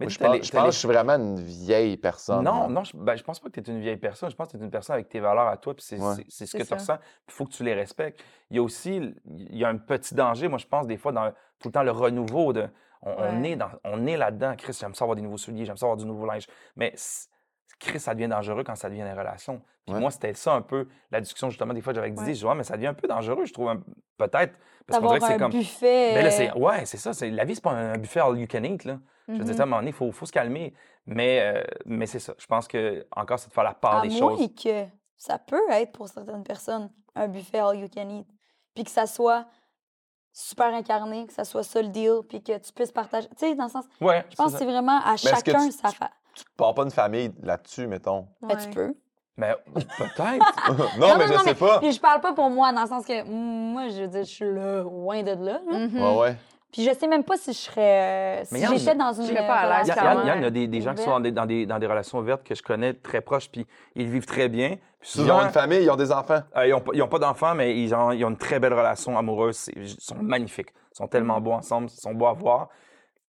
[0.00, 2.44] mais moi, je pense, je que je suis vraiment une vieille personne.
[2.44, 2.68] Non, moi.
[2.68, 4.30] non, je, ben, je pense pas que tu es une vieille personne.
[4.30, 6.24] Je pense que tu es une personne avec tes valeurs à toi, puis c'est Ouais.
[6.30, 6.96] ce que tu ressens.
[7.28, 8.24] Il faut que tu les respectes.
[8.50, 11.12] Il y a aussi, il y a un petit danger, moi, je pense, des fois,
[11.12, 12.54] dans tout le temps, le renouveau.
[12.54, 12.68] De,
[13.02, 14.54] on, est, dans, on est là-dedans.
[14.56, 16.46] Chris, j'aime ça avoir des nouveaux souliers, j'aime ça avoir du nouveau linge.
[16.76, 16.92] Mais
[17.86, 19.60] Chris, ça devient dangereux quand ça devient une relation.
[19.86, 20.00] Puis Ouais.
[20.00, 22.10] moi, c'était ça un peu, la discussion, justement, des fois, j'avais.
[22.10, 22.26] Ouais.
[22.26, 23.82] Je dis, mais ça devient un peu dangereux, je trouve, un-
[24.16, 24.54] peut-être.
[24.86, 25.50] Parce qu'on dirait que c'est un comme.
[25.52, 26.14] buffet.
[26.14, 27.12] Ben là, euh, c'est, ouais, c'est ça.
[27.12, 28.84] C'est, la vie, c'est pas un buffet all you can eat.
[28.84, 28.98] Là.
[29.28, 30.74] Je veux dire, à un moment donné, il faut, faut se calmer.
[31.06, 32.34] Mais, euh, mais c'est ça.
[32.38, 34.40] Je pense que encore, c'est de faire la part à des choses.
[34.62, 34.84] que
[35.16, 38.26] ça peut être pour certaines personnes un buffet all you can eat.
[38.74, 39.46] Puis que ça soit
[40.32, 43.28] super incarné, que ça soit ça le deal, puis que tu puisses partager.
[43.30, 43.84] Tu sais, dans le sens.
[44.00, 46.10] Ouais, Je pense que c'est vraiment à que chacun tu- sa fa...
[46.34, 48.26] Tu pars pas une famille là-dessus, mettons.
[48.40, 48.94] Ben, tu peux.
[49.36, 49.54] Mais
[49.98, 50.98] peut-être.
[50.98, 51.78] non, mais je sais pas.
[51.80, 54.20] Puis je parle pas pour moi, dans le sens que mm, moi, je veux dire,
[54.24, 55.60] je suis là, loin de là.
[55.70, 55.78] là.
[55.78, 56.02] Mhm.
[56.02, 56.36] Ouais, ouais.
[56.70, 58.40] Puis je sais même pas si je serais.
[58.40, 59.24] euh, Mais si j'étais dans une.
[59.24, 61.10] je serais pas à l'aise, Il y, a- en euh, des, des gens qui sont
[61.10, 64.08] dans des, dans, des, dans des relations ouvertes que je connais très proches, puis ils
[64.08, 64.76] vivent très bien.
[65.16, 66.40] Ils ont une famille, ils ont des enfants.
[66.56, 68.58] euh, ils n'ont pas, ils ont pas d'enfants, mais ils ont, ils ont une très
[68.58, 69.56] belle relation amoureuse.
[69.56, 70.70] C'est- Ils sont magnifiques.
[70.92, 71.42] Ils sont tellement Mm.
[71.44, 72.68] beaux ensemble, ils sont beaux à voir.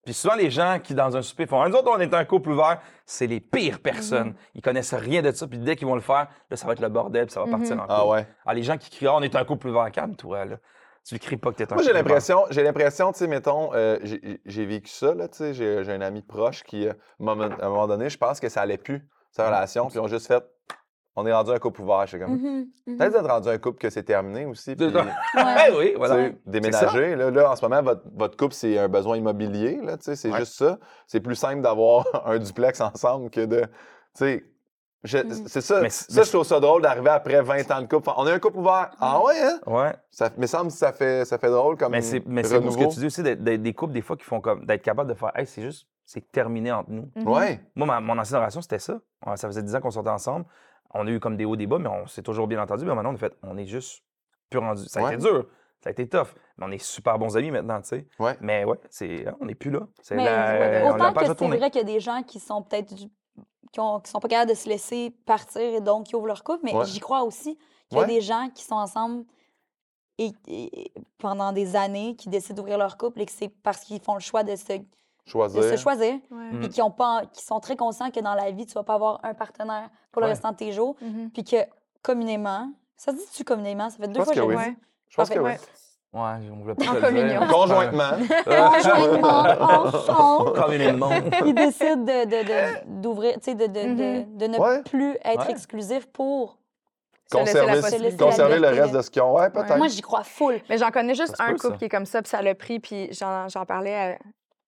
[0.04, 2.24] Puis souvent, les gens qui, dans un souper, font Ah, Nous autres, on est un
[2.24, 4.30] couple ouvert, c'est les pires personnes.
[4.30, 4.50] Mm-hmm.
[4.56, 6.80] Ils connaissent rien de ça, puis dès qu'ils vont le faire, là, ça va être
[6.80, 7.86] le bordel, puis ça va partir en couple.
[7.90, 8.26] Ah ouais.
[8.44, 10.56] Ah, les gens qui crient Ah, on est un couple ouvert, calme-toi, là.
[11.06, 12.04] Tu ne cries pas que t'es un Moi, j'ai couple ouvert.
[12.06, 13.98] l'impression, j'ai l'impression, tu sais, mettons, euh,
[14.46, 17.44] j'ai vécu ça, là, tu sais, j'ai un ami proche qui, euh, à un moment-
[17.60, 20.06] à un moment donné, je pense que ça allait plus, sa relation, puis ils ont
[20.08, 20.42] juste fait,
[21.16, 22.66] on est rendu un couple ouvert, je comme, mhm.
[22.98, 24.86] peut-être d'être rendu un couple que c'est terminé aussi, puis,
[25.34, 26.30] Ouais, oui, voilà.
[26.46, 30.04] déménager, là, là, en ce moment, votre, votre couple, c'est un besoin immobilier, là, tu
[30.04, 30.38] sais, c'est Ouais.
[30.40, 30.78] juste ça.
[31.06, 33.66] C'est plus simple d'avoir un duplex ensemble que de, tu
[34.14, 34.44] sais,
[35.04, 35.46] je- Mhm.
[35.48, 38.08] c'est ça, Mais- ça, mais- je trouve ça drôle d'arriver après 20 ans de couple.
[38.16, 38.90] On est un couple ouvert.
[38.98, 39.60] Ah ouais, hein?
[39.66, 39.92] Ouais.
[40.10, 42.72] Ça me semble que ça fait, ça fait drôle comme Mais c'est, mais c'est pour
[42.72, 44.82] ce que tu dis aussi, d'être- d'être des couples, des fois, qui font comme, d'être
[44.82, 47.10] capable de faire, hey, c'est juste, c'est terminé entre nous.
[47.16, 47.28] Mhm.
[47.28, 47.60] Ouais.
[47.74, 48.98] Moi, ma- mon ancienne relation, c'était ça.
[49.36, 50.46] Ça faisait 10 ans qu'on sortait ensemble.
[50.94, 52.84] On a eu comme des hauts, des bas, mais on s'est toujours bien entendu.
[52.84, 54.02] Mais maintenant, on a fait, on est juste
[54.50, 54.84] plus rendu.
[54.86, 55.14] Ça a Ouais.
[55.14, 55.46] été dur,
[55.80, 56.28] ça a été tough.
[56.56, 58.06] Mais on est super bons amis maintenant, tu sais.
[58.18, 58.36] Ouais.
[58.40, 59.80] Mais ouais, c'est, hein, on n'est plus là.
[60.02, 62.94] C'est on a autant que c'est vrai qu'il y a des gens qui sont peut-être
[62.94, 63.10] du-
[63.72, 66.44] qui, ont- qui sont pas capables de se laisser partir et donc qui ouvrent leur
[66.44, 66.84] couple, mais Ouais.
[66.84, 67.56] j'y crois aussi
[67.88, 68.06] qu'il y a Ouais.
[68.06, 69.24] des gens qui sont ensemble
[70.18, 74.00] et, et- pendant des années qui décident d'ouvrir leur couple et que c'est parce qu'ils
[74.00, 74.74] font le choix de se,
[75.26, 75.62] de Choisir.
[75.64, 76.52] se choisir Ouais.
[76.52, 76.62] Mm.
[76.64, 78.94] et qui ont pas qui sont très conscients que dans la vie tu vas pas
[78.94, 80.32] avoir un partenaire pour le Ouais.
[80.32, 81.30] restant de tes jours Mhm.
[81.30, 81.56] puis que
[82.02, 83.90] communément ça se dit-tu communément?
[83.90, 84.54] Ça fait deux fois que que j'ai oui.
[84.56, 84.62] dit.
[84.70, 84.76] Ouais.
[85.08, 85.50] Je pense que oui.
[86.12, 86.20] Ouais.
[86.52, 87.08] On voulait pas En te le dire.
[87.08, 87.40] communion.
[87.52, 88.10] Conjointement.
[88.44, 90.52] Conjointement, ensemble.
[90.52, 91.10] Communément.
[91.44, 94.36] ils décident de, de- de- d'ouvrir, tu sais, de, de, de, Mhm.
[94.36, 94.82] de ne Ouais.
[94.82, 95.50] plus être Ouais.
[95.50, 96.58] exclusif pour.
[97.32, 98.24] Se laisser la Conserver, possibilité.
[98.24, 99.34] conserver le reste de- de ce qu'ils ont.
[99.34, 99.76] Ouais, peut-être.
[99.78, 100.60] Moi, j'y crois full.
[100.68, 101.76] Mais j'en connais juste un couple ça.
[101.78, 104.18] qui est comme ça, puis ça l'a pris, puis j'en j'en parlais à-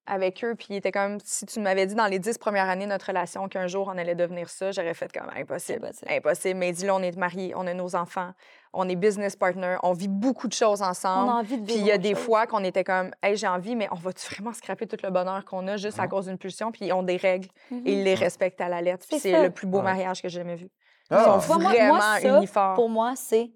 [0.06, 2.84] avec eux, puis il était comme, si tu m'avais dit dans les dix premières années
[2.84, 5.84] de notre relation qu'un jour on allait devenir ça, j'aurais fait comme impossible.
[5.86, 6.10] Impossible.
[6.12, 6.58] Impossible.
[6.58, 8.32] Mais dis là, on est mariés, on a nos enfants,
[8.72, 11.30] on est business partner, on vit beaucoup de choses On a ensemble.
[11.30, 13.88] envie de Puis il y a des fois qu'on était comme, hey, j'ai envie, mais
[13.90, 16.70] on va-tu vraiment scraper tout le bonheur qu'on a juste à cause d'une pulsion?
[16.72, 19.06] Puis ils ont des règles et ils les respectent à la lettre.
[19.08, 19.84] Puis C'est le plus beau Ouais.
[19.84, 20.70] mariage que j'ai jamais vu.
[21.10, 21.36] Ah.
[21.38, 22.74] Ils sont moi- vraiment moi, ça, forts.
[22.74, 23.50] Pour moi, c'est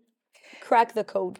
[0.62, 1.38] crack the code.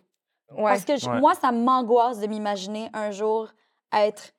[0.52, 0.64] Ouais.
[0.64, 1.20] Parce que je- Ouais.
[1.20, 3.48] moi, ça m'angoisse de m'imaginer un jour
[3.92, 4.32] être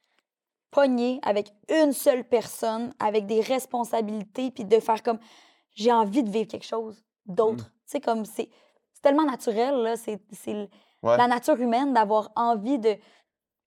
[0.72, 5.20] pogné avec une seule personne, avec des responsabilités, puis de faire comme
[5.76, 7.66] j'ai envie de vivre quelque chose d'autre.
[7.66, 7.68] Mm.
[7.68, 8.50] Tu sais, comme c'est
[8.94, 9.96] c'est tellement naturel, là.
[9.98, 10.70] C'est c'est l-
[11.04, 11.18] Ouais.
[11.18, 12.96] la nature humaine d'avoir envie de,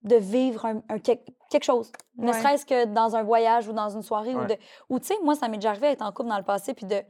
[0.03, 1.91] de vivre un, un quel- quelque chose.
[2.17, 2.33] Ne Ouais.
[2.41, 4.33] serait-ce que dans un voyage ou dans une soirée.
[4.33, 4.47] Ou, Ouais.
[4.47, 4.57] de,
[4.89, 6.85] ou tu sais, moi, ça m'est déjà arrivé d'être en couple dans le passé, puis
[6.85, 7.01] de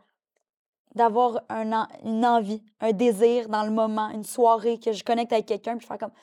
[0.96, 5.34] d'avoir un en- une envie, un désir dans le moment, une soirée que je connecte
[5.34, 6.14] avec quelqu'un, puis faire comme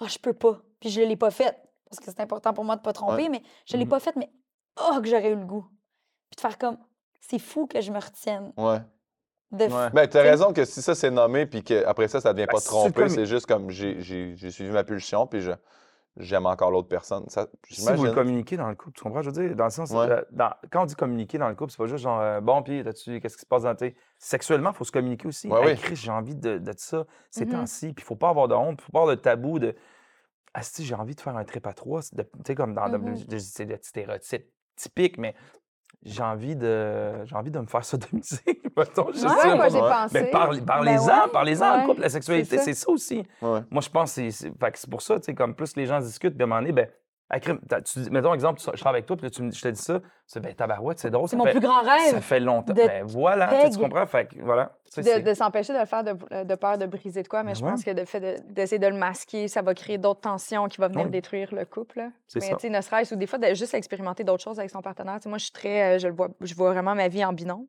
[0.00, 0.58] oh, je peux pas.
[0.80, 1.58] Puis je l'ai pas faite
[1.90, 3.90] parce que c'est important pour moi de pas tromper, mais je l'ai Mhm.
[3.90, 4.30] pas faite, mais
[4.80, 5.66] oh, que j'aurais eu le goût.
[6.30, 6.78] Puis de faire comme
[7.20, 8.52] c'est fou que je me retienne.
[8.56, 8.78] Ouais.
[9.52, 9.90] De Ouais.
[9.92, 12.46] Ben, tu as T'sais- raison que si ça c'est nommé, puis qu'après ça, ça devient
[12.46, 15.40] Ben, pas c'est tromper, comme- c'est juste comme j'ai- j'ai j'ai suivi ma pulsion, puis
[15.40, 15.52] je-
[16.16, 17.24] j'aime encore l'autre personne.
[17.28, 19.22] Ça, Si vous le communiquez dans le couple, tu comprends?
[19.22, 20.10] Je veux dire, dans le sens, Ouais.
[20.10, 22.60] euh, dans- quand on dit communiquer dans le couple, c'est pas juste genre, euh, bon,
[22.62, 23.94] puis là-dessus, qu'est-ce qui se passe dans tes.
[24.18, 25.46] Sexuellement, il faut se communiquer aussi.
[25.48, 25.80] Ouais, Hey, oui.
[25.80, 27.52] Chris, j'ai envie de, de ça ces Mhm.
[27.52, 29.76] temps-ci, puis il faut pas avoir de honte, il faut pas avoir de tabou de.
[30.58, 32.08] Ah, si, j'ai envie de faire un trip à trois, tu
[32.46, 32.88] sais, comme dans.
[32.88, 33.24] Mhm.
[33.26, 35.34] de- c'est le stéréotype typique, mais
[36.02, 38.40] j'ai envie de j'ai envie de me faire sodomiser,
[38.76, 39.90] mettons, je Ouais, moi, j'ai Ouais.
[39.90, 40.14] pensé.
[40.14, 42.62] Mais Ben parlez-en, ouais, parlez-en en ouais, couple, la sexualité, ça.
[42.64, 43.22] c'est ça aussi.
[43.42, 45.76] Moi, je pense que c'est- c'est fait que c'est pour ça, tu sais, comme plus
[45.76, 46.88] les gens discutent, puis à un moment donné, ben,
[47.84, 49.82] tu dis- mettons exemple, tu- je serai avec toi, puis là, tu je te dis
[49.82, 51.28] ça, c'est ben, tabarouette, c'est drôle.
[51.28, 52.20] C'est ça mon fait, plus grand Ça rêve.
[52.20, 52.72] fait longtemps.
[52.72, 54.06] Ben voilà, tu comprends?
[54.06, 54.76] Fait voilà.
[55.02, 57.70] De, s'empêcher de le faire de, de peur de briser de quoi, mais je Ouais.
[57.70, 60.80] pense que le fait de- d'essayer de, le masquer, ça va créer d'autres tensions qui
[60.80, 61.10] vont venir Oui.
[61.10, 61.98] détruire le couple.
[62.34, 64.80] Mais tu sais, ne serait-ce ou des fois de juste expérimenter d'autres choses avec son
[64.82, 65.16] partenaire.
[65.16, 67.24] Tu sais, moi, je suis très, euh, je le vois, je vois vraiment ma vie
[67.24, 67.66] en binôme,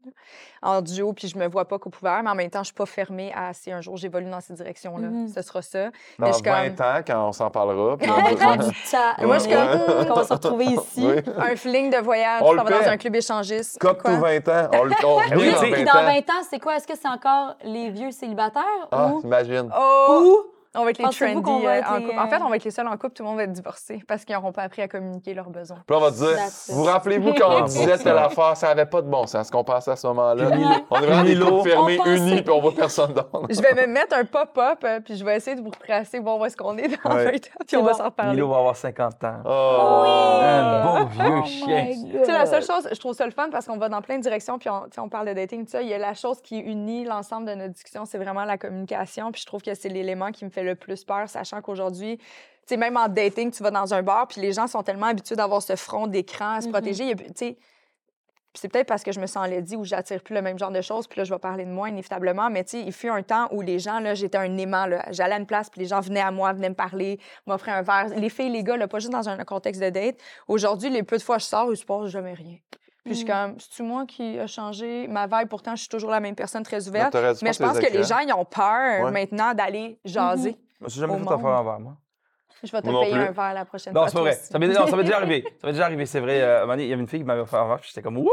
[0.62, 2.86] en duo, puis je me vois pas ouvert, mais en même temps, je suis pas
[2.86, 5.28] fermée à si un jour j'évolue dans cette direction-là, Mhm.
[5.30, 5.86] ce sera ça.
[5.86, 7.98] Dans Mais je suis 20 comme- ans, quand on s'en parlera.
[7.98, 9.16] puis on chat.
[9.26, 11.06] Moi, je suis comme, qu'on va se retrouver ici.
[11.08, 11.22] Oui.
[11.38, 13.78] Un feeling de voyage, On on va dans un club échangiste.
[13.80, 14.12] Cop Quoi?
[14.16, 14.70] tout 20 ans.
[14.74, 16.06] On, le- on oui, dans sais, Puis 20 dans ans.
[16.06, 16.76] 20 ans, c'est quoi?
[16.78, 19.72] Est-ce que c'est encore les vieux célibataires Ah, ou, imagine.
[19.78, 20.22] Oh!
[20.22, 22.20] ou On va être les trendy va euh, être en les, couple?
[22.20, 24.04] En fait, on va être les seuls en couple, tout le monde va être divorcé
[24.08, 25.84] parce qu'ils n'auront pas appris à communiquer leurs besoins.
[25.88, 26.38] Puis là, on va te dire,
[26.70, 29.64] vous rappelez-vous quand on disait telle affaire, ça avait pas de bon sens ce qu'on
[29.64, 30.50] pensait à ce moment-là.
[30.90, 33.48] On est vraiment des Milo, couples fermés, unis, puis on voit personne d'autre.
[33.50, 36.38] Je vais me mettre un pop-up, euh, puis je vais essayer de vous retracer, voir
[36.38, 37.26] où est-ce qu'on est dans Ouais.
[37.26, 37.98] 20 ans, puis on va bon.
[37.98, 38.34] s'en reparler.
[38.34, 39.38] Milo va avoir 50 ans.
[39.46, 40.40] Oh.
[40.44, 41.88] Un beau vieux Oh chien.
[42.12, 44.18] Tu sais, la seule chose, je trouve ça le fun parce qu'on va dans plein
[44.18, 45.82] de directions, puis on, parle de dating, tout ça.
[45.82, 49.32] Il y a la chose qui unit l'ensemble de nos discussions, c'est vraiment la communication.
[49.32, 52.26] Puis je trouve que c'est l'élément qui me fait le plus peur, sachant qu'aujourd'hui, tu
[52.74, 55.36] sais, même en dating, tu vas dans un bar, puis les gens sont tellement habitués
[55.36, 56.74] d'avoir ce front d'écran à se Mhm.
[56.74, 57.16] protéger.
[57.16, 57.58] Tu sais,
[58.54, 60.82] c'est peut-être parce que je me sens enlaidie ou j'attire plus le même genre de
[60.82, 62.50] choses, puis là, je vais parler de moi inévitablement.
[62.50, 65.06] Mais tu sais, il fut un temps où les gens, là, j'étais un aimant, là.
[65.12, 67.84] J'allais à une place, puis les gens venaient à moi, venaient me parler, m'offraient un
[67.84, 68.08] verre.
[68.16, 70.18] Les filles, les gars, là, pas juste dans un contexte de date.
[70.48, 72.58] Aujourd'hui, les peu de fois que je sors, il se passe jamais rien.
[73.08, 73.32] Puis je suis Mhm.
[73.52, 75.48] comme, c'est-tu moi qui a changé ma vibe?
[75.50, 77.16] Pourtant, je suis toujours la même personne très ouverte.
[77.42, 79.12] Mais je pense que les gens, ils ont peur Ouais.
[79.12, 80.58] maintenant d'aller jaser.
[80.82, 81.94] Je suis jamais fait affaire envers moi.
[82.64, 83.22] Je vais te non payer plus.
[83.22, 84.10] un verre la prochaine Non, fois.
[84.10, 84.40] c'est pas toi vrai.
[84.40, 85.44] Ça m'est non, déjà arrivé.
[85.62, 86.42] Ça m'est déjà arrivé, c'est vrai.
[86.42, 87.80] Euh, à un moment donné, il y avait une fille qui m'avait offert un verre,
[87.80, 88.28] puis j'étais comme, What?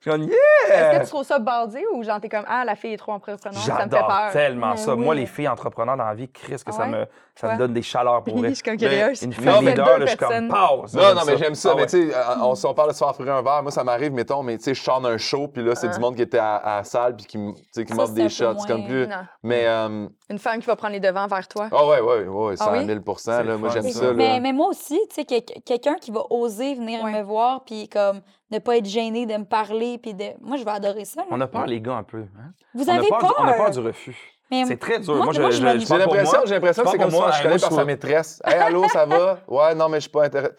[0.00, 0.98] Je suis comme, Est-ce Yeah!
[1.00, 3.58] que tu trouves ça bardé ou genre t'es comme, ah, la fille est trop entreprenante,
[3.58, 4.30] ça me fait J'adore peur?
[4.32, 4.94] tellement Mais ça.
[4.94, 5.04] oui.
[5.04, 6.88] Moi, les filles entrepreneurs dans la vie, Chris, que Ah ça, ouais?
[6.88, 8.54] me, ça me donne des chaleurs pour je vrai.
[8.54, 9.22] suis comme curieuse.
[9.22, 10.48] Une fille fait leader, là, je suis comme, personnes.
[10.48, 10.94] pause.
[10.94, 11.70] Non, non, mais j'aime ça.
[11.72, 13.62] Ah Mais tu sais, euh, on, si on parle de se faire offrir un verre,
[13.64, 15.94] moi, ça m'arrive, mettons, mais tu sais, je sors d'un show, puis là, c'est Ah.
[15.94, 18.12] du monde qui était à, à la salle, puis qui, m- tu sais, qui m'offre
[18.12, 18.54] un des shots.
[18.60, 19.06] C'est comme plus.
[19.08, 19.16] Non.
[19.42, 21.68] Mais, euh, Une femme qui va prendre les devants vers toi.
[21.72, 22.86] ah ouais, ouais, ouais, 100 oui?
[22.86, 23.98] 000 C'est là, le Moi, j'aime ça.
[24.00, 24.12] ça.
[24.12, 24.40] Mais, là.
[24.40, 27.12] mais moi aussi, tu sais, que- quelqu'un qui va oser venir Ouais.
[27.12, 28.20] me voir, puis comme
[28.50, 30.24] ne pas être gêné de me parler, puis de.
[30.40, 31.20] Moi, je vais adorer ça.
[31.22, 31.26] là.
[31.30, 32.18] On a peur, les gars, un peu.
[32.38, 32.52] hein?
[32.74, 34.16] Vous On a avez peur, du- On a peur du refus.
[34.50, 35.16] C'est très dur.
[35.16, 36.46] moi, je, je, je je J'ai l'impression, moi.
[36.46, 38.42] j'ai l'impression que Je c'est comme moi, je connais moi, je par sa maîtresse.
[38.46, 39.40] Hey, allô, ça va?
[39.46, 40.54] Ouais, non, mais je suis pas intéressé.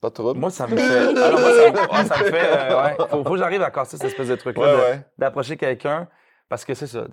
[0.00, 0.38] Pas de trouble.
[0.38, 0.82] Moi, ça me fait.
[1.22, 2.48] Alors, moi, ça, me- ouais, ça me fait.
[2.72, 2.96] euh, ouais.
[3.08, 5.00] Faut, faut que j'arrive à casser cette espèce de truc-là, Ouais, de- ouais.
[5.16, 6.06] d'approcher quelqu'un.
[6.50, 7.06] Parce que c'est ça.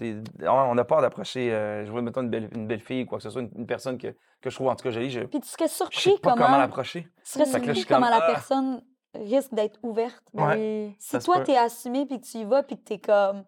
[0.45, 1.53] On a peur d'approcher.
[1.53, 3.51] euh, je vois, mettons, une belle, une belle fille ou quoi que ce soit, une,
[3.55, 4.07] une personne que,
[4.41, 5.09] que je trouve, en tout cas, jolie.
[5.09, 6.57] Je, Puis tu serais je surpris sais pas comment, comment.
[6.57, 7.07] l'approcher.
[7.23, 8.31] tu serais je surpris comme, comment la ah.
[8.33, 8.81] personne
[9.15, 10.23] risque d'être ouverte.
[10.33, 10.95] Ben Ouais.
[10.99, 13.43] Si toi, t'es assumé, puis que tu y vas, puis que t'es comme.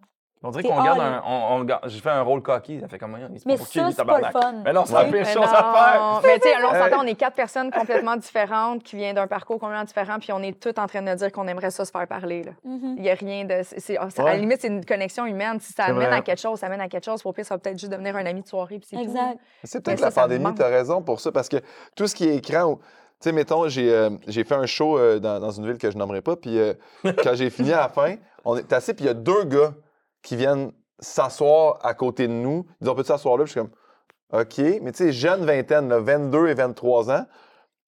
[0.45, 1.24] On dirait qu'on garde un.
[1.26, 2.82] On, J'ai fait un rôle coquille.
[2.82, 3.18] Ça fait comme.
[3.45, 4.55] Mais pour ça, c'est pas le fun.
[4.66, 6.20] Mais non, c'est la pire chose à faire.
[6.26, 9.57] Mais tu sais, on s'entend, on est quatre personnes complètement différentes qui viennent d'un parcours
[9.57, 12.05] complètement différent, puis on est toutes en train de dire qu'on aimerait ça se faire
[12.09, 12.43] parler.
[12.43, 12.51] là.
[12.66, 12.95] Mhm.
[12.97, 13.61] Il n'y a rien de.
[13.64, 15.61] c'est- c'est- À la limite, c'est une connexion humaine.
[15.61, 16.18] Si ça amène vrai.
[16.18, 17.24] à quelque chose, ça amène à quelque chose.
[17.24, 19.01] Pour pire, ça va peut-être juste devenir un ami de soirée, puis c'est tout.
[19.03, 19.39] Exact.
[19.64, 21.57] C'est peut-être la pandémie, tu as raison pour ça, parce que
[21.95, 22.80] tout ce qui est écran, ou-
[23.24, 25.89] tu sais, mettons, j'ai euh, j'ai fait un show euh, dans, dans une ville que
[25.89, 26.74] je nommerai pas, puis euh,
[27.24, 29.74] quand j'ai fini à la fin, on est assis, puis il y a deux gars
[30.21, 32.65] qui viennent s'asseoir à côté de nous.
[32.80, 33.45] Ils disent, on peut s'asseoir là?
[33.45, 37.26] Puis je suis comme, OK, mais tu sais, jeune vingtaine, là, 22 et 23 ans.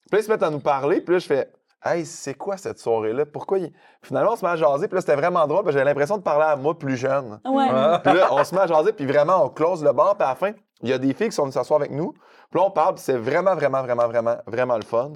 [0.10, 1.52] Puis là, ils se mettent à nous parler, puis là, je fais,
[1.88, 3.28] Hey, c'est quoi cette soirée-là?
[3.28, 3.60] Pourquoi?
[3.60, 3.72] il-
[4.02, 6.18] Finalement, on se met à jaser, puis là, c'était vraiment drôle, parce que j'avais l'impression
[6.18, 7.40] de parler à moi plus jeune.
[7.46, 7.68] Ouais.
[7.70, 8.02] Ah.
[8.04, 10.30] Puis là, on se met à jaser, puis vraiment, on close le bar, puis à
[10.30, 10.52] la fin,
[10.82, 12.12] il y a des filles qui sont venues s'asseoir avec nous.
[12.12, 15.14] Puis là, on parle, puis c'est vraiment, vraiment, vraiment, vraiment, vraiment le fun.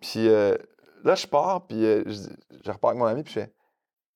[0.00, 0.56] Puis euh,
[1.04, 2.28] là, je pars, puis euh, je,
[2.64, 3.54] je repars avec mon ami, puis je fais,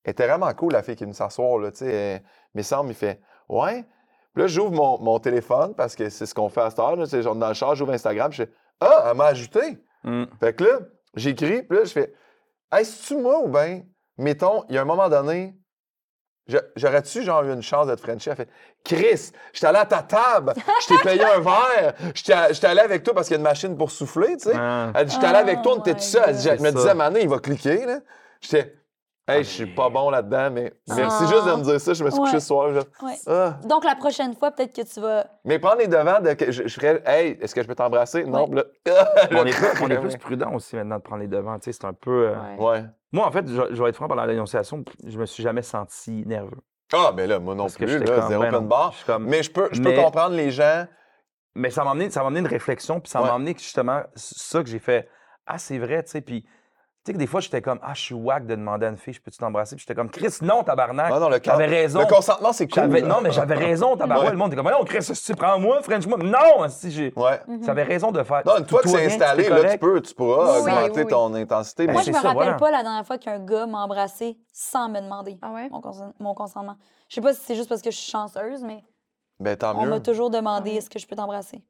[0.04, 2.22] elle était vraiment cool, la fille qui est venue s'asseoir, là, tu sais.
[2.54, 3.84] Mais semble, il fait, ouais.
[4.34, 6.96] Puis là, j'ouvre mon, mon téléphone, parce que c'est ce qu'on fait à cette heure,
[6.96, 9.78] là, genre dans le char, j'ouvre Instagram, puis je fais, ah, elle m'a ajouté.
[10.04, 10.24] Hmm.
[10.38, 10.78] Fait que là,
[11.14, 12.14] j'écris, puis là, je fais
[12.72, 13.82] Hey, c'est-tu moi ou bien,
[14.18, 15.56] mettons, il y a un moment donné,
[16.76, 18.30] j'aurais-tu genre eu une chance de te Frencher?
[18.30, 18.48] Elle fait
[18.84, 23.02] Chris, j'étais allé à ta table, je t'ai payé un verre, j'étais j'étais allé avec
[23.02, 24.56] toi parce qu'il y a une machine pour souffler, tu sais.
[24.56, 24.92] Ah.
[24.94, 26.22] Elle dit J'étais allé avec toi, on Oh était my tout seul.
[26.28, 26.94] Elle dit, Je me disais.
[26.94, 27.98] Mané, il va cliquer, là.
[28.40, 28.74] J'étais
[29.28, 31.26] Hey, je suis pas bon là-dedans, mais merci Ah.
[31.28, 31.94] juste de me dire ça.
[31.94, 32.70] Je me suis couché ce soir.
[32.72, 33.16] je- Ouais.
[33.26, 33.58] Ah.
[33.64, 35.26] Donc, la prochaine fois, peut-être que tu vas.
[35.44, 38.24] Mais prendre les devants, de je, je ferais Hey, est-ce que je peux t'embrasser?
[38.24, 38.62] Non, Ouais.
[38.84, 39.04] puis là,
[39.42, 41.58] on, est plus, on est croc, plus prudent aussi maintenant de prendre les devants.
[41.58, 42.28] Tu sais, c'est un peu.
[42.28, 42.64] euh, Ouais.
[42.64, 42.84] Ouais.
[43.10, 46.22] Moi, en fait, je, je vais être franc pendant l'énonciation, je me suis jamais senti
[46.24, 46.58] nerveux.
[46.92, 48.68] Ah, ben là, moi non Parce plus, là, zéro ben open non.
[48.68, 48.92] bar.
[48.92, 50.86] Je suis comme- Mais je peux, je peux Mais- comprendre les gens.
[51.56, 53.26] Mais ça m'a amené, ça m'a amené une réflexion, puis ça Ouais.
[53.28, 55.08] m'a amené que, justement ça que j'ai fait.
[55.46, 56.20] Ah, c'est vrai, tu sais.
[56.20, 56.44] Puis,
[57.06, 58.96] tu sais, que des fois, j'étais comme, ah, je suis wack de demander à une
[58.96, 59.76] fille, je peux-tu t'embrasser?
[59.76, 61.12] Puis j'étais comme, Chris, non, tabarnak.
[61.14, 62.00] Ah non, le, J'avais raison.
[62.00, 62.82] le consentement, c'est cool.
[62.82, 64.24] J'avais- non, mais j'avais raison, tabarnak.
[64.26, 64.30] Ouais.
[64.32, 66.18] Le monde était comme, non, Chris, si tu prends-moi, French-moi.
[66.18, 67.12] Non, si j'ai.
[67.14, 67.40] Ouais.
[67.46, 67.64] Mhm.
[67.64, 68.42] J'avais raison de faire.
[68.44, 71.08] Non, une fois que c'est installé, là, tu peux, tu pourras Oui, oui, augmenter oui.
[71.08, 71.86] ton intensité.
[71.86, 72.54] Ben, Moi, mais je c'est me ça, rappelle voilà.
[72.58, 75.68] pas la dernière fois qu'un gars m'a embrassé sans me demander Ah ouais?
[75.70, 76.76] mon, consen- mon consentement.
[77.08, 78.82] Je sais pas si c'est juste parce que je suis chanceuse, mais
[79.38, 79.90] ben, tant on mieux.
[79.90, 81.62] m'a toujours demandé est-ce que je peux t'embrasser?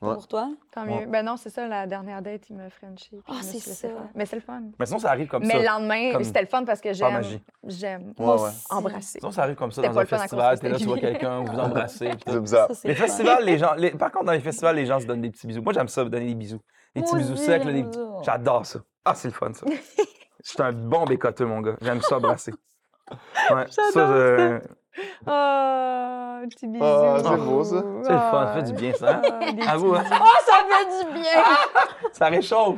[0.00, 0.14] Je Ouais.
[0.14, 0.50] pour toi?
[0.72, 1.02] Tant Ouais.
[1.02, 1.06] mieux.
[1.06, 3.10] Ben non, c'est ça, la dernière date, il m'a Frenché.
[3.10, 3.88] puis Ah, me c'est ça.
[3.88, 3.96] faire.
[4.16, 4.60] Mais c'est le fun.
[4.78, 5.58] Mais sinon, ça arrive comme Mais ça.
[5.60, 7.22] le lendemain, Comme- c'était le fun parce que j'aime.
[7.64, 8.48] J'aime Ouais, Moi ouais.
[8.48, 8.66] aussi.
[8.70, 9.18] embrasser.
[9.20, 10.58] Sinon, ça arrive comme ça dans un festival.
[10.58, 12.10] T'es là, tu vois quelqu'un, vous embrassez.
[12.26, 12.72] C'est bizarre.
[12.74, 13.04] Ça, Les fun.
[13.04, 13.74] festivals, les gens.
[13.74, 15.62] les- Par contre, dans les festivals, les gens se donnent des petits bisous.
[15.62, 16.60] Moi, j'aime ça, donner des bisous.
[16.96, 17.84] Des petits bisous secs, des.
[18.22, 18.80] J'adore ça.
[19.04, 19.64] Ah, c'est le fun, ça.
[20.44, 21.76] Je suis un bon bécoteux, mon gars.
[21.80, 22.52] J'aime ça brasser.
[23.50, 24.60] Ouais, ça,
[25.26, 26.84] Oh, petit bisou.
[26.84, 27.82] Ah, c'est beau, ça.
[28.02, 29.22] C'est le fun, ça fait du bien, ça.
[29.66, 30.04] Ah, À vous, hein?
[30.10, 31.42] Oh, ça fait du bien!
[32.12, 32.76] Ça réchauffe.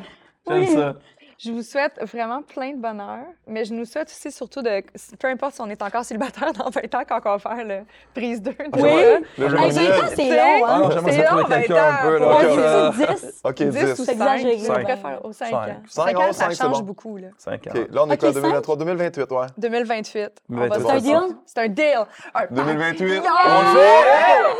[0.48, 0.66] J'aime Oui.
[0.68, 0.94] ça.
[1.39, 4.82] Je vous souhaite vraiment plein de bonheur, mais je nous souhaite aussi surtout de,
[5.18, 7.80] peu importe si on est encore célibataire dans 20 ans quand on va faire le
[8.14, 8.53] prise 2.
[8.76, 8.82] Oui.
[8.82, 10.78] Là, Hey, j'aimerais 20 bien- ans, c'est long, Ah hein?
[10.78, 12.91] non, j'aimerais C'est ça trouver long, quelqu'un vingt un peu, ans, là.
[12.91, 13.41] Ouais, dit 10.
[13.45, 13.95] OK, 10 ou 10.
[14.05, 14.59] C'est exagéré.
[14.59, 14.66] 5.
[14.66, 14.78] Cinq.
[14.78, 15.55] Je préfère aux 5 Cinq.
[15.55, 15.66] ans.
[15.89, 16.84] Cinq, 5 ans, ça change bon.
[16.87, 17.16] beaucoup.
[17.18, 17.28] Là.
[17.37, 17.70] 5 ans.
[17.74, 18.41] OK, là, on est Ok, quoi, cinq?
[18.41, 19.47] 2023, 2028, ouais.
[19.59, 20.30] 2028.
[20.51, 20.78] On va 2028.
[20.78, 21.37] se C'est un deal?
[21.45, 22.07] C'est un deal.
[22.34, 23.09] Un 2028.
[23.12, 23.22] Yeah!
[23.47, 24.57] On le fait!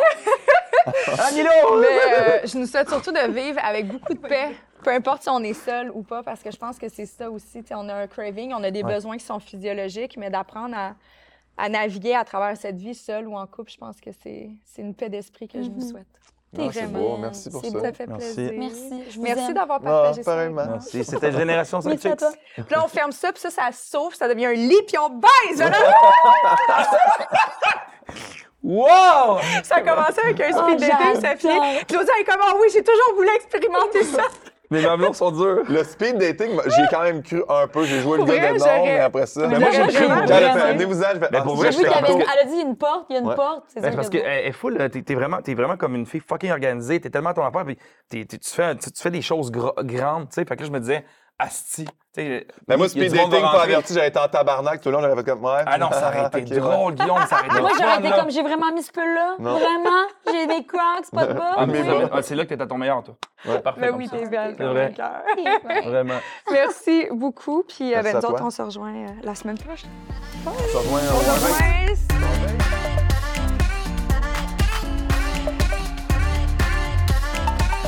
[1.19, 1.29] Ah!
[1.35, 4.51] Mais euh, je nous souhaite surtout de vivre avec beaucoup de paix,
[4.87, 7.29] peu importe si on est seul ou pas, parce que je pense que c'est ça
[7.29, 7.61] aussi.
[7.73, 8.95] On a un craving, on a des Ouais.
[8.95, 10.95] besoins qui sont physiologiques, mais d'apprendre à,
[11.59, 14.95] à naviguer à travers cette vie seule ou en couple, je pense que c'est une
[14.95, 15.91] paix d'esprit que je vous Mhm.
[15.91, 16.07] souhaite.
[16.57, 17.81] Ah, c'est Vraiment, beau, merci pour ça.
[17.81, 18.35] Ça fait Merci.
[18.35, 18.53] plaisir.
[18.57, 19.55] Merci, je vous Merci aime.
[19.55, 20.41] d'avoir Ah, partagé ça.
[20.41, 20.67] avec moi.
[20.67, 21.05] Merci.
[21.05, 21.93] C'était Génération toi.
[21.97, 25.09] Puis là, on ferme ça, puis ça, ça s'ouvre, ça devient un lit, puis on
[25.11, 25.65] baise.
[28.63, 29.39] Wow!
[29.63, 31.85] ça a commencé avec un speed Oh, dating, ça finit.
[31.87, 34.23] Claudia est comme, Ah oui, j'ai toujours voulu expérimenter ça.
[34.71, 35.63] Les mamelons sont durs.
[35.69, 37.85] Le speed dating, moi, j'y ai quand même cru un peu.
[37.85, 39.47] J'ai joué le gars de nom, j'aurais- mais après ça.
[39.47, 40.55] Mais moi, j'ai cru elle a vraiment.
[40.61, 43.17] fait venez-vous-en, j'ai fait Mais pour vrai, J'ai Elle a dit une porte, il y
[43.17, 43.35] a une Ouais.
[43.35, 43.65] porte.
[43.69, 46.07] C'est Ben, ça parce que que elle est full, t'es vraiment, t'es vraiment comme une
[46.07, 47.77] fille fucking organisée, t'es tellement à ton affaire, puis
[48.27, 50.45] tu, fais, tu, tu fais des choses grandes, tu sais.
[50.45, 51.05] Fait que là, je me disais,
[51.39, 51.87] asti.
[52.17, 55.03] Mais moi, y a speed dating, pas averti, j'avais été en tabarnak tout le long,
[55.03, 55.63] j'avais fait comme ouais.
[55.67, 58.43] Ah non, ça aurait été drôle, Guillaume, ça aurait été Moi, j'aurais été comme j'ai
[58.43, 59.37] vraiment mis ce pull-là.
[59.39, 59.59] Non.
[59.59, 60.07] Vraiment?
[60.31, 61.43] J'ai des crocs, pas de bas.
[61.59, 62.05] Ah, mais oui.
[62.13, 63.17] ah, c'est là que t'es à ton meilleur, toi.
[63.47, 63.61] Ouais.
[63.61, 63.81] Parfait.
[63.81, 64.55] Ben comme oui, t'es belle.
[64.59, 64.95] C'est vrai.
[65.85, 66.19] Vraiment.
[66.51, 67.65] Merci beaucoup.
[67.67, 69.91] Puis euh, ben, à nous autres, on se rejoint euh, la semaine prochaine.
[70.47, 71.01] On se rejoint.